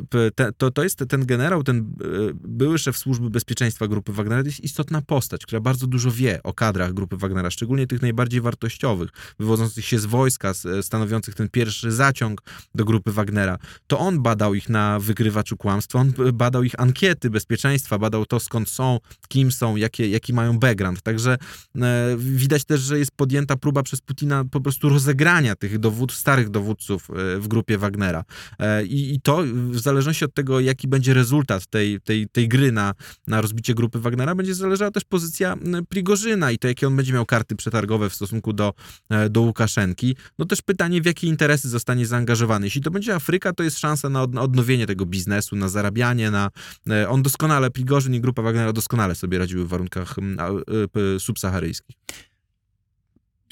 to, 0.56 0.70
to 0.70 0.82
jest 0.82 1.04
ten 1.08 1.26
generał, 1.26 1.62
ten 1.62 1.94
były 2.34 2.78
szef 2.78 2.96
służby 2.96 3.30
bezpieczeństwa 3.30 3.65
grupy 3.88 4.12
Wagnera, 4.12 4.42
to 4.42 4.48
jest 4.48 4.60
istotna 4.60 5.02
postać, 5.02 5.42
która 5.46 5.60
bardzo 5.60 5.86
dużo 5.86 6.10
wie 6.10 6.42
o 6.42 6.52
kadrach 6.52 6.92
grupy 6.92 7.16
Wagnera, 7.16 7.50
szczególnie 7.50 7.86
tych 7.86 8.02
najbardziej 8.02 8.40
wartościowych, 8.40 9.10
wywodzących 9.38 9.84
się 9.84 9.98
z 9.98 10.06
wojska, 10.06 10.50
s- 10.50 10.66
stanowiących 10.82 11.34
ten 11.34 11.48
pierwszy 11.48 11.92
zaciąg 11.92 12.42
do 12.74 12.84
grupy 12.84 13.12
Wagnera. 13.12 13.58
To 13.86 13.98
on 13.98 14.22
badał 14.22 14.54
ich 14.54 14.68
na 14.68 14.98
wykrywaczu 15.00 15.56
kłamstwa, 15.56 15.98
on 15.98 16.10
b- 16.12 16.32
badał 16.32 16.62
ich 16.62 16.80
ankiety 16.80 17.30
bezpieczeństwa, 17.30 17.98
badał 17.98 18.26
to 18.26 18.40
skąd 18.40 18.68
są, 18.68 18.98
kim 19.28 19.52
są, 19.52 19.76
jakie, 19.76 20.08
jaki 20.08 20.32
mają 20.32 20.58
background. 20.58 21.02
Także 21.02 21.38
e, 21.76 22.16
widać 22.18 22.64
też, 22.64 22.80
że 22.80 22.98
jest 22.98 23.10
podjęta 23.16 23.56
próba 23.56 23.82
przez 23.82 24.00
Putina 24.00 24.44
po 24.50 24.60
prostu 24.60 24.88
rozegrania 24.88 25.56
tych 25.56 25.78
dowód, 25.78 26.12
starych 26.12 26.50
dowódców 26.50 27.10
e, 27.10 27.38
w 27.40 27.48
grupie 27.48 27.78
Wagnera. 27.78 28.24
E, 28.58 28.84
I, 28.84 29.14
I 29.14 29.20
to 29.20 29.42
w 29.70 29.78
zależności 29.78 30.24
od 30.24 30.34
tego, 30.34 30.60
jaki 30.60 30.88
będzie 30.88 31.14
rezultat 31.14 31.66
tej, 31.66 32.00
tej, 32.00 32.28
tej 32.28 32.48
gry 32.48 32.72
na, 32.72 32.94
na 33.26 33.40
rozbicie 33.56 33.74
grupy 33.74 34.00
Wagnera, 34.00 34.34
będzie 34.34 34.54
zależała 34.54 34.90
też 34.90 35.04
pozycja 35.04 35.56
Prigorzyna 35.88 36.50
i 36.50 36.58
to, 36.58 36.68
jakie 36.68 36.86
on 36.86 36.96
będzie 36.96 37.12
miał 37.12 37.26
karty 37.26 37.56
przetargowe 37.56 38.10
w 38.10 38.14
stosunku 38.14 38.52
do, 38.52 38.74
e, 39.08 39.30
do 39.30 39.40
Łukaszenki. 39.40 40.16
No 40.38 40.44
też 40.44 40.62
pytanie, 40.62 41.02
w 41.02 41.06
jakie 41.06 41.26
interesy 41.26 41.68
zostanie 41.68 42.06
zaangażowany. 42.06 42.66
Jeśli 42.66 42.80
to 42.80 42.90
będzie 42.90 43.14
Afryka, 43.14 43.52
to 43.52 43.62
jest 43.62 43.78
szansa 43.78 44.08
na 44.08 44.22
od- 44.22 44.36
odnowienie 44.36 44.86
tego 44.86 45.06
biznesu, 45.06 45.56
na 45.56 45.68
zarabianie, 45.68 46.30
na... 46.30 46.50
e, 46.90 47.08
On 47.08 47.22
doskonale, 47.22 47.70
Prigorzyn 47.70 48.14
i 48.14 48.20
grupa 48.20 48.42
Wagnera 48.42 48.72
doskonale 48.72 49.14
sobie 49.14 49.38
radziły 49.38 49.64
w 49.64 49.68
warunkach 49.68 50.16
e, 50.18 51.20
subsaharyjskich. 51.20 51.96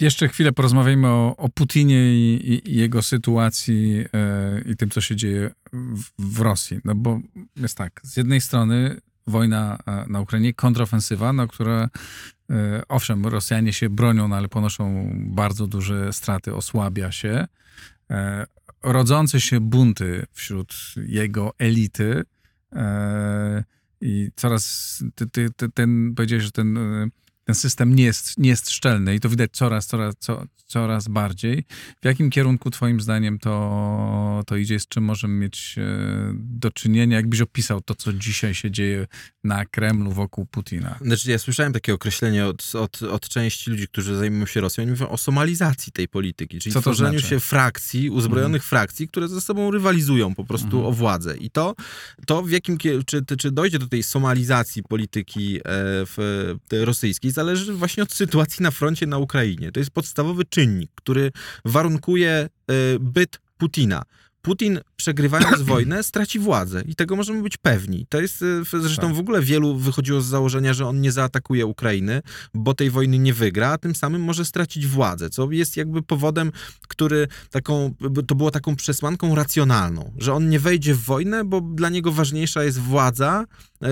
Jeszcze 0.00 0.28
chwilę 0.28 0.52
porozmawiajmy 0.52 1.08
o, 1.08 1.36
o 1.36 1.48
Putinie 1.48 2.14
i, 2.14 2.62
i, 2.66 2.76
jego 2.76 3.02
sytuacji 3.02 4.04
i 4.66 4.76
tym, 4.76 4.90
co 4.90 5.00
się 5.00 5.16
dzieje 5.16 5.50
w, 5.72 6.02
w 6.18 6.40
Rosji. 6.40 6.78
No 6.84 6.94
bo 6.94 7.20
jest 7.56 7.76
tak, 7.78 8.00
z 8.04 8.16
jednej 8.16 8.40
strony 8.40 9.00
wojna 9.26 9.78
e, 9.87 10.04
na 10.08 10.20
Ukrainie, 10.20 10.54
kontrofensywa, 10.54 11.32
na 11.32 11.46
które 11.46 11.88
e, 12.50 12.82
owszem, 12.88 13.26
Rosjanie 13.26 13.72
się 13.72 13.90
bronią, 13.90 14.28
no 14.28 14.37
ale 14.37 14.48
ponoszą 14.48 15.10
bardzo 15.14 15.66
duże 15.66 16.12
straty, 16.12 16.54
osłabia 16.54 17.12
się. 17.12 17.46
E, 18.10 18.46
rodzące 18.82 19.40
się 19.40 19.60
bunty 19.60 20.26
wśród 20.32 20.74
jego 20.96 21.52
elity 21.58 22.22
i 24.00 24.31
coraz 24.37 25.02
ty, 25.14 25.31
ty, 25.31 25.50
ty, 25.56 25.68
ten, 25.68 26.14
powiedziałeś, 26.14 26.44
że 26.44 26.50
ten 26.50 26.79
ten 27.44 27.54
system 27.54 27.94
nie 27.94 28.04
jest, 28.04 28.38
nie 28.38 28.50
jest 28.50 28.70
szczelny 28.70 29.14
i 29.14 29.20
to 29.20 29.28
widać 29.28 29.50
coraz, 29.52 29.86
coraz, 29.86 30.14
co, 30.18 30.44
coraz 30.66 31.08
bardziej. 31.08 31.64
W 32.02 32.04
jakim 32.04 32.30
kierunku 32.30 32.70
twoim 32.70 33.00
zdaniem 33.00 33.38
to, 33.38 34.42
to 34.46 34.56
idzie, 34.56 34.80
z 34.80 34.88
czym 34.88 35.04
możemy 35.04 35.34
mieć 35.34 35.74
e, 35.78 36.32
do 36.34 36.70
czynienia? 36.70 37.16
Jakbyś 37.16 37.40
opisał 37.40 37.80
to, 37.80 37.94
co 37.94 38.12
dzisiaj 38.12 38.54
się 38.54 38.70
dzieje 38.70 39.06
na 39.44 39.64
Kremlu 39.64 40.12
wokół 40.12 40.46
Putina? 40.46 40.98
Znaczy, 41.00 41.30
ja 41.30 41.38
słyszałem 41.38 41.72
takie 41.72 41.94
określenie 41.94 42.46
od, 42.46 42.72
od, 42.74 43.02
od 43.02 43.28
części 43.28 43.70
ludzi, 43.70 43.88
którzy 43.88 44.16
zajmują 44.16 44.46
się 44.46 44.60
Rosją. 44.60 44.82
Oni 44.84 44.90
mówią 44.90 45.08
o 45.08 45.16
somalizacji 45.16 45.92
tej 45.92 46.08
polityki, 46.08 46.58
czyli 46.58 46.72
co 46.72 46.78
to 46.78 46.82
tworzeniu 46.82 47.18
znaczy? 47.18 47.34
się 47.34 47.40
frakcji, 47.40 48.10
uzbrojonych 48.10 48.62
mhm. 48.62 48.68
frakcji, 48.68 49.08
które 49.08 49.28
ze 49.28 49.40
sobą 49.40 49.70
rywalizują 49.70 50.34
po 50.34 50.44
prostu 50.44 50.66
mhm. 50.66 50.84
o 50.84 50.92
władzę. 50.92 51.36
I 51.36 51.50
to, 51.50 51.74
to 52.26 52.42
w 52.42 52.50
jakim, 52.50 52.78
czy, 53.06 53.24
czy 53.38 53.50
dojdzie 53.50 53.78
do 53.78 53.86
tej 53.86 54.02
somalizacji 54.02 54.82
polityki 54.82 55.56
e, 55.56 55.60
w, 56.06 56.54
rosyjskiej, 56.70 57.30
zależy 57.35 57.72
właśnie 57.72 58.02
od 58.02 58.12
sytuacji 58.12 58.62
na 58.62 58.70
froncie 58.70 59.06
na 59.06 59.18
Ukrainie. 59.18 59.72
To 59.72 59.80
jest 59.80 59.90
podstawowy 59.90 60.44
czynnik, 60.44 60.90
który 60.94 61.32
warunkuje 61.64 62.30
e, 62.30 62.48
byt 63.00 63.40
Putina. 63.58 64.02
Putin 64.42 64.80
przegrywając 64.96 65.62
wojnę 65.72 66.02
straci 66.02 66.38
władzę 66.38 66.82
i 66.86 66.94
tego 66.94 67.16
możemy 67.16 67.42
być 67.42 67.56
pewni. 67.56 68.06
To 68.08 68.20
jest 68.20 68.42
e, 68.42 68.80
zresztą 68.80 69.06
tak. 69.06 69.16
w 69.16 69.18
ogóle 69.18 69.42
wielu 69.42 69.76
wychodziło 69.76 70.20
z 70.20 70.26
założenia, 70.26 70.74
że 70.74 70.86
on 70.86 71.00
nie 71.00 71.12
zaatakuje 71.12 71.66
Ukrainy, 71.66 72.22
bo 72.54 72.74
tej 72.74 72.90
wojny 72.90 73.18
nie 73.18 73.34
wygra, 73.34 73.68
a 73.68 73.78
tym 73.78 73.94
samym 73.94 74.22
może 74.22 74.44
stracić 74.44 74.86
władzę, 74.86 75.30
co 75.30 75.50
jest 75.50 75.76
jakby 75.76 76.02
powodem, 76.02 76.52
który 76.88 77.28
taką, 77.50 77.94
to 78.26 78.34
było 78.34 78.50
taką 78.50 78.76
przesłanką 78.76 79.34
racjonalną, 79.34 80.12
że 80.18 80.34
on 80.34 80.48
nie 80.48 80.60
wejdzie 80.60 80.94
w 80.94 81.02
wojnę, 81.02 81.44
bo 81.44 81.60
dla 81.60 81.88
niego 81.88 82.12
ważniejsza 82.12 82.64
jest 82.64 82.78
władza, 82.78 83.44
e, 83.82 83.88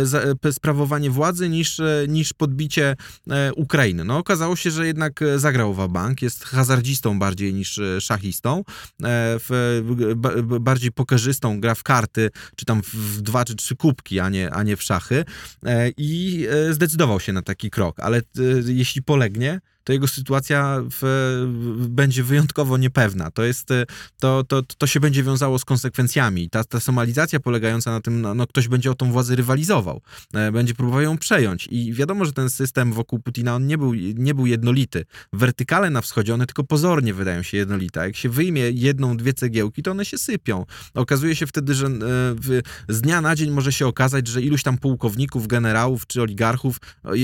e, 0.48 0.52
sprawowanie 0.52 1.10
władzy 1.10 1.48
niż, 1.48 1.80
niż 2.08 2.32
podbicie 2.32 2.96
Ukrainy. 3.56 4.04
No 4.04 4.18
okazało 4.18 4.56
się, 4.56 4.70
że 4.70 4.86
jednak 4.86 5.20
zagrał 5.36 5.74
w 5.74 5.88
bank, 5.88 6.22
jest 6.22 6.44
hazardzistą 6.44 7.18
bardziej 7.18 7.54
niż 7.54 7.80
szachistą, 8.00 8.64
bardziej 10.60 10.91
pokerzystą, 10.92 11.60
gra 11.60 11.74
w 11.74 11.82
karty, 11.82 12.30
czy 12.56 12.64
tam 12.64 12.82
w 12.82 13.22
dwa 13.22 13.44
czy 13.44 13.54
trzy 13.54 13.76
kubki, 13.76 14.20
a 14.20 14.28
nie, 14.28 14.50
a 14.50 14.62
nie 14.62 14.76
w 14.76 14.82
szachy 14.82 15.24
e, 15.66 15.90
i 15.96 16.46
e, 16.50 16.74
zdecydował 16.74 17.20
się 17.20 17.32
na 17.32 17.42
taki 17.42 17.70
krok, 17.70 18.00
ale 18.00 18.18
e, 18.18 18.22
jeśli 18.66 19.02
polegnie, 19.02 19.60
to 19.84 19.92
jego 19.92 20.08
sytuacja 20.08 20.82
w, 21.00 21.46
będzie 21.88 22.22
wyjątkowo 22.22 22.76
niepewna. 22.76 23.30
To, 23.30 23.42
jest, 23.42 23.68
to, 24.20 24.44
to, 24.44 24.62
to 24.78 24.86
się 24.86 25.00
będzie 25.00 25.22
wiązało 25.22 25.58
z 25.58 25.64
konsekwencjami. 25.64 26.50
Ta, 26.50 26.64
ta 26.64 26.80
somalizacja 26.80 27.40
polegająca 27.40 27.90
na 27.90 28.00
tym, 28.00 28.20
no, 28.20 28.34
no, 28.34 28.46
ktoś 28.46 28.68
będzie 28.68 28.90
o 28.90 28.94
tą 28.94 29.12
władzę 29.12 29.36
rywalizował, 29.36 30.00
będzie 30.52 30.74
próbował 30.74 31.00
ją 31.00 31.18
przejąć. 31.18 31.68
I 31.70 31.92
wiadomo, 31.92 32.24
że 32.24 32.32
ten 32.32 32.50
system 32.50 32.92
wokół 32.92 33.18
Putina, 33.18 33.54
on 33.54 33.66
nie 33.66 33.78
był, 33.78 33.94
nie 33.94 34.34
był 34.34 34.46
jednolity. 34.46 35.04
Wertykale 35.32 35.90
na 35.90 36.00
wschodzie, 36.00 36.34
one 36.34 36.46
tylko 36.46 36.64
pozornie 36.64 37.14
wydają 37.14 37.42
się 37.42 37.56
jednolite. 37.56 38.00
Jak 38.00 38.16
się 38.16 38.28
wyjmie 38.28 38.70
jedną, 38.70 39.16
dwie 39.16 39.34
cegiełki, 39.34 39.82
to 39.82 39.90
one 39.90 40.04
się 40.04 40.18
sypią. 40.18 40.66
Okazuje 40.94 41.36
się 41.36 41.46
wtedy, 41.46 41.74
że 41.74 41.88
w, 42.34 42.60
z 42.88 43.00
dnia 43.00 43.20
na 43.20 43.36
dzień 43.36 43.50
może 43.50 43.72
się 43.72 43.86
okazać, 43.86 44.28
że 44.28 44.42
iluś 44.42 44.62
tam 44.62 44.78
pułkowników, 44.78 45.46
generałów 45.46 46.06
czy 46.06 46.22
oligarchów 46.22 46.76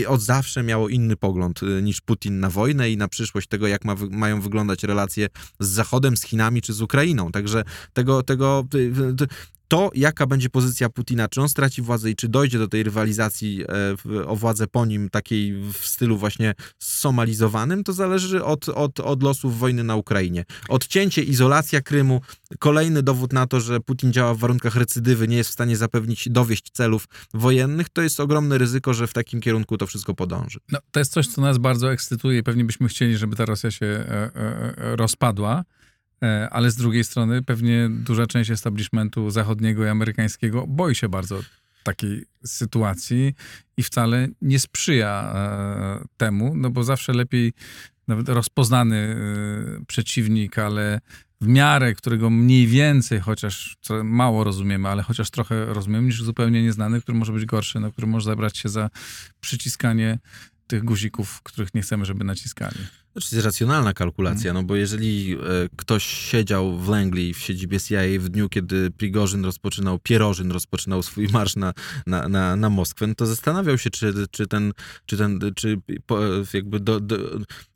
od 0.07 0.23
zawsze 0.23 0.63
miało 0.63 0.89
inny 0.89 1.17
pogląd 1.17 1.61
niż 1.83 2.01
Putin 2.01 2.41
na 2.41 2.48
na 2.49 2.53
wojnę 2.53 2.91
i 2.91 2.97
na 2.97 3.09
przyszłość 3.09 3.49
tego, 3.49 3.67
jak 3.67 3.85
ma, 3.85 3.95
mają 4.11 4.41
wyglądać 4.41 4.83
relacje 4.83 5.29
z 5.61 5.69
Zachodem, 5.69 6.17
z 6.17 6.23
Chinami 6.23 6.63
czy 6.63 6.73
z 6.73 6.81
Ukrainą. 6.81 7.33
Także 7.33 7.65
tego, 7.93 8.23
tego 8.23 8.65
to, 9.69 9.91
jaka 9.95 10.27
będzie 10.27 10.51
pozycja 10.51 10.89
Putina, 10.89 11.29
czy 11.29 11.41
on 11.41 11.49
straci 11.49 11.83
władzę 11.83 12.11
i 12.11 12.17
czy 12.17 12.29
dojdzie 12.29 12.59
do 12.59 12.69
tej 12.69 12.83
rywalizacji 12.83 13.65
e, 14.17 14.27
o 14.27 14.37
władzę 14.37 14.67
po 14.67 14.87
nim, 14.87 15.11
takiej 15.11 15.53
w 15.73 15.87
stylu 15.87 16.19
właśnie 16.19 16.55
somalizowanym, 16.79 17.85
to 17.85 17.93
zależy 17.93 18.45
od, 18.45 18.69
od, 18.69 19.01
od 19.01 19.23
losów 19.23 19.59
wojny 19.59 19.85
na 19.85 19.97
Ukrainie. 19.97 20.45
Odcięcie, 20.69 21.23
izolacja 21.23 21.81
Krymu, 21.81 22.21
kolejny 22.59 23.03
dowód 23.03 23.33
na 23.33 23.47
to, 23.47 23.61
że 23.61 23.81
Putin 23.81 24.13
działa 24.13 24.35
w 24.35 24.39
warunkach 24.39 24.77
recydywy, 24.77 25.29
nie 25.29 25.37
jest 25.37 25.51
w 25.51 25.53
stanie 25.53 25.77
zapewnić, 25.77 26.29
dowieść 26.29 26.71
celów 26.73 27.09
wojennych, 27.35 27.89
to 27.89 28.03
jest 28.03 28.21
ogromne 28.21 28.59
ryzyko, 28.59 28.95
że 28.95 29.07
w 29.07 29.13
takim 29.13 29.41
kierunku 29.41 29.79
to 29.79 29.87
wszystko 29.87 30.15
podąży. 30.15 30.59
No, 30.73 30.79
to 30.91 31.01
jest 31.01 31.13
coś, 31.13 31.27
co 31.27 31.41
nas 31.41 31.59
bardzo 31.59 31.93
ekscytuje 31.93 32.39
i 32.39 32.43
pewnie 32.43 32.65
byśmy 32.65 32.89
chcieli, 32.89 33.17
żeby 33.17 33.37
ta 33.37 33.45
Rosja 33.45 33.71
się 33.71 33.87
e, 33.87 34.31
e, 34.35 34.97
rozpadła. 34.97 35.65
E, 36.23 36.49
ale 36.51 36.71
z 36.71 36.77
drugiej 36.77 37.05
strony 37.05 37.43
pewnie 37.43 37.89
duża 37.91 38.27
część 38.27 38.51
establishmentu 38.51 39.31
zachodniego 39.31 39.85
i 39.85 39.89
amerykańskiego 39.89 40.67
boi 40.67 40.95
się 40.95 41.09
bardzo 41.09 41.41
takiej 41.83 42.25
sytuacji 42.45 43.35
i 43.77 43.83
wcale 43.83 44.29
nie 44.43 44.59
sprzyja 44.59 45.33
e, 45.35 46.05
temu, 46.17 46.55
no 46.57 46.71
bo 46.71 46.85
zawsze 46.85 47.13
lepiej 47.13 47.53
nawet 48.09 48.29
rozpoznany 48.29 48.97
e, 48.97 49.85
przeciwnik, 49.87 50.59
ale 50.59 51.01
w 51.41 51.47
miarę, 51.47 51.95
którego 51.95 52.31
mniej 52.31 52.67
więcej, 52.67 53.21
chociaż 53.21 53.77
mało 54.05 54.45
rozumiemy, 54.45 54.89
ale 54.89 55.03
chociaż 55.03 55.31
trochę 55.31 55.65
rozumiemy, 55.65 56.07
niż 56.07 56.23
zupełnie 56.23 56.63
nieznany, 56.63 57.01
który 57.01 57.19
może 57.19 57.33
być 57.33 57.45
gorszy, 57.45 57.81
na 57.81 57.91
który 57.91 58.07
może 58.07 58.25
zabrać 58.25 58.59
się 58.59 58.69
za 58.69 58.91
przyciskanie 59.41 60.19
tych 60.67 60.85
guzików, 60.85 61.43
których 61.43 61.75
nie 61.75 61.83
chcemy, 61.83 62.05
żeby 62.05 62.25
naciskali. 62.25 62.77
Znaczy, 63.19 63.31
to 63.31 63.37
jest 63.37 63.47
racjonalna 63.47 63.93
kalkulacja, 63.93 64.53
no 64.53 64.63
bo 64.63 64.77
jeżeli 64.77 65.33
e, 65.33 65.39
ktoś 65.77 66.05
siedział 66.05 66.79
w 66.79 66.89
Langley 66.89 67.35
w 67.35 67.39
siedzibie 67.39 67.81
CIA 67.81 68.03
w 68.19 68.29
dniu, 68.29 68.49
kiedy 68.49 68.91
Prigorzyn 68.91 69.45
rozpoczynał, 69.45 69.99
Pierożyn 69.99 70.51
rozpoczynał 70.51 71.03
swój 71.03 71.29
marsz 71.29 71.57
na, 71.57 71.73
na, 72.07 72.29
na, 72.29 72.57
na 72.57 72.71
Moskwę, 72.71 73.07
no 73.07 73.15
to 73.15 73.27
zastanawiał 73.27 73.79
się, 73.79 73.91
czy, 73.91 74.13
czy 74.31 74.47
ten, 74.47 74.73
czy 75.07 75.17
ten, 75.17 75.41
czy 75.57 75.81
jakby 76.55 76.81
do, 76.81 77.01
do, 77.01 77.17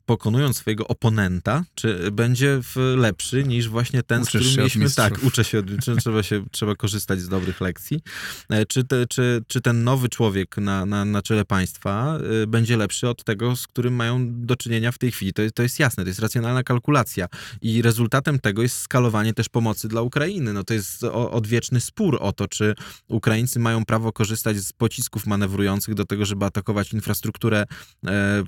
pokonując 0.05 0.57
swojego 0.57 0.87
oponenta, 0.87 1.63
czy 1.75 2.11
będzie 2.11 2.61
lepszy 2.95 3.43
niż 3.43 3.69
właśnie 3.69 4.03
ten, 4.03 4.21
Uczysz 4.21 4.31
z 4.31 4.51
którym 4.51 4.57
mieliśmy. 4.57 4.89
Tak, 4.89 5.23
uczę 5.27 5.43
się, 5.43 5.63
trzeba, 5.99 6.23
się, 6.23 6.45
trzeba 6.51 6.75
korzystać 6.75 7.21
z 7.21 7.29
dobrych 7.29 7.61
lekcji. 7.61 8.01
E, 8.49 8.65
czy, 8.65 8.83
te, 8.83 9.07
czy, 9.07 9.43
czy 9.47 9.61
ten 9.61 9.83
nowy 9.83 10.09
człowiek 10.09 10.57
na, 10.57 10.85
na, 10.85 11.05
na 11.05 11.21
czele 11.21 11.45
państwa 11.45 12.17
e, 12.43 12.47
będzie 12.47 12.77
lepszy 12.77 13.09
od 13.09 13.23
tego, 13.23 13.55
z 13.55 13.67
którym 13.67 13.95
mają 13.95 14.45
do 14.45 14.55
czynienia 14.55 14.91
w 14.91 14.97
tej 14.97 15.11
chwili? 15.11 15.33
To, 15.33 15.41
to 15.55 15.63
jest 15.63 15.79
jasne, 15.79 16.03
to 16.03 16.09
jest 16.09 16.19
racjonalna 16.19 16.63
kalkulacja. 16.63 17.27
I 17.61 17.81
rezultatem 17.81 18.39
tego 18.39 18.61
jest 18.61 18.77
skalowanie 18.77 19.33
też 19.33 19.49
pomocy 19.49 19.87
dla 19.87 20.01
Ukrainy. 20.01 20.53
No 20.53 20.63
to 20.63 20.73
jest 20.73 21.03
odwieczny 21.03 21.81
spór 21.81 22.17
o 22.21 22.31
to, 22.31 22.47
czy 22.47 22.75
Ukraińcy 23.07 23.59
mają 23.59 23.85
prawo 23.85 24.11
korzystać 24.11 24.57
z 24.57 24.73
pocisków 24.73 25.25
manewrujących 25.25 25.93
do 25.93 26.05
tego, 26.05 26.25
żeby 26.25 26.45
atakować 26.45 26.93
infrastrukturę 26.93 27.65
e, 28.07 28.43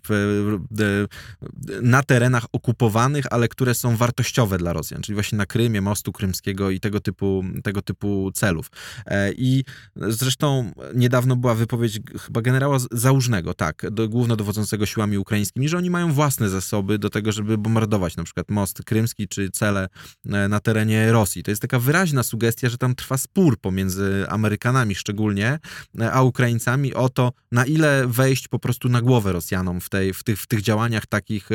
na 1.82 2.04
terenach 2.04 2.46
okupowanych, 2.54 3.26
ale 3.32 3.48
które 3.48 3.74
są 3.74 3.98
wartościowe 3.98 4.58
dla 4.58 4.74
Rosjan, 4.74 5.02
czyli 5.02 5.14
właśnie 5.14 5.38
na 5.38 5.46
Krymie, 5.46 5.82
mostu 5.82 6.12
krymskiego 6.12 6.70
i 6.70 6.80
tego 6.80 7.00
typu, 7.00 7.44
tego 7.64 7.82
typu 7.82 8.32
celów. 8.34 8.72
E, 9.06 9.32
I 9.32 9.64
zresztą 9.96 10.72
niedawno 10.96 11.36
była 11.36 11.56
wypowiedź 11.56 12.00
chyba 12.20 12.42
generała 12.42 12.78
Załużnego, 12.92 13.54
tak, 13.54 13.86
do, 13.92 14.10
głównodowodzącego 14.10 14.86
siłami 14.86 15.18
ukraińskimi, 15.18 15.70
że 15.70 15.78
oni 15.78 15.90
mają 15.90 16.14
własne 16.14 16.50
zasoby 16.50 17.00
do 17.00 17.10
tego, 17.10 17.32
żeby 17.32 17.58
bombardować 17.58 18.18
na 18.18 18.24
przykład 18.24 18.50
most 18.50 18.84
krymski 18.84 19.28
czy 19.28 19.52
cele 19.52 19.88
e, 20.26 20.48
na 20.48 20.60
terenie 20.60 21.12
Rosji. 21.12 21.44
To 21.44 21.52
jest 21.52 21.62
taka 21.62 21.80
wyraźna 21.80 22.24
sugestia, 22.24 22.70
że 22.70 22.78
tam 22.78 22.96
trwa 22.96 23.18
spór 23.18 23.58
pomiędzy 23.58 24.26
Amerykanami 24.30 24.96
szczególnie, 24.96 25.60
e, 26.00 26.12
a 26.12 26.22
Ukraińcami 26.22 26.94
o 26.94 27.10
to, 27.10 27.32
na 27.52 27.66
ile 27.66 28.08
wejść 28.08 28.48
po 28.48 28.60
prostu 28.60 28.90
na 28.90 29.02
głowę 29.02 29.34
Rosjanom 29.34 29.82
w, 29.82 29.90
tej, 29.90 30.14
w, 30.14 30.24
tych, 30.24 30.40
w 30.40 30.48
tych 30.48 30.62
działaniach 30.62 31.06
takich 31.06 31.35
takich 31.40 31.52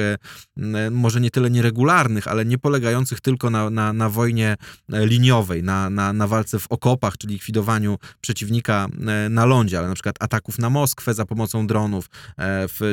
e, 0.77 0.91
może 0.91 1.21
nie 1.21 1.31
tyle 1.31 1.51
nieregularnych, 1.51 2.29
ale 2.29 2.45
nie 2.45 2.59
polegających 2.59 3.21
tylko 3.21 3.51
na, 3.51 3.71
na, 3.71 3.93
na 3.93 4.09
wojnie 4.09 4.57
e, 4.93 5.07
liniowej, 5.07 5.63
na, 5.63 5.91
na, 5.91 6.13
na 6.13 6.27
walce 6.27 6.59
w 6.59 6.67
okopach, 6.71 7.19
czy 7.19 7.27
likwidowaniu 7.27 7.99
przeciwnika 8.21 8.89
e, 9.07 9.29
na 9.29 9.45
lądzie, 9.45 9.79
ale 9.79 9.89
na 9.89 9.95
przykład 9.95 10.17
ataków 10.21 10.59
na 10.59 10.71
Moskwę 10.71 11.15
za 11.15 11.27
pomocą 11.27 11.67
dronów, 11.67 12.07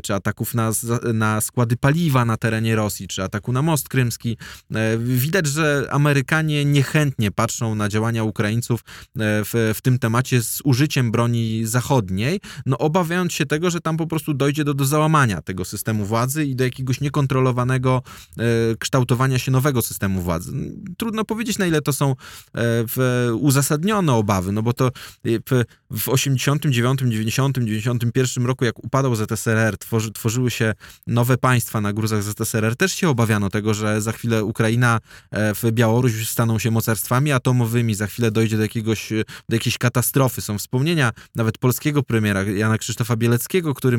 czy 0.03 0.13
ataków 0.13 0.53
na, 0.53 0.71
na 1.13 1.41
składy 1.41 1.77
paliwa, 1.77 2.25
na 2.25 2.37
terenie 2.37 2.75
Rosji, 2.75 3.07
czy 3.07 3.23
ataku 3.23 3.51
na 3.51 3.61
most 3.61 3.89
krymski. 3.89 4.37
E, 4.75 4.97
Widać, 4.97 5.47
że 5.47 5.87
Amerykanie 5.91 6.65
niechętnie 6.65 7.31
patrzą 7.31 7.75
na 7.75 7.89
działania 7.89 8.23
Ukraińców 8.23 8.81
e, 8.81 8.83
w, 9.15 9.73
w 9.75 9.81
tym 9.81 9.99
temacie 9.99 10.43
z 10.43 10.61
użyciem 10.63 11.11
broni 11.11 11.65
zachodniej, 11.65 12.39
no 12.65 12.77
obawiając 12.77 13.33
się 13.33 13.45
tego, 13.45 13.69
że 13.69 13.81
tam 13.81 13.97
po 13.97 14.07
prostu 14.07 14.33
dojdzie 14.33 14.63
do, 14.63 14.73
do 14.73 14.85
załamania 14.85 15.41
tego 15.41 15.65
systemu 15.65 16.05
władzy 16.05 16.45
i 16.45 16.55
do 16.55 16.63
jakiegoś 16.77 17.01
niekontrolowanego 17.01 18.01
e, 18.37 18.43
kształtowania 18.79 19.39
się 19.39 19.51
nowego 19.51 19.81
systemu 19.81 20.21
władzy. 20.21 20.51
Trudno 20.97 21.25
powiedzieć, 21.25 21.57
na 21.57 21.65
ile 21.65 21.81
to 21.81 21.93
są 21.93 22.15
e, 22.55 23.33
uzasadnione 23.33 24.13
obawy, 24.13 24.51
no 24.51 24.63
bo 24.63 24.73
to 24.73 24.91
w, 25.23 25.63
w 25.91 26.09
89, 26.09 26.99
90, 27.01 27.57
91 27.57 28.45
roku, 28.45 28.65
jak 28.65 28.83
upadał 28.83 29.15
ZSRR, 29.15 29.77
tworzy, 29.77 30.11
tworzyły 30.11 30.51
się 30.51 30.73
nowe 31.07 31.37
państwa 31.37 31.81
na 31.81 31.93
gruzach 31.93 32.23
ZSRR, 32.23 32.75
też 32.75 32.93
się 32.93 33.09
obawiano 33.09 33.49
tego, 33.49 33.73
że 33.73 34.01
za 34.01 34.11
chwilę 34.11 34.43
Ukraina 34.43 34.99
e, 35.31 35.53
w 35.53 35.71
Białoruś 35.71 36.29
staną 36.29 36.59
się 36.59 36.71
mocarstwami 36.71 37.31
atomowymi, 37.31 37.95
za 37.95 38.07
chwilę 38.07 38.31
dojdzie 38.31 38.57
do, 38.57 38.63
jakiegoś, 38.63 39.09
do 39.49 39.55
jakiejś 39.55 39.77
katastrofy. 39.77 40.41
Są 40.41 40.57
wspomnienia 40.57 41.11
nawet 41.35 41.57
polskiego 41.57 42.03
premiera 42.03 42.43
Jana 42.43 42.77
Krzysztofa 42.77 43.15
Bieleckiego, 43.15 43.73
który 43.73 43.97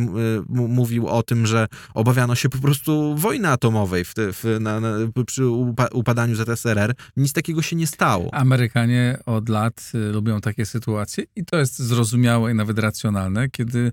mówił 0.48 1.08
o 1.08 1.22
tym, 1.22 1.46
że 1.46 1.68
obawiano 1.94 2.34
się 2.34 2.48
po 2.48 2.58
prostu 2.58 2.67
wojny 3.14 3.48
atomowej 3.48 4.04
w, 4.04 4.14
w, 4.16 4.56
na, 4.60 4.80
na, 4.80 4.88
przy 5.26 5.42
upa- 5.42 5.88
upadaniu 5.92 6.34
ZSRR. 6.34 6.94
Nic 7.16 7.32
takiego 7.32 7.62
się 7.62 7.76
nie 7.76 7.86
stało. 7.86 8.34
Amerykanie 8.34 9.18
od 9.26 9.48
lat 9.48 9.92
y, 9.94 10.12
lubią 10.12 10.40
takie 10.40 10.66
sytuacje 10.66 11.24
i 11.36 11.44
to 11.44 11.58
jest 11.58 11.78
zrozumiałe 11.78 12.52
i 12.52 12.54
nawet 12.54 12.78
racjonalne, 12.78 13.48
kiedy 13.48 13.92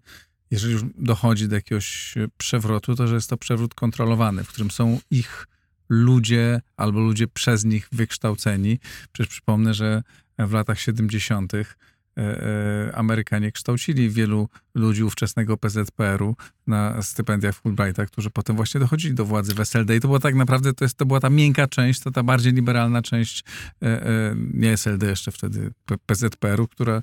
jeżeli 0.52 0.74
już 0.74 0.84
dochodzi 0.98 1.48
do 1.48 1.56
jakiegoś 1.56 2.16
przewrotu, 2.38 2.96
to 2.96 3.08
że 3.08 3.16
jest 3.16 3.30
to 3.30 3.38
przewrót 3.38 3.74
kontrolowany, 3.74 4.44
w 4.44 4.48
którym 4.48 4.72
są 4.72 5.00
ich 5.12 5.48
ludzie 5.90 6.62
albo 6.78 7.00
ludzie 7.00 7.28
przez 7.28 7.66
nich 7.66 7.88
wykształceni. 7.92 8.80
Przecież 9.12 9.30
przypomnę, 9.30 9.74
że 9.74 10.04
w 10.40 10.52
latach 10.52 10.80
70. 10.80 11.54
e, 12.18 12.22
e, 12.22 12.95
Amerykanie 12.95 13.51
kształcili 13.51 14.09
wielu 14.09 14.49
ludzi 14.76 15.03
ówczesnego 15.03 15.57
PZPR-u 15.57 16.36
na 16.68 17.01
stypendiach 17.01 17.55
Fulbrighta, 17.55 18.05
którzy 18.05 18.30
potem 18.30 18.55
właśnie 18.55 18.80
dochodzili 18.80 19.16
do 19.16 19.26
władzy 19.26 19.53
w 19.53 19.59
SLD 19.59 19.95
i 19.95 19.99
to 19.99 20.07
była 20.07 20.20
tak 20.20 20.36
naprawdę, 20.36 20.74
to, 20.74 20.86
jest, 20.86 20.97
to 20.97 21.05
była 21.05 21.20
ta 21.20 21.30
miękka 21.30 21.68
część, 21.68 21.99
to 21.99 22.11
ta 22.11 22.24
bardziej 22.24 22.53
liberalna 22.53 23.01
część, 23.01 23.43
e, 23.84 24.36
nie 24.53 24.74
SLD 24.74 25.07
jeszcze 25.07 25.32
wtedy, 25.32 25.72
PZPR-u, 26.05 26.68
która, 26.68 27.01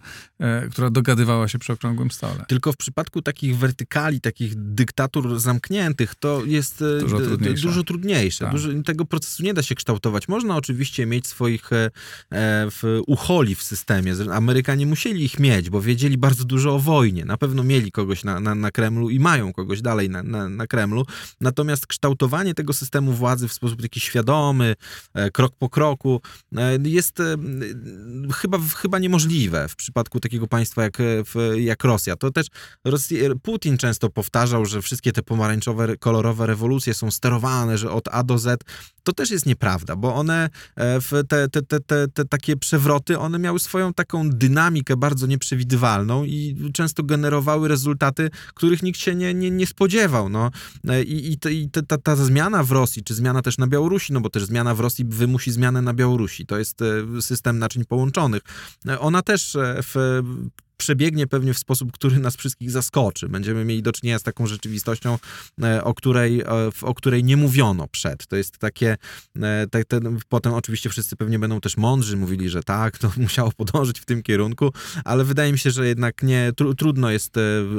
która 0.71 0.91
dogadywała 0.91 1.49
się 1.49 1.59
przy 1.59 1.73
okrągłym 1.73 2.11
stole. 2.11 2.45
Tylko 2.49 2.73
w 2.73 2.77
przypadku 2.77 3.23
takich 3.23 3.57
wertykali, 3.57 4.21
takich 4.21 4.55
dyktatur 4.55 5.41
zamkniętych, 5.41 6.15
to 6.15 6.43
jest 6.45 6.85
Dużo 7.01 7.19
trudniejsze. 7.19 7.63
Dużo 7.63 7.83
trudniejsze. 7.83 8.45
Tak. 8.45 8.53
Dużo, 8.53 8.69
tego 8.85 9.05
procesu 9.05 9.43
nie 9.43 9.55
da 9.55 9.63
się 9.63 9.75
kształtować. 9.75 10.29
Można 10.29 10.57
oczywiście 10.57 11.07
mieć 11.07 11.27
swoich 11.27 11.73
e, 11.73 11.91
w, 12.31 13.01
ucholi 13.07 13.55
w 13.55 13.63
systemie. 13.63 14.15
Amerykanie 14.33 14.87
musieli 15.03 15.25
ich 15.25 15.39
mieć, 15.39 15.71
bo 15.71 15.81
wiedzieli 15.81 16.19
bardzo 16.19 16.45
dużo 16.45 16.75
o 16.75 16.79
wojnie. 16.79 17.25
Na 17.25 17.37
pewno 17.37 17.65
mieli 17.65 17.93
kogoś 17.93 18.25
na, 18.25 18.41
na, 18.41 18.55
na 18.55 18.71
Kremlu 18.71 19.11
i 19.11 19.21
mają 19.21 19.53
kogoś 19.53 19.83
dalej 19.83 20.11
na, 20.11 20.23
na, 20.23 20.49
na 20.49 20.67
Kremlu. 20.67 21.07
Natomiast 21.41 21.87
kształtowanie 21.87 22.55
tego 22.55 22.73
systemu 22.73 23.13
władzy 23.13 23.49
w 23.49 23.53
sposób 23.53 23.83
taki 23.83 24.01
świadomy, 24.01 24.75
e, 25.15 25.31
krok 25.31 25.57
po 25.59 25.69
kroku, 25.69 26.21
e, 26.57 26.79
jest 26.85 27.21
e, 27.21 27.37
chyba, 28.35 28.59
chyba 28.77 28.99
niemożliwe 28.99 29.69
w 29.69 29.77
przypadku 29.77 30.21
takiego 30.21 30.47
państwa 30.47 30.83
jak, 30.83 30.99
jak 31.57 31.85
Rosja. 31.85 32.17
To 32.17 32.31
też 32.31 32.47
Rosji, 32.85 33.19
Putin 33.43 33.79
często 33.79 34.11
powtarzał, 34.11 34.67
że 34.67 34.83
wszystkie 34.83 35.13
te 35.13 35.23
pomarańczowe, 35.23 35.97
kolorowe 35.97 36.47
rewolucje 36.47 36.95
są 36.95 37.11
sterowane, 37.11 37.79
że 37.79 37.91
od 37.91 38.09
A 38.09 38.23
do 38.23 38.39
Z. 38.39 38.65
To 39.03 39.13
też 39.13 39.31
jest 39.31 39.47
nieprawda, 39.47 39.97
bo 39.97 40.15
one, 40.15 40.51
te, 41.29 41.49
te, 41.49 41.63
te, 41.63 41.81
te, 41.81 42.09
te 42.09 42.25
takie 42.25 42.57
przewroty, 42.57 43.19
one 43.19 43.39
miały 43.39 43.61
swoją 43.61 43.95
taką 43.95 44.31
dynamikę 44.31 44.92
bardzo 44.97 45.27
nieprzewidywalną 45.27 46.25
i 46.25 46.71
często 46.73 47.03
generowały 47.03 47.69
rezultaty, 47.69 48.31
których 48.55 48.83
nikt 48.83 49.01
się 49.01 49.15
nie, 49.15 49.35
nie, 49.35 49.51
nie 49.51 49.67
spodziewał. 49.67 50.29
No. 50.29 50.51
I, 51.07 51.39
i, 51.47 51.63
i 51.63 51.71
ta, 51.71 51.99
ta 51.99 52.17
zmiana 52.17 52.63
w 52.63 52.71
Rosji, 52.71 53.05
czy 53.05 53.15
zmiana 53.15 53.43
też 53.43 53.59
na 53.59 53.67
Białorusi, 53.67 54.13
no 54.13 54.21
bo 54.21 54.31
też 54.31 54.45
zmiana 54.45 54.75
w 54.75 54.81
Rosji 54.81 55.05
wymusi 55.05 55.53
zmianę 55.53 55.83
na 55.83 55.95
Białorusi. 55.95 56.47
To 56.47 56.59
jest 56.59 56.83
e, 56.83 57.23
system 57.23 57.59
naczyń 57.59 57.85
połączonych. 57.85 58.43
E, 58.89 59.01
Ona 59.01 59.23
też 59.23 59.57
e, 59.57 59.79
w 59.83 60.23
przebiegnie 60.83 61.27
pewnie 61.27 61.55
w 61.55 61.59
sposób, 61.59 61.93
który 61.93 62.19
nas 62.19 62.37
wszystkich 62.37 62.71
zaskoczy. 62.71 63.29
Będziemy 63.29 63.65
mieli 63.65 63.83
do 63.83 63.93
czynienia 63.93 64.19
z 64.19 64.23
taką 64.23 64.47
rzeczywistością, 64.47 65.19
e, 65.63 65.85
o 65.85 65.95
której, 65.95 66.41
e, 66.41 66.47
o 66.83 66.95
której 66.95 67.25
nie 67.25 67.37
mówiono 67.37 67.89
przed. 67.89 68.27
To 68.27 68.37
jest 68.37 68.59
takie, 68.59 68.97
e, 69.43 69.67
te, 69.71 69.85
te, 69.85 70.01
potem 70.29 70.55
oczywiście 70.55 70.91
wszyscy 70.91 71.17
pewnie 71.17 71.39
będą 71.39 71.61
też 71.61 71.77
mądrzy, 71.77 72.17
mówili, 72.17 72.49
że 72.49 72.63
tak, 72.63 72.99
to 72.99 73.13
musiało 73.27 73.53
podążyć 73.53 74.01
w 74.01 74.05
tym 74.05 74.23
kierunku, 74.23 74.73
ale 75.05 75.25
wydaje 75.25 75.53
mi 75.53 75.59
się, 75.59 75.71
że 75.71 75.87
jednak 75.87 76.23
nie, 76.23 76.53
tru, 76.57 76.75
trudno 76.75 77.11
jest 77.11 77.35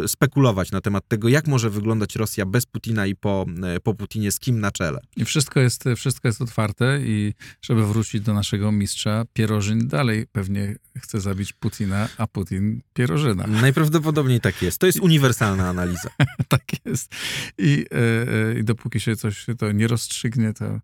spekulować 0.07 0.71
na 0.71 0.81
temat 0.81 1.07
tego, 1.07 1.29
jak 1.29 1.47
może 1.47 1.69
wyglądać 1.69 2.15
Rosja 2.15 2.45
bez 2.45 2.65
Putina 2.65 3.05
i 3.05 3.15
po, 3.15 3.45
po 3.83 3.93
Putinie, 3.93 4.31
z 4.31 4.39
kim 4.39 4.59
na 4.59 4.71
czele. 4.71 4.99
I 5.17 5.25
wszystko 5.25 5.59
jest, 5.59 5.83
wszystko 5.97 6.27
jest 6.27 6.41
otwarte 6.41 6.99
i 7.01 7.33
żeby 7.61 7.87
wrócić 7.87 8.21
do 8.21 8.33
naszego 8.33 8.71
mistrza, 8.71 9.23
Pierożyn 9.33 9.87
dalej 9.87 10.27
pewnie 10.31 10.75
chce 10.97 11.21
zabić 11.21 11.53
Putina, 11.53 12.09
a 12.17 12.27
Putin 12.27 12.81
Pierożyna. 12.93 13.47
Najprawdopodobniej 13.47 14.41
tak 14.41 14.61
jest. 14.61 14.79
To 14.79 14.85
jest 14.85 14.99
uniwersalna 14.99 15.69
analiza. 15.69 16.09
tak 16.47 16.63
jest. 16.85 17.15
I, 17.57 17.85
e, 17.91 18.51
e, 18.51 18.59
I 18.59 18.63
dopóki 18.63 18.99
się 18.99 19.15
coś 19.15 19.45
to 19.57 19.71
nie 19.71 19.87
rozstrzygnie, 19.87 20.53
to 20.53 20.79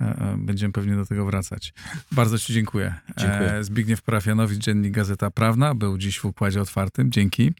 e, 0.00 0.36
będziemy 0.38 0.72
pewnie 0.72 0.96
do 0.96 1.06
tego 1.06 1.26
wracać. 1.26 1.74
Bardzo 2.12 2.38
Ci 2.38 2.52
dziękuję. 2.52 2.94
Dziękuję. 3.16 3.64
Zbigniew 3.64 4.02
Parafianowicz, 4.02 4.58
Dziennik 4.58 4.92
Gazeta 4.92 5.30
Prawna, 5.30 5.74
był 5.74 5.98
dziś 5.98 6.18
w 6.18 6.24
Układzie 6.24 6.60
Otwartym. 6.60 7.12
Dzięki. 7.12 7.52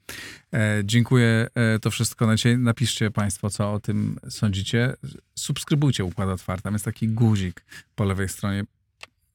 Dziękuję. 0.84 1.48
To 1.82 1.90
wszystko 1.90 2.26
na 2.26 2.36
dzisiaj. 2.36 2.58
Napiszcie 2.58 3.10
Państwo, 3.10 3.50
co 3.50 3.72
o 3.72 3.80
tym 3.80 4.18
sądzicie. 4.28 4.94
Subskrybujcie 5.34 6.04
Układ 6.04 6.28
Otwarty. 6.28 6.62
Tam 6.62 6.72
jest 6.72 6.84
taki 6.84 7.08
guzik 7.08 7.64
po 7.94 8.04
lewej 8.04 8.28
stronie. 8.28 8.64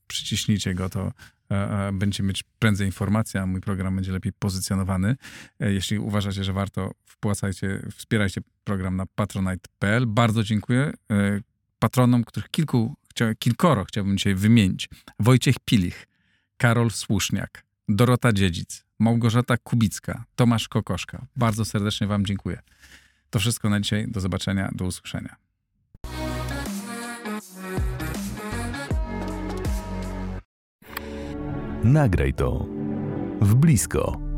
Przyciśnijcie 0.07 0.73
go, 0.73 0.89
to 0.89 1.11
e, 1.51 1.87
e, 1.87 1.91
będziecie 1.93 2.23
mieć 2.23 2.43
prędzej 2.59 2.87
informacje, 2.87 3.41
a 3.41 3.45
mój 3.45 3.61
program 3.61 3.95
będzie 3.95 4.11
lepiej 4.11 4.33
pozycjonowany. 4.33 5.15
E, 5.59 5.73
Jeśli 5.73 5.99
uważacie, 5.99 6.43
że 6.43 6.53
warto, 6.53 6.91
wpłacajcie, 7.05 7.81
wspierajcie 7.95 8.41
program 8.63 8.95
na 8.95 9.05
patronite.pl. 9.15 10.05
Bardzo 10.07 10.43
dziękuję 10.43 10.93
patronom, 11.79 12.23
których 12.23 12.49
kilku, 12.49 12.95
kilkoro 13.39 13.85
chciałbym 13.85 14.17
dzisiaj 14.17 14.35
wymienić. 14.35 14.89
Wojciech 15.19 15.55
Pilich, 15.65 16.07
Karol 16.57 16.91
Słuszniak, 16.91 17.63
Dorota 17.89 18.33
Dziedzic, 18.33 18.85
Małgorzata 18.99 19.57
Kubicka, 19.57 20.23
Tomasz 20.35 20.67
Kokoszka. 20.67 21.25
Bardzo 21.35 21.65
serdecznie 21.65 22.07
Wam 22.07 22.25
dziękuję. 22.25 22.59
To 23.29 23.39
wszystko 23.39 23.69
na 23.69 23.79
dzisiaj. 23.79 24.07
Do 24.07 24.19
zobaczenia, 24.19 24.69
do 24.75 24.85
usłyszenia. 24.85 25.48
Nagraj 31.83 32.33
to 32.33 32.65
w 33.41 33.55
blisko. 33.55 34.28